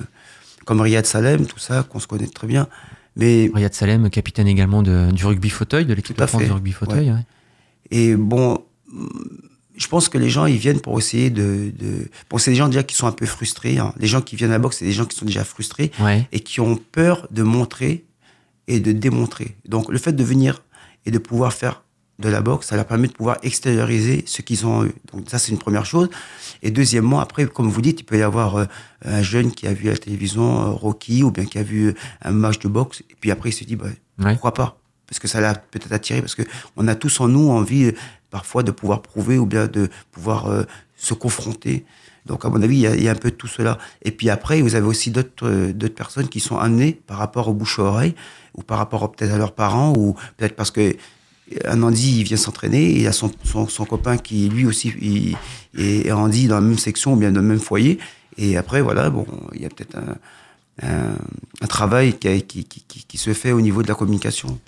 comme 0.65 0.81
Riyad 0.81 1.07
Salem, 1.07 1.47
tout 1.47 1.59
ça, 1.61 1.85
qu'on 1.85 2.01
se 2.01 2.07
connaît 2.07 2.27
très 2.27 2.47
bien. 2.49 2.67
Mais 3.17 3.51
Riyad 3.55 3.73
Salem, 3.75 4.11
capitaine 4.11 4.49
également 4.49 4.83
de- 4.83 5.11
du 5.13 5.25
rugby 5.25 5.49
fauteuil, 5.51 5.87
de 5.87 5.95
l'équipe 5.95 6.19
de 6.19 6.27
France 6.27 6.41
fait. 6.43 6.49
du 6.49 6.53
rugby 6.53 6.73
fauteuil. 6.73 7.11
ouais. 7.13 7.25
Et 7.93 8.17
bon, 8.17 8.59
je 9.77 9.87
pense 9.89 10.09
que 10.09 10.19
les 10.19 10.31
gens, 10.31 10.47
ils 10.47 10.57
viennent 10.57 10.81
pour 10.81 10.99
essayer 10.99 11.31
de. 11.31 11.73
de... 11.79 12.09
Bon, 12.31 12.39
c'est 12.39 12.51
des 12.51 12.57
gens 12.57 12.67
déjà 12.69 12.83
qui 12.83 12.95
sont 12.97 13.07
un 13.07 13.13
peu 13.13 13.27
frustrés. 13.27 13.79
hein. 13.79 13.93
Les 13.99 14.07
gens 14.07 14.21
qui 14.21 14.37
viennent 14.37 14.51
à 14.51 14.55
la 14.55 14.59
boxe, 14.59 14.79
c'est 14.79 14.85
des 14.85 14.93
gens 14.93 15.05
qui 15.05 15.17
sont 15.17 15.27
déjà 15.27 15.45
frustrés 15.45 15.93
Ouais. 16.01 16.27
et 16.33 16.41
qui 16.41 16.61
ont 16.61 16.77
peur 16.77 17.29
de 17.31 17.43
montrer 17.43 18.05
et 18.67 18.81
de 18.81 18.93
démontrer. 18.93 19.57
Donc, 19.69 19.91
le 19.93 19.99
fait 19.99 20.13
de 20.13 20.25
venir 20.25 20.63
et 21.07 21.11
de 21.11 21.19
pouvoir 21.19 21.53
faire 21.53 21.83
de 22.21 22.29
la 22.29 22.41
boxe, 22.41 22.69
ça 22.69 22.77
leur 22.77 22.87
permet 22.87 23.09
de 23.09 23.13
pouvoir 23.13 23.39
extérioriser 23.43 24.23
ce 24.27 24.41
qu'ils 24.43 24.67
ont 24.67 24.85
eux. 24.85 24.93
Donc, 25.13 25.29
ça, 25.29 25.39
c'est 25.41 25.51
une 25.51 25.59
première 25.59 25.85
chose. 25.85 26.09
Et 26.63 26.71
deuxièmement, 26.71 27.19
après, 27.19 27.47
comme 27.47 27.69
vous 27.69 27.81
dites, 27.83 28.01
il 28.01 28.05
peut 28.05 28.19
y 28.19 28.23
avoir 28.23 28.57
euh, 28.57 28.65
un 29.05 29.21
jeune 29.23 29.51
qui 29.51 29.67
a 29.67 29.73
vu 29.73 29.89
à 29.89 29.93
la 29.93 29.99
télévision 29.99 30.63
euh, 30.63 30.71
Rocky 30.71 31.25
ou 31.25 31.33
bien 31.33 31.45
qui 31.45 31.59
a 31.59 31.65
vu 31.65 31.89
euh, 31.89 31.95
un 32.23 32.31
match 32.31 32.61
de 32.61 32.69
boxe. 32.69 33.03
Et 33.11 33.17
puis 33.21 33.31
après, 33.33 33.49
il 33.49 33.53
se 33.53 33.65
dit, 33.65 33.75
bah, 33.77 33.87
Ouais. 34.21 34.33
pourquoi 34.35 34.55
pas? 34.55 34.79
Parce 35.09 35.19
que 35.19 35.27
ça 35.27 35.41
l'a 35.41 35.55
peut-être 35.57 35.93
attiré, 35.93 36.21
parce 36.21 36.37
que 36.37 36.43
on 36.77 36.87
a 36.87 36.95
tous 36.95 37.21
en 37.21 37.27
nous 37.27 37.51
envie 37.51 37.91
parfois 38.31 38.63
de 38.63 38.71
pouvoir 38.71 39.03
prouver 39.03 39.37
ou 39.39 39.45
bien 39.47 39.67
de 39.67 39.89
pouvoir 40.13 40.47
euh, 40.47 40.63
se 40.97 41.15
confronter. 41.15 41.85
Donc 42.27 42.45
à 42.45 42.49
mon 42.49 42.63
avis, 42.63 42.77
il 42.77 42.81
y, 42.83 42.87
a, 42.87 42.95
il 42.95 43.03
y 43.03 43.09
a 43.09 43.11
un 43.11 43.17
peu 43.17 43.31
de 43.31 43.37
tout 43.37 43.49
cela. 43.49 43.77
Et 44.03 44.13
puis 44.13 44.31
après, 44.31 44.63
vous 44.63 44.77
avez 44.77 44.87
aussi 44.87 45.11
d'autres 45.11 45.73
personnes 45.89 46.29
qui 46.29 46.41
sont 46.41 46.57
amenées 46.59 46.93
par 47.07 47.19
rapport 47.19 47.49
au 47.49 47.53
bouche 47.55 47.79
à 47.81 47.83
oreille 47.83 48.15
ou 48.55 48.63
par 48.63 48.79
rapport 48.79 49.11
peut-être 49.13 49.33
à 49.33 49.39
leurs 49.39 49.53
parents 49.55 49.93
ou 49.97 50.15
peut-être 50.37 50.57
parce 50.57 50.71
que 50.71 50.97
un 51.67 51.83
Andy 51.83 52.21
il 52.21 52.25
vient 52.25 52.37
s'entraîner 52.39 52.91
il 53.01 53.07
a 53.07 53.13
son, 53.13 53.31
son, 53.45 53.69
son 53.69 53.85
copain 53.85 54.17
qui 54.17 54.49
lui 54.49 54.65
aussi 54.65 54.93
est 55.77 56.11
Andy 56.13 56.47
dans 56.49 56.55
la 56.57 56.61
même 56.63 56.79
section 56.79 57.13
ou 57.13 57.17
bien 57.17 57.31
dans 57.33 57.41
le 57.43 57.47
même 57.47 57.61
foyer. 57.61 57.99
Et 58.39 58.57
après 58.57 58.81
voilà, 58.81 59.11
bon, 59.11 59.27
il 59.55 59.63
y 59.63 59.67
a 59.67 59.69
peut-être 59.69 59.97
un, 59.97 60.17
un, 61.61 61.67
travail 61.67 62.15
qui, 62.19 62.43
qui- 62.45 62.65
qui 62.65 63.19
se 63.19 63.33
fait 63.35 63.53
au 63.53 63.61
niveau 63.61 63.83
de 63.83 63.89
la 63.89 63.95
communication. 63.95 64.59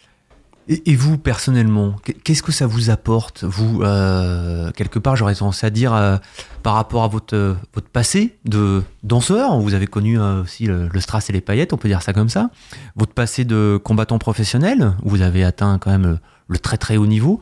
Et, 0.68 0.96
vous, 0.96 1.16
personnellement, 1.16 1.94
qu- 2.04 2.12
qu'est-ce 2.24 2.42
que 2.42 2.50
ça 2.50 2.66
vous 2.66 2.90
apporte 2.90 3.44
Vous, 3.44 3.82
euh, 3.82 4.72
quelque 4.72 4.98
part, 4.98 5.14
j'aurais 5.14 5.36
tendance 5.36 5.62
à 5.62 5.70
dire, 5.70 5.94
euh, 5.94 6.16
par 6.64 6.74
rapport 6.74 7.04
à 7.04 7.08
votre, 7.08 7.36
euh, 7.36 7.54
votre 7.72 7.86
passé 7.88 8.36
de 8.44 8.82
danseur, 9.04 9.58
vous 9.60 9.74
avez 9.74 9.86
connu 9.86 10.18
euh, 10.18 10.42
aussi 10.42 10.66
le, 10.66 10.88
strass 10.98 11.30
et 11.30 11.32
les 11.32 11.40
paillettes, 11.40 11.72
on 11.72 11.76
peut 11.76 11.86
dire 11.88 12.02
ça 12.02 12.12
comme 12.12 12.28
ça, 12.28 12.50
votre 12.96 13.12
passé 13.12 13.44
de 13.44 13.80
combattant 13.82 14.18
professionnel, 14.18 14.94
vous 15.04 15.22
avez 15.22 15.44
atteint 15.44 15.78
quand 15.78 15.90
même 15.90 16.18
le 16.48 16.58
très 16.58 16.78
très 16.78 16.96
haut 16.96 17.06
niveau. 17.06 17.40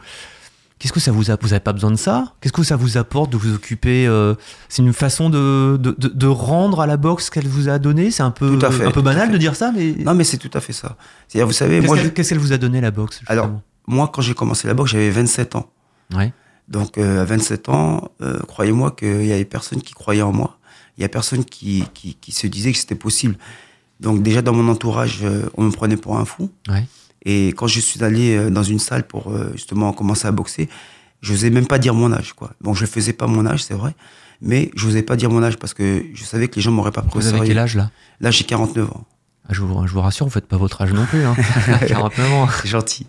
Qu'est-ce 0.85 0.93
que 0.93 1.01
ça 1.01 1.13
vous 1.13 1.31
a 1.31 1.37
Vous 1.41 1.49
n'avez 1.49 1.61
pas 1.61 1.73
besoin 1.73 1.91
de 1.93 1.97
ça? 1.97 2.35
Qu'est-ce 2.43 2.53
que 2.53 2.63
ça 2.63 2.77
vous 2.77 2.99
apporte 2.99 3.33
de 3.33 3.39
vous 3.39 3.55
occuper 3.55 4.07
euh, 4.07 4.35
C'est 4.69 4.83
une 4.83 4.93
façon 4.93 5.31
de, 5.31 5.79
de, 5.81 5.95
de- 5.97 6.09
de 6.09 6.27
rendre 6.27 6.81
à 6.83 6.87
la 6.87 6.99
boxe 6.99 7.25
ce 7.25 7.31
qu'elle 7.31 7.49
vous 7.49 7.71
a 7.71 7.79
donné? 7.79 8.11
C'est 8.11 8.23
un 8.23 8.31
peu, 8.31 8.59
Tout 8.59 8.67
à 8.67 8.71
fait, 8.71 8.85
un 8.85 8.91
peu 8.91 9.01
banal 9.01 9.33
de 9.33 9.39
dire 9.39 9.57
ça, 9.57 9.73
mais 9.75 9.95
Non, 10.05 10.13
mais 10.13 10.25
c'est 10.25 10.37
tout 10.37 10.51
à 10.53 10.61
fait 10.61 10.75
ça. 10.75 10.99
C'est-à-dire, 11.27 11.47
vous 11.47 11.55
savez, 11.55 11.77
qu'est-ce 11.77 11.87
moi, 11.87 11.97
qu'elle 11.97 12.05
je- 12.05 12.11
qu'est-ce 12.11 12.29
qu'elle 12.29 12.39
vous 12.39 12.53
a 12.53 12.59
donné 12.59 12.83
la 12.83 12.91
boxe 12.91 13.23
Alors, 13.29 13.49
moi, 13.87 14.11
quand 14.13 14.21
j'ai 14.21 14.35
commencé 14.35 14.69
la 14.69 14.75
boxe, 14.75 14.91
j'avais 14.91 15.09
27 15.09 15.57
ans. 15.57 15.71
Ouais. 16.15 16.35
Donc, 16.69 16.99
euh, 16.99 17.23
à 17.23 17.25
27 17.25 17.71
ans, 17.71 18.11
euh, 18.21 18.39
croyez-moi 18.47 18.91
qu'il 18.91 19.25
y 19.25 19.33
avait 19.33 19.47
personne 19.47 19.81
qui 19.81 19.95
croyait 19.95 20.21
en 20.21 20.33
moi. 20.33 20.59
Il 20.99 21.01
y 21.01 21.05
a 21.07 21.09
personne 21.09 21.47
qui, 21.47 21.85
qui, 21.95 22.15
qui 22.21 22.31
se 22.33 22.47
disait 22.47 22.73
que 22.73 22.79
c'était 22.79 22.95
possible. 22.95 23.37
Donc, 24.01 24.23
déjà, 24.23 24.43
dans 24.43 24.53
mon 24.53 24.71
entourage, 24.71 25.25
on 25.57 25.63
me 25.65 25.71
prenait 25.71 25.97
pour 25.97 26.19
un 26.19 26.27
fou. 26.27 26.51
Ouais. 26.69 26.85
Et 27.25 27.49
quand 27.49 27.67
je 27.67 27.81
suis 27.81 28.03
allé 28.05 28.37
euh, 28.37 28.51
dans 28.51 28.63
une 28.63 28.79
salle 28.79 29.07
pour 29.07 29.31
euh, 29.31 29.51
justement 29.53 29.93
commencer 29.93 30.27
à 30.27 30.33
boxer, 30.33 30.69
je 31.21 31.33
n'osais 31.33 31.51
même 31.51 31.67
pas 31.67 31.79
dire 31.79 31.95
mon 31.95 32.13
âge. 32.13 32.35
Quoi. 32.35 32.53
Bon, 32.61 32.75
je 32.75 32.87
faisais 32.87 33.13
pas 33.13 33.27
mon 33.27 33.47
âge, 33.47 33.63
c'est 33.65 33.75
vrai, 33.75 33.95
mais 34.43 34.71
je 34.77 34.87
n'osais 34.87 35.03
pas 35.03 35.17
dire 35.17 35.31
mon 35.31 35.43
âge 35.43 35.57
parce 35.57 35.75
que 35.75 36.05
je 36.13 36.25
savais 36.25 36.49
que 36.49 36.57
les 36.57 36.63
gens 36.63 36.71
m'auraient 36.71 36.93
pas 36.93 37.03
pris 37.03 37.19
au 37.19 37.23
Vous 37.23 37.29
avez 37.29 37.47
quel 37.47 37.59
âge 37.59 37.77
là? 37.77 37.91
Là, 38.21 38.31
j'ai 38.31 38.45
49 38.45 38.91
ans. 38.91 39.07
Ah, 39.49 39.53
je, 39.53 39.61
vous, 39.61 39.87
je 39.87 39.93
vous 39.93 40.01
rassure, 40.01 40.27
vous 40.27 40.33
faites 40.33 40.47
pas 40.47 40.57
votre 40.57 40.81
âge 40.83 40.93
non 40.93 41.07
plus. 41.07 41.25
Hein. 41.25 41.35
49 41.87 42.33
ans. 42.33 42.49
C'est 42.63 42.69
gentil. 42.69 43.07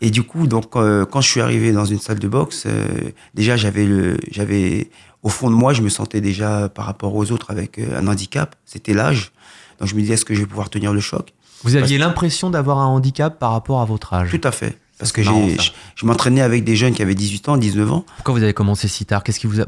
Et 0.00 0.10
du 0.10 0.22
coup, 0.22 0.46
donc, 0.46 0.74
euh, 0.74 1.04
quand 1.06 1.20
je 1.20 1.28
suis 1.28 1.40
arrivé 1.40 1.72
dans 1.72 1.84
une 1.84 2.00
salle 2.00 2.18
de 2.18 2.28
boxe, 2.28 2.64
euh, 2.66 2.86
déjà, 3.34 3.56
j'avais 3.56 3.84
le, 3.86 4.16
j'avais, 4.30 4.90
au 5.22 5.28
fond 5.28 5.48
de 5.48 5.54
moi, 5.54 5.72
je 5.72 5.82
me 5.82 5.88
sentais 5.88 6.20
déjà 6.20 6.68
par 6.68 6.86
rapport 6.86 7.14
aux 7.14 7.30
autres 7.30 7.50
avec 7.50 7.78
euh, 7.78 8.00
un 8.00 8.08
handicap. 8.08 8.56
C'était 8.64 8.94
l'âge. 8.94 9.32
Donc, 9.78 9.88
je 9.88 9.94
me 9.94 10.00
disais, 10.00 10.14
est-ce 10.14 10.24
que 10.24 10.34
je 10.34 10.40
vais 10.40 10.46
pouvoir 10.46 10.70
tenir 10.70 10.92
le 10.92 11.00
choc? 11.00 11.32
Vous 11.64 11.76
aviez 11.76 11.98
l'impression 11.98 12.50
d'avoir 12.50 12.78
un 12.78 12.86
handicap 12.86 13.38
par 13.38 13.52
rapport 13.52 13.80
à 13.80 13.84
votre 13.84 14.12
âge. 14.14 14.30
Tout 14.30 14.40
à 14.46 14.50
fait. 14.52 14.78
Parce 14.98 15.10
que 15.12 15.20
marrant, 15.22 15.48
je, 15.48 15.70
je 15.96 16.06
m'entraînais 16.06 16.42
avec 16.42 16.62
des 16.64 16.76
jeunes 16.76 16.92
qui 16.94 17.02
avaient 17.02 17.14
18 17.14 17.48
ans, 17.48 17.56
19 17.56 17.92
ans. 17.92 18.04
Pourquoi 18.16 18.34
vous 18.34 18.42
avez 18.42 18.54
commencé 18.54 18.86
si 18.88 19.04
tard? 19.04 19.24
Qu'est-ce 19.24 19.40
qui 19.40 19.46
vous 19.48 19.60
a... 19.60 19.64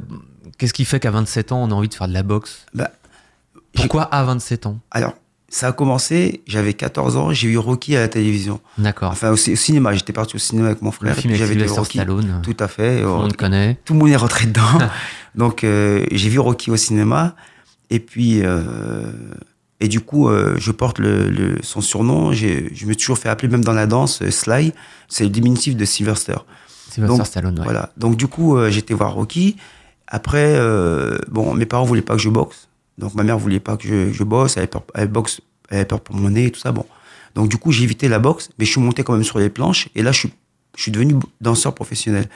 Qu'est-ce 0.58 0.72
qui 0.72 0.84
fait 0.84 1.00
qu'à 1.00 1.10
27 1.10 1.50
ans 1.52 1.60
on 1.64 1.70
a 1.72 1.74
envie 1.74 1.88
de 1.88 1.94
faire 1.94 2.06
de 2.06 2.12
la 2.14 2.22
boxe? 2.22 2.66
Bah, 2.74 2.90
Pourquoi 3.74 4.02
à 4.02 4.22
27 4.22 4.66
ans? 4.66 4.78
Alors, 4.92 5.14
ça 5.48 5.68
a 5.68 5.72
commencé, 5.72 6.42
j'avais 6.46 6.74
14 6.74 7.16
ans, 7.16 7.32
j'ai 7.32 7.48
vu 7.48 7.58
Rocky 7.58 7.96
à 7.96 8.00
la 8.00 8.08
télévision. 8.08 8.60
D'accord. 8.78 9.10
Enfin, 9.10 9.30
au, 9.30 9.36
ci- 9.36 9.52
au 9.52 9.56
cinéma, 9.56 9.92
j'étais 9.94 10.12
parti 10.12 10.36
au 10.36 10.38
cinéma 10.38 10.68
avec 10.68 10.82
mon 10.82 10.90
le 10.90 10.94
frère. 10.94 11.16
film 11.16 11.34
j'avais 11.34 11.54
vu 11.54 11.66
Rocky. 11.66 11.98
Stallone. 11.98 12.40
Tout 12.44 12.56
à 12.60 12.68
fait. 12.68 13.00
Tout 13.00 13.06
le 13.06 13.10
Euh, 13.12 13.16
monde 13.16 13.36
connaît. 13.36 13.78
tout 13.84 13.92
le 13.94 13.98
monde 13.98 14.10
est 14.10 14.16
rentré 14.16 14.46
dedans. 14.46 14.62
Donc 15.34 15.64
euh, 15.64 16.06
j'ai 16.12 16.28
vu 16.28 16.38
Rocky 16.38 16.70
au 16.70 16.76
cinéma 16.76 17.34
et 17.90 17.98
puis 17.98 18.42
euh, 18.44 19.10
et 19.80 19.88
du 19.88 20.00
coup 20.00 20.28
euh, 20.28 20.54
je 20.58 20.70
porte 20.72 20.98
le, 20.98 21.28
le- 21.28 21.58
son 21.62 21.80
surnom. 21.80 22.32
Je 22.32 22.46
me 22.46 22.74
suis 22.74 22.96
toujours 22.96 23.18
fait 23.18 23.28
appeler 23.28 23.48
même 23.48 23.64
dans 23.64 23.72
la 23.72 23.86
danse 23.86 24.22
euh, 24.22 24.30
Sly. 24.30 24.72
C'est 25.08 25.24
le 25.24 25.30
diminutif 25.30 25.76
de 25.76 25.84
Sylvester. 25.84 26.36
Sylvester 26.90 27.16
Donc, 27.18 27.26
Stallone, 27.26 27.58
ouais. 27.58 27.64
Voilà. 27.64 27.90
Donc 27.96 28.16
du 28.16 28.26
coup 28.28 28.56
euh, 28.56 28.70
j'étais 28.70 28.94
voir 28.94 29.14
Rocky. 29.14 29.56
Après 30.06 30.54
euh, 30.56 31.18
bon 31.30 31.54
mes 31.54 31.66
parents 31.66 31.84
voulaient 31.84 32.02
pas 32.02 32.14
que 32.14 32.22
je 32.22 32.28
boxe. 32.28 32.68
Donc 32.98 33.14
ma 33.14 33.24
mère 33.24 33.38
voulait 33.38 33.60
pas 33.60 33.76
que 33.76 33.88
je, 33.88 34.12
je 34.12 34.22
bosse. 34.24 34.56
Elle 34.56 34.62
avait, 34.62 34.68
peur, 34.68 34.82
elle 34.94 35.08
boxe, 35.08 35.40
elle 35.70 35.78
avait 35.78 35.84
peur 35.86 36.00
pour 36.00 36.14
mon 36.14 36.30
nez 36.30 36.46
et 36.46 36.50
tout 36.50 36.60
ça. 36.60 36.70
Bon. 36.72 36.86
Donc 37.34 37.48
du 37.48 37.56
coup 37.58 37.72
j'ai 37.72 37.82
évité 37.82 38.06
la 38.08 38.20
boxe, 38.20 38.50
mais 38.58 38.64
je 38.64 38.70
suis 38.70 38.80
monté 38.80 39.02
quand 39.02 39.12
même 39.14 39.24
sur 39.24 39.38
les 39.40 39.50
planches 39.50 39.88
et 39.94 40.02
là 40.02 40.12
je 40.12 40.20
suis 40.20 40.32
je 40.76 40.82
suis 40.82 40.92
devenu 40.92 41.14
danseur 41.40 41.74
professionnel. 41.74 42.28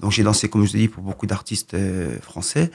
Donc 0.00 0.12
j'ai 0.12 0.22
dansé, 0.22 0.48
comme 0.50 0.62
je 0.64 0.70
vous 0.70 0.76
ai 0.76 0.80
dit, 0.80 0.88
pour 0.88 1.02
beaucoup 1.02 1.26
d'artistes 1.26 1.74
français. 2.20 2.70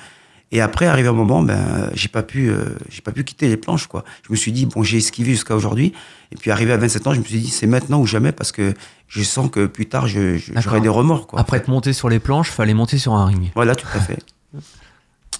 Et 0.54 0.60
après, 0.60 0.86
arrivé 0.86 1.08
un 1.08 1.14
moment, 1.14 1.42
ben, 1.42 1.90
j'ai 1.94 2.10
pas 2.10 2.24
pu, 2.24 2.50
euh, 2.50 2.76
j'ai 2.90 3.02
pas 3.02 3.12
pu 3.12 3.24
quitter 3.24 3.48
les 3.48 3.56
planches, 3.56 3.88
quoi. 3.88 4.04
Je 4.24 4.32
me 4.32 4.38
suis 4.38 4.52
dit, 4.52 4.66
bon, 4.66 4.84
j'ai 4.84 4.98
esquivé 4.98 5.32
jusqu'à 5.32 5.56
aujourd'hui. 5.56 5.94
Et 6.34 6.36
puis, 6.36 6.52
arrivé 6.52 6.74
à 6.74 6.78
27 6.78 7.08
ans, 7.08 7.14
je 7.14 7.20
me 7.20 7.24
suis 7.24 7.40
dit, 7.40 7.50
c'est 7.50 7.68
maintenant 7.68 8.00
ou 8.02 8.06
jamais, 8.06 8.34
parce 8.34 8.52
que 8.52 8.74
je 9.08 9.24
sens 9.24 9.50
que 9.50 9.66
plus 9.66 9.86
tard, 9.86 10.08
je, 10.08 10.38
j'aurai 10.58 10.82
des 10.82 10.90
remords, 10.90 11.28
quoi. 11.28 11.40
Après 11.40 11.58
être 11.58 11.70
monté 11.70 11.94
sur 11.94 12.10
les 12.10 12.20
planches, 12.20 12.52
fallait 12.52 12.74
monter 12.74 12.98
sur 12.98 13.14
un 13.14 13.26
ring. 13.26 13.52
Voilà, 13.56 13.76
tout 13.76 13.88
à 13.94 14.00
fait. 14.00 14.20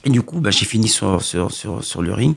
Et 0.04 0.10
du 0.10 0.22
coup, 0.22 0.40
ben, 0.40 0.50
j'ai 0.50 0.66
fini 0.66 0.88
sur, 0.88 1.22
sur, 1.22 1.52
sur, 1.52 1.84
sur 1.84 2.02
le 2.02 2.14
ring. 2.14 2.36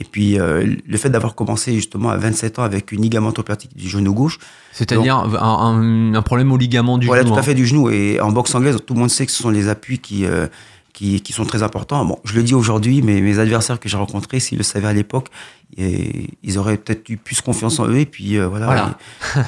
Et 0.00 0.04
puis, 0.04 0.40
euh, 0.40 0.74
le 0.86 0.96
fait 0.96 1.10
d'avoir 1.10 1.34
commencé 1.34 1.74
justement 1.74 2.08
à 2.08 2.16
27 2.16 2.58
ans 2.58 2.62
avec 2.62 2.92
une 2.92 3.02
ligamentoplastie 3.02 3.68
du 3.74 3.88
genou 3.88 4.14
gauche, 4.14 4.38
C'est-à-dire 4.72 5.16
un, 5.18 6.22
problème 6.22 6.50
au 6.50 6.56
ligament 6.56 6.96
du 6.96 7.06
voilà, 7.06 7.22
genou. 7.22 7.32
tout 7.32 7.36
à 7.36 7.40
hein. 7.40 7.44
fait 7.44 7.54
du 7.54 7.66
genou. 7.66 7.90
Et 7.90 8.18
en 8.20 8.32
boxe 8.32 8.54
anglaise, 8.54 8.78
tout 8.86 8.94
le 8.94 9.00
monde 9.00 9.10
sait 9.10 9.26
que 9.26 9.32
ce 9.32 9.42
sont 9.42 9.50
les 9.50 9.68
appuis 9.68 9.98
qui, 9.98 10.24
euh, 10.24 10.46
qui, 10.92 11.20
qui 11.20 11.32
sont 11.32 11.44
très 11.44 11.62
importants. 11.62 12.04
Bon, 12.04 12.18
je 12.24 12.34
le 12.34 12.42
dis 12.42 12.54
aujourd'hui, 12.54 13.02
mais 13.02 13.20
mes 13.20 13.38
adversaires 13.38 13.80
que 13.80 13.88
j'ai 13.88 13.96
rencontrés, 13.96 14.40
s'ils 14.40 14.58
le 14.58 14.64
savaient 14.64 14.88
à 14.88 14.92
l'époque, 14.92 15.28
ils 15.76 16.58
auraient 16.58 16.76
peut-être 16.76 17.08
eu 17.08 17.16
plus 17.16 17.40
confiance 17.40 17.78
en 17.78 17.88
eux. 17.88 17.98
Et 17.98 18.06
puis 18.06 18.38
euh, 18.38 18.46
voilà. 18.46 18.98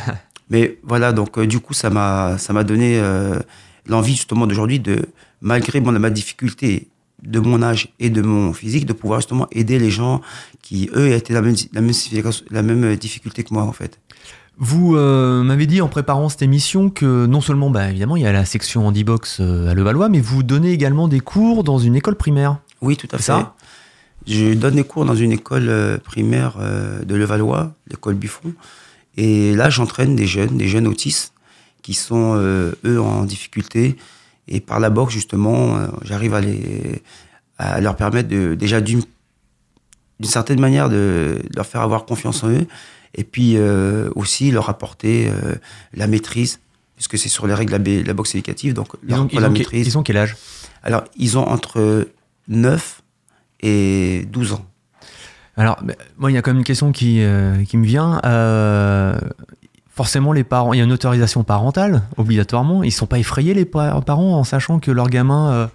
Mais 0.50 0.78
voilà, 0.82 1.12
donc 1.12 1.38
euh, 1.38 1.46
du 1.46 1.58
coup, 1.58 1.72
ça 1.72 1.88
m'a 1.90 2.36
ça 2.38 2.52
m'a 2.52 2.64
donné 2.64 2.98
euh, 2.98 3.38
l'envie 3.86 4.14
justement 4.14 4.46
d'aujourd'hui 4.46 4.78
de, 4.78 5.06
malgré 5.40 5.80
mon, 5.80 5.92
ma 5.92 6.10
difficulté 6.10 6.88
de 7.22 7.40
mon 7.40 7.62
âge 7.62 7.88
et 7.98 8.10
de 8.10 8.20
mon 8.20 8.52
physique, 8.52 8.84
de 8.84 8.92
pouvoir 8.92 9.20
justement 9.20 9.48
aider 9.52 9.78
les 9.78 9.90
gens 9.90 10.20
qui, 10.60 10.90
eux, 10.94 11.12
étaient 11.12 11.32
la 11.32 11.40
même, 11.40 11.56
la 11.72 11.80
même, 11.80 11.94
la 12.50 12.62
même 12.62 12.96
difficulté 12.96 13.42
que 13.44 13.54
moi, 13.54 13.62
en 13.62 13.72
fait. 13.72 13.98
Vous 14.58 14.94
euh, 14.94 15.42
m'avez 15.42 15.66
dit 15.66 15.80
en 15.80 15.88
préparant 15.88 16.28
cette 16.28 16.42
émission 16.42 16.88
que 16.88 17.26
non 17.26 17.40
seulement, 17.40 17.70
bah, 17.70 17.90
évidemment, 17.90 18.16
il 18.16 18.22
y 18.22 18.26
a 18.26 18.32
la 18.32 18.44
section 18.44 18.86
handibox 18.86 19.38
euh, 19.40 19.68
à 19.68 19.74
Levallois, 19.74 20.08
mais 20.08 20.20
vous 20.20 20.42
donnez 20.42 20.70
également 20.70 21.08
des 21.08 21.20
cours 21.20 21.64
dans 21.64 21.78
une 21.78 21.96
école 21.96 22.14
primaire. 22.14 22.58
Oui, 22.80 22.96
tout 22.96 23.08
à 23.10 23.16
fait. 23.16 23.24
ça 23.24 23.56
Je 24.26 24.54
donne 24.54 24.76
des 24.76 24.84
cours 24.84 25.04
dans 25.04 25.16
une 25.16 25.32
école 25.32 25.68
euh, 25.68 25.98
primaire 25.98 26.56
euh, 26.60 27.04
de 27.04 27.14
Levallois, 27.16 27.74
l'école 27.88 28.14
Buffon. 28.14 28.54
Et 29.16 29.54
là, 29.54 29.70
j'entraîne 29.70 30.14
des 30.14 30.26
jeunes, 30.26 30.56
des 30.56 30.68
jeunes 30.68 30.86
autistes 30.86 31.32
qui 31.82 31.94
sont, 31.94 32.34
euh, 32.36 32.72
eux, 32.84 33.00
en 33.00 33.24
difficulté. 33.24 33.96
Et 34.46 34.60
par 34.60 34.78
la 34.78 34.90
boxe, 34.90 35.12
justement, 35.12 35.78
j'arrive 36.02 36.34
à, 36.34 36.40
les, 36.40 37.02
à 37.58 37.80
leur 37.80 37.96
permettre 37.96 38.28
de, 38.28 38.54
déjà 38.54 38.80
d'une 38.80 39.02
d'une 40.20 40.30
certaine 40.30 40.60
manière 40.60 40.88
de 40.88 41.40
leur 41.56 41.66
faire 41.66 41.80
avoir 41.80 42.04
confiance 42.04 42.44
en 42.44 42.50
eux. 42.50 42.66
Et 43.14 43.24
puis 43.24 43.56
euh, 43.56 44.10
aussi 44.14 44.50
leur 44.50 44.68
apporter 44.68 45.28
euh, 45.30 45.54
la 45.94 46.06
maîtrise, 46.06 46.60
puisque 46.96 47.16
c'est 47.18 47.28
sur 47.28 47.46
les 47.46 47.54
règles 47.54 47.80
de 47.82 47.98
la, 48.00 48.02
la 48.04 48.12
boxe 48.14 48.34
éducative. 48.34 48.74
Donc, 48.74 48.88
Ils 49.06 49.14
ont, 49.14 49.28
ils 49.32 49.40
la 49.40 49.48
ont 49.48 49.50
maîtrise. 49.52 49.86
ils 49.86 49.98
ont 49.98 50.02
quel 50.02 50.16
âge? 50.16 50.36
Alors, 50.82 51.04
ils 51.16 51.38
ont 51.38 51.46
entre 51.48 52.08
9 52.48 53.02
et 53.60 54.26
12 54.30 54.52
ans. 54.54 54.64
Alors, 55.56 55.80
moi, 56.18 56.30
il 56.30 56.34
y 56.34 56.36
a 56.36 56.42
quand 56.42 56.50
même 56.50 56.58
une 56.58 56.64
question 56.64 56.90
qui, 56.92 57.22
euh, 57.22 57.64
qui 57.64 57.76
me 57.76 57.84
vient. 57.86 58.20
Euh, 58.24 59.16
forcément 59.88 60.32
les 60.32 60.42
parents, 60.42 60.72
il 60.72 60.78
y 60.78 60.80
a 60.80 60.84
une 60.84 60.92
autorisation 60.92 61.44
parentale 61.44 62.02
obligatoirement. 62.16 62.82
Ils 62.82 62.90
sont 62.90 63.06
pas 63.06 63.18
effrayés 63.20 63.54
les 63.54 63.64
pa- 63.64 64.00
parents 64.04 64.36
en 64.38 64.42
sachant 64.44 64.80
que 64.80 64.90
leur 64.90 65.08
gamin 65.08 65.52
euh, 65.52 65.66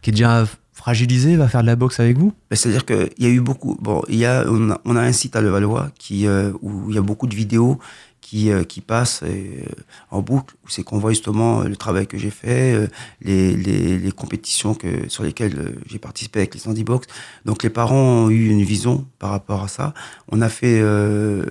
qui 0.00 0.10
est 0.10 0.12
déjà 0.14 0.46
fragilisé 0.76 1.36
va 1.36 1.48
faire 1.48 1.62
de 1.62 1.66
la 1.66 1.74
boxe 1.74 1.98
avec 2.00 2.18
vous? 2.18 2.32
Ben, 2.50 2.56
C'est-à-dire 2.56 2.84
qu'il 2.84 3.08
y 3.18 3.26
a 3.26 3.30
eu 3.30 3.40
beaucoup. 3.40 3.76
Bon, 3.80 4.02
y 4.08 4.26
a, 4.26 4.44
on, 4.46 4.96
a, 4.96 5.00
un 5.00 5.12
site 5.12 5.34
à 5.34 5.40
Levallois 5.40 5.90
qui, 5.98 6.26
euh, 6.26 6.52
où 6.60 6.90
il 6.90 6.94
y 6.94 6.98
a 6.98 7.02
beaucoup 7.02 7.26
de 7.26 7.34
vidéos 7.34 7.78
qui, 8.20 8.50
euh, 8.50 8.62
qui 8.62 8.82
passent 8.82 9.22
euh, 9.22 9.64
en 10.10 10.20
boucle, 10.20 10.54
où 10.64 10.68
c'est 10.68 10.82
qu'on 10.82 10.98
voit 10.98 11.12
justement 11.12 11.62
le 11.62 11.76
travail 11.76 12.06
que 12.06 12.18
j'ai 12.18 12.30
fait, 12.30 12.90
les, 13.22 13.56
les, 13.56 14.12
compétitions 14.12 14.74
que, 14.74 15.08
sur 15.08 15.24
lesquelles 15.24 15.78
j'ai 15.86 15.98
participé 15.98 16.40
avec 16.40 16.54
les 16.54 16.84
Box. 16.84 17.06
Donc 17.46 17.62
les 17.62 17.70
parents 17.70 18.24
ont 18.26 18.30
eu 18.30 18.50
une 18.50 18.62
vision 18.62 19.06
par 19.18 19.30
rapport 19.30 19.62
à 19.62 19.68
ça. 19.68 19.94
On 20.28 20.42
a 20.42 20.50
fait 20.50 20.82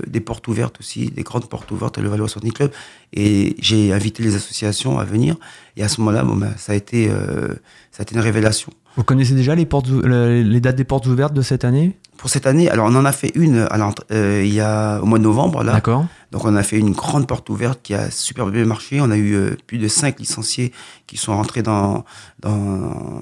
des 0.05 0.19
portes 0.19 0.47
ouvertes 0.47 0.79
aussi, 0.79 1.07
des 1.07 1.23
grandes 1.23 1.49
portes 1.49 1.71
ouvertes 1.71 1.97
à 1.97 2.01
Levallois 2.01 2.29
Sporting 2.29 2.51
Club, 2.51 2.71
et 3.13 3.55
j'ai 3.59 3.91
invité 3.91 4.21
les 4.21 4.35
associations 4.35 4.99
à 4.99 5.05
venir. 5.05 5.35
Et 5.77 5.83
à 5.83 5.87
ce 5.87 5.99
moment-là, 6.01 6.23
bon, 6.23 6.35
ben, 6.35 6.53
ça 6.57 6.73
a 6.73 6.75
ça 6.75 7.99
a 7.99 8.01
été 8.01 8.15
une 8.15 8.21
révélation. 8.21 8.71
Vous 8.97 9.03
connaissez 9.03 9.33
déjà 9.33 9.55
les, 9.55 9.65
portes, 9.65 9.89
dates 9.89 10.75
des 10.75 10.83
portes 10.83 11.05
ouvertes 11.07 11.33
de 11.33 11.41
cette 11.41 11.65
année? 11.65 11.97
Pour 12.17 12.29
cette 12.29 12.47
année, 12.47 12.69
alors 12.69 12.87
on 12.89 12.95
en 12.95 13.03
a 13.05 13.11
fait 13.11 13.31
une 13.35 13.67
euh, 14.11 14.41
il 14.43 14.53
y 14.53 14.61
a 14.61 14.99
au 15.01 15.05
mois 15.05 15.19
de 15.19 15.23
novembre 15.23 15.63
là. 15.63 15.73
D'accord. 15.73 16.05
Donc 16.31 16.45
on 16.45 16.55
a 16.55 16.63
fait 16.63 16.79
une 16.79 16.91
grande 16.93 17.27
porte 17.27 17.49
ouverte 17.49 17.81
qui 17.83 17.93
a 17.93 18.09
super 18.09 18.47
bien 18.47 18.63
marché. 18.65 19.01
On 19.01 19.11
a 19.11 19.17
eu 19.17 19.33
euh, 19.33 19.57
plus 19.67 19.77
de 19.77 19.87
cinq 19.89 20.19
licenciés 20.19 20.71
qui 21.07 21.17
sont 21.17 21.35
rentrés 21.35 21.61
dans 21.61 22.05
dans 22.39 23.21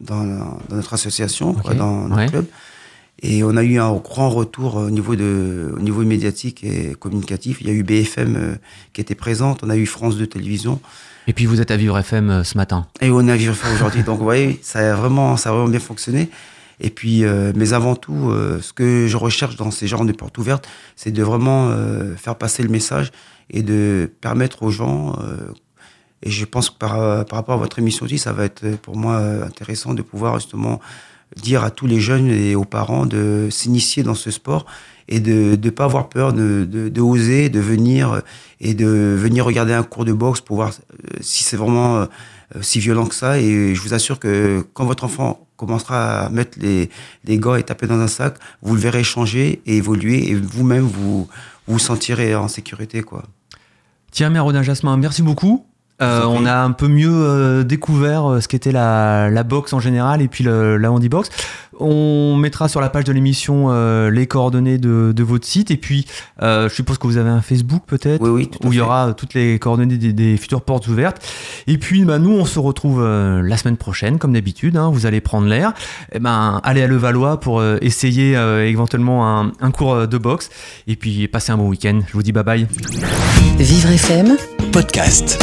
dans, 0.00 0.24
la- 0.24 0.56
dans 0.68 0.76
notre 0.76 0.94
association, 0.94 1.52
quoi, 1.52 1.74
dans 1.74 2.08
notre 2.08 2.16
ouais. 2.16 2.26
club. 2.28 2.46
Et 3.20 3.44
on 3.44 3.56
a 3.56 3.62
eu 3.62 3.78
un 3.78 3.92
grand 3.96 4.30
retour 4.30 4.76
au 4.76 4.90
niveau 4.90 5.14
de 5.14 5.72
au 5.76 5.80
niveau 5.80 6.02
médiatique 6.02 6.64
et 6.64 6.94
communicatif. 6.98 7.58
Il 7.60 7.68
y 7.68 7.70
a 7.70 7.74
eu 7.74 7.82
BFM 7.82 8.34
euh, 8.36 8.54
qui 8.94 9.00
était 9.02 9.14
présente. 9.14 9.60
On 9.62 9.70
a 9.70 9.76
eu 9.76 9.86
France 9.86 10.16
2 10.16 10.26
Télévision. 10.26 10.80
Et 11.26 11.32
puis 11.32 11.46
vous 11.46 11.60
êtes 11.60 11.70
à 11.70 11.76
Vivre 11.76 11.98
FM 11.98 12.30
euh, 12.30 12.44
ce 12.44 12.56
matin. 12.56 12.86
Et 13.00 13.10
on 13.10 13.26
a 13.28 13.36
vu 13.36 13.54
ça 13.54 13.72
aujourd'hui. 13.72 14.02
Donc, 14.02 14.18
vous 14.18 14.24
voyez, 14.24 14.58
ça 14.62 14.92
a 14.92 14.94
vraiment, 14.94 15.36
ça 15.36 15.50
a 15.50 15.52
vraiment 15.52 15.68
bien 15.68 15.80
fonctionné. 15.80 16.30
Et 16.80 16.90
puis, 16.90 17.24
euh, 17.24 17.52
mais 17.54 17.74
avant 17.74 17.94
tout, 17.94 18.30
euh, 18.30 18.60
ce 18.60 18.72
que 18.72 19.06
je 19.06 19.16
recherche 19.16 19.56
dans 19.56 19.70
ces 19.70 19.86
genres 19.86 20.04
de 20.04 20.12
portes 20.12 20.36
ouvertes, 20.38 20.68
c'est 20.96 21.12
de 21.12 21.22
vraiment 21.22 21.70
faire 22.16 22.36
passer 22.36 22.62
le 22.62 22.68
message 22.68 23.12
et 23.50 23.62
de 23.62 24.10
permettre 24.20 24.62
aux 24.62 24.70
gens. 24.70 25.16
et 26.22 26.30
je 26.30 26.44
pense 26.44 26.70
que 26.70 26.78
par, 26.78 27.24
par 27.26 27.38
rapport 27.38 27.54
à 27.54 27.58
votre 27.58 27.78
émission 27.78 28.06
aussi, 28.06 28.18
ça 28.18 28.32
va 28.32 28.44
être 28.44 28.76
pour 28.76 28.96
moi 28.96 29.18
intéressant 29.44 29.94
de 29.94 30.02
pouvoir 30.02 30.40
justement 30.40 30.80
dire 31.36 31.62
à 31.64 31.70
tous 31.70 31.86
les 31.86 32.00
jeunes 32.00 32.30
et 32.30 32.54
aux 32.54 32.64
parents 32.64 33.06
de 33.06 33.48
s'initier 33.50 34.02
dans 34.02 34.14
ce 34.14 34.30
sport 34.30 34.66
et 35.08 35.20
de 35.20 35.58
ne 35.62 35.70
pas 35.70 35.84
avoir 35.84 36.08
peur, 36.08 36.32
de, 36.32 36.66
de, 36.70 36.88
de 36.88 37.00
oser, 37.00 37.48
de 37.48 37.60
venir 37.60 38.12
euh, 38.12 38.20
et 38.60 38.74
de 38.74 38.86
venir 38.86 39.44
regarder 39.44 39.72
un 39.72 39.82
cours 39.82 40.04
de 40.04 40.12
boxe 40.12 40.40
pour 40.40 40.56
voir 40.56 40.70
euh, 40.70 41.16
si 41.20 41.44
c'est 41.44 41.56
vraiment 41.56 41.96
euh, 41.96 42.06
si 42.60 42.80
violent 42.80 43.06
que 43.06 43.14
ça. 43.14 43.38
Et 43.38 43.74
je 43.74 43.80
vous 43.80 43.94
assure 43.94 44.18
que 44.18 44.64
quand 44.74 44.84
votre 44.84 45.04
enfant 45.04 45.46
commencera 45.56 46.26
à 46.26 46.28
mettre 46.28 46.58
les, 46.60 46.90
les 47.24 47.38
gants 47.38 47.54
et 47.54 47.62
taper 47.62 47.86
dans 47.86 47.98
un 47.98 48.08
sac, 48.08 48.36
vous 48.62 48.74
le 48.74 48.80
verrez 48.80 49.04
changer 49.04 49.62
et 49.66 49.76
évoluer 49.76 50.30
et 50.30 50.34
vous-même 50.34 50.84
vous 50.84 51.28
vous 51.66 51.78
sentirez 51.78 52.34
en 52.34 52.48
sécurité. 52.48 53.02
quoi. 53.02 53.24
Tiens, 54.10 54.30
Mère 54.30 54.62
Jasmin, 54.62 54.96
merci 54.96 55.22
beaucoup. 55.22 55.64
Euh, 56.00 56.24
on 56.26 56.46
a 56.46 56.54
un 56.56 56.72
peu 56.72 56.88
mieux 56.88 57.10
euh, 57.12 57.62
découvert 57.62 58.26
euh, 58.28 58.40
ce 58.40 58.48
qu'était 58.48 58.72
la, 58.72 59.30
la 59.30 59.42
boxe 59.44 59.72
en 59.72 59.78
général 59.78 60.20
et 60.20 60.26
puis 60.26 60.42
le, 60.42 60.76
la 60.76 60.90
handibox. 60.90 61.28
On 61.78 62.34
mettra 62.36 62.68
sur 62.68 62.80
la 62.80 62.88
page 62.90 63.04
de 63.04 63.12
l'émission 63.12 63.66
euh, 63.70 64.10
les 64.10 64.26
coordonnées 64.26 64.78
de, 64.78 65.12
de 65.14 65.22
votre 65.22 65.46
site 65.46 65.70
et 65.70 65.76
puis 65.76 66.06
euh, 66.42 66.68
je 66.68 66.74
suppose 66.74 66.98
que 66.98 67.06
vous 67.06 67.18
avez 67.18 67.30
un 67.30 67.40
Facebook 67.40 67.82
peut-être 67.86 68.20
Oui, 68.22 68.30
oui, 68.30 68.48
tout 68.48 68.58
à 68.62 68.66
où 68.66 68.72
il 68.72 68.78
y 68.78 68.80
aura 68.80 69.14
toutes 69.14 69.34
les 69.34 69.58
coordonnées 69.60 69.96
des, 69.96 70.12
des 70.12 70.36
futures 70.36 70.62
portes 70.62 70.88
ouvertes. 70.88 71.24
Et 71.68 71.78
puis 71.78 72.04
bah, 72.04 72.18
nous 72.18 72.32
on 72.32 72.44
se 72.46 72.58
retrouve 72.58 73.00
euh, 73.02 73.40
la 73.42 73.56
semaine 73.56 73.76
prochaine 73.76 74.18
comme 74.18 74.32
d'habitude. 74.32 74.76
hein, 74.76 74.90
vous 74.92 75.06
allez 75.06 75.20
prendre 75.20 75.46
l'air. 75.46 75.72
Et 76.12 76.18
ben 76.18 76.60
allez 76.64 76.82
à 76.82 76.86
Levallois 76.88 77.38
pour 77.38 77.60
euh, 77.60 77.78
essayer 77.80 78.36
euh, 78.36 78.66
éventuellement 78.66 79.40
un, 79.40 79.52
un 79.60 79.70
cours 79.70 79.94
euh, 79.94 80.06
de 80.06 80.18
boxe 80.18 80.50
et 80.88 80.96
puis 80.96 81.28
passez 81.28 81.52
un 81.52 81.56
bon 81.58 81.68
week-end. 81.68 82.00
Je 82.08 82.12
vous 82.12 82.22
dis 82.24 82.32
bye 82.32 82.44
bye. 82.44 82.66
Vivre 83.58 83.90
FM 83.90 84.36
Podcast. 84.72 85.38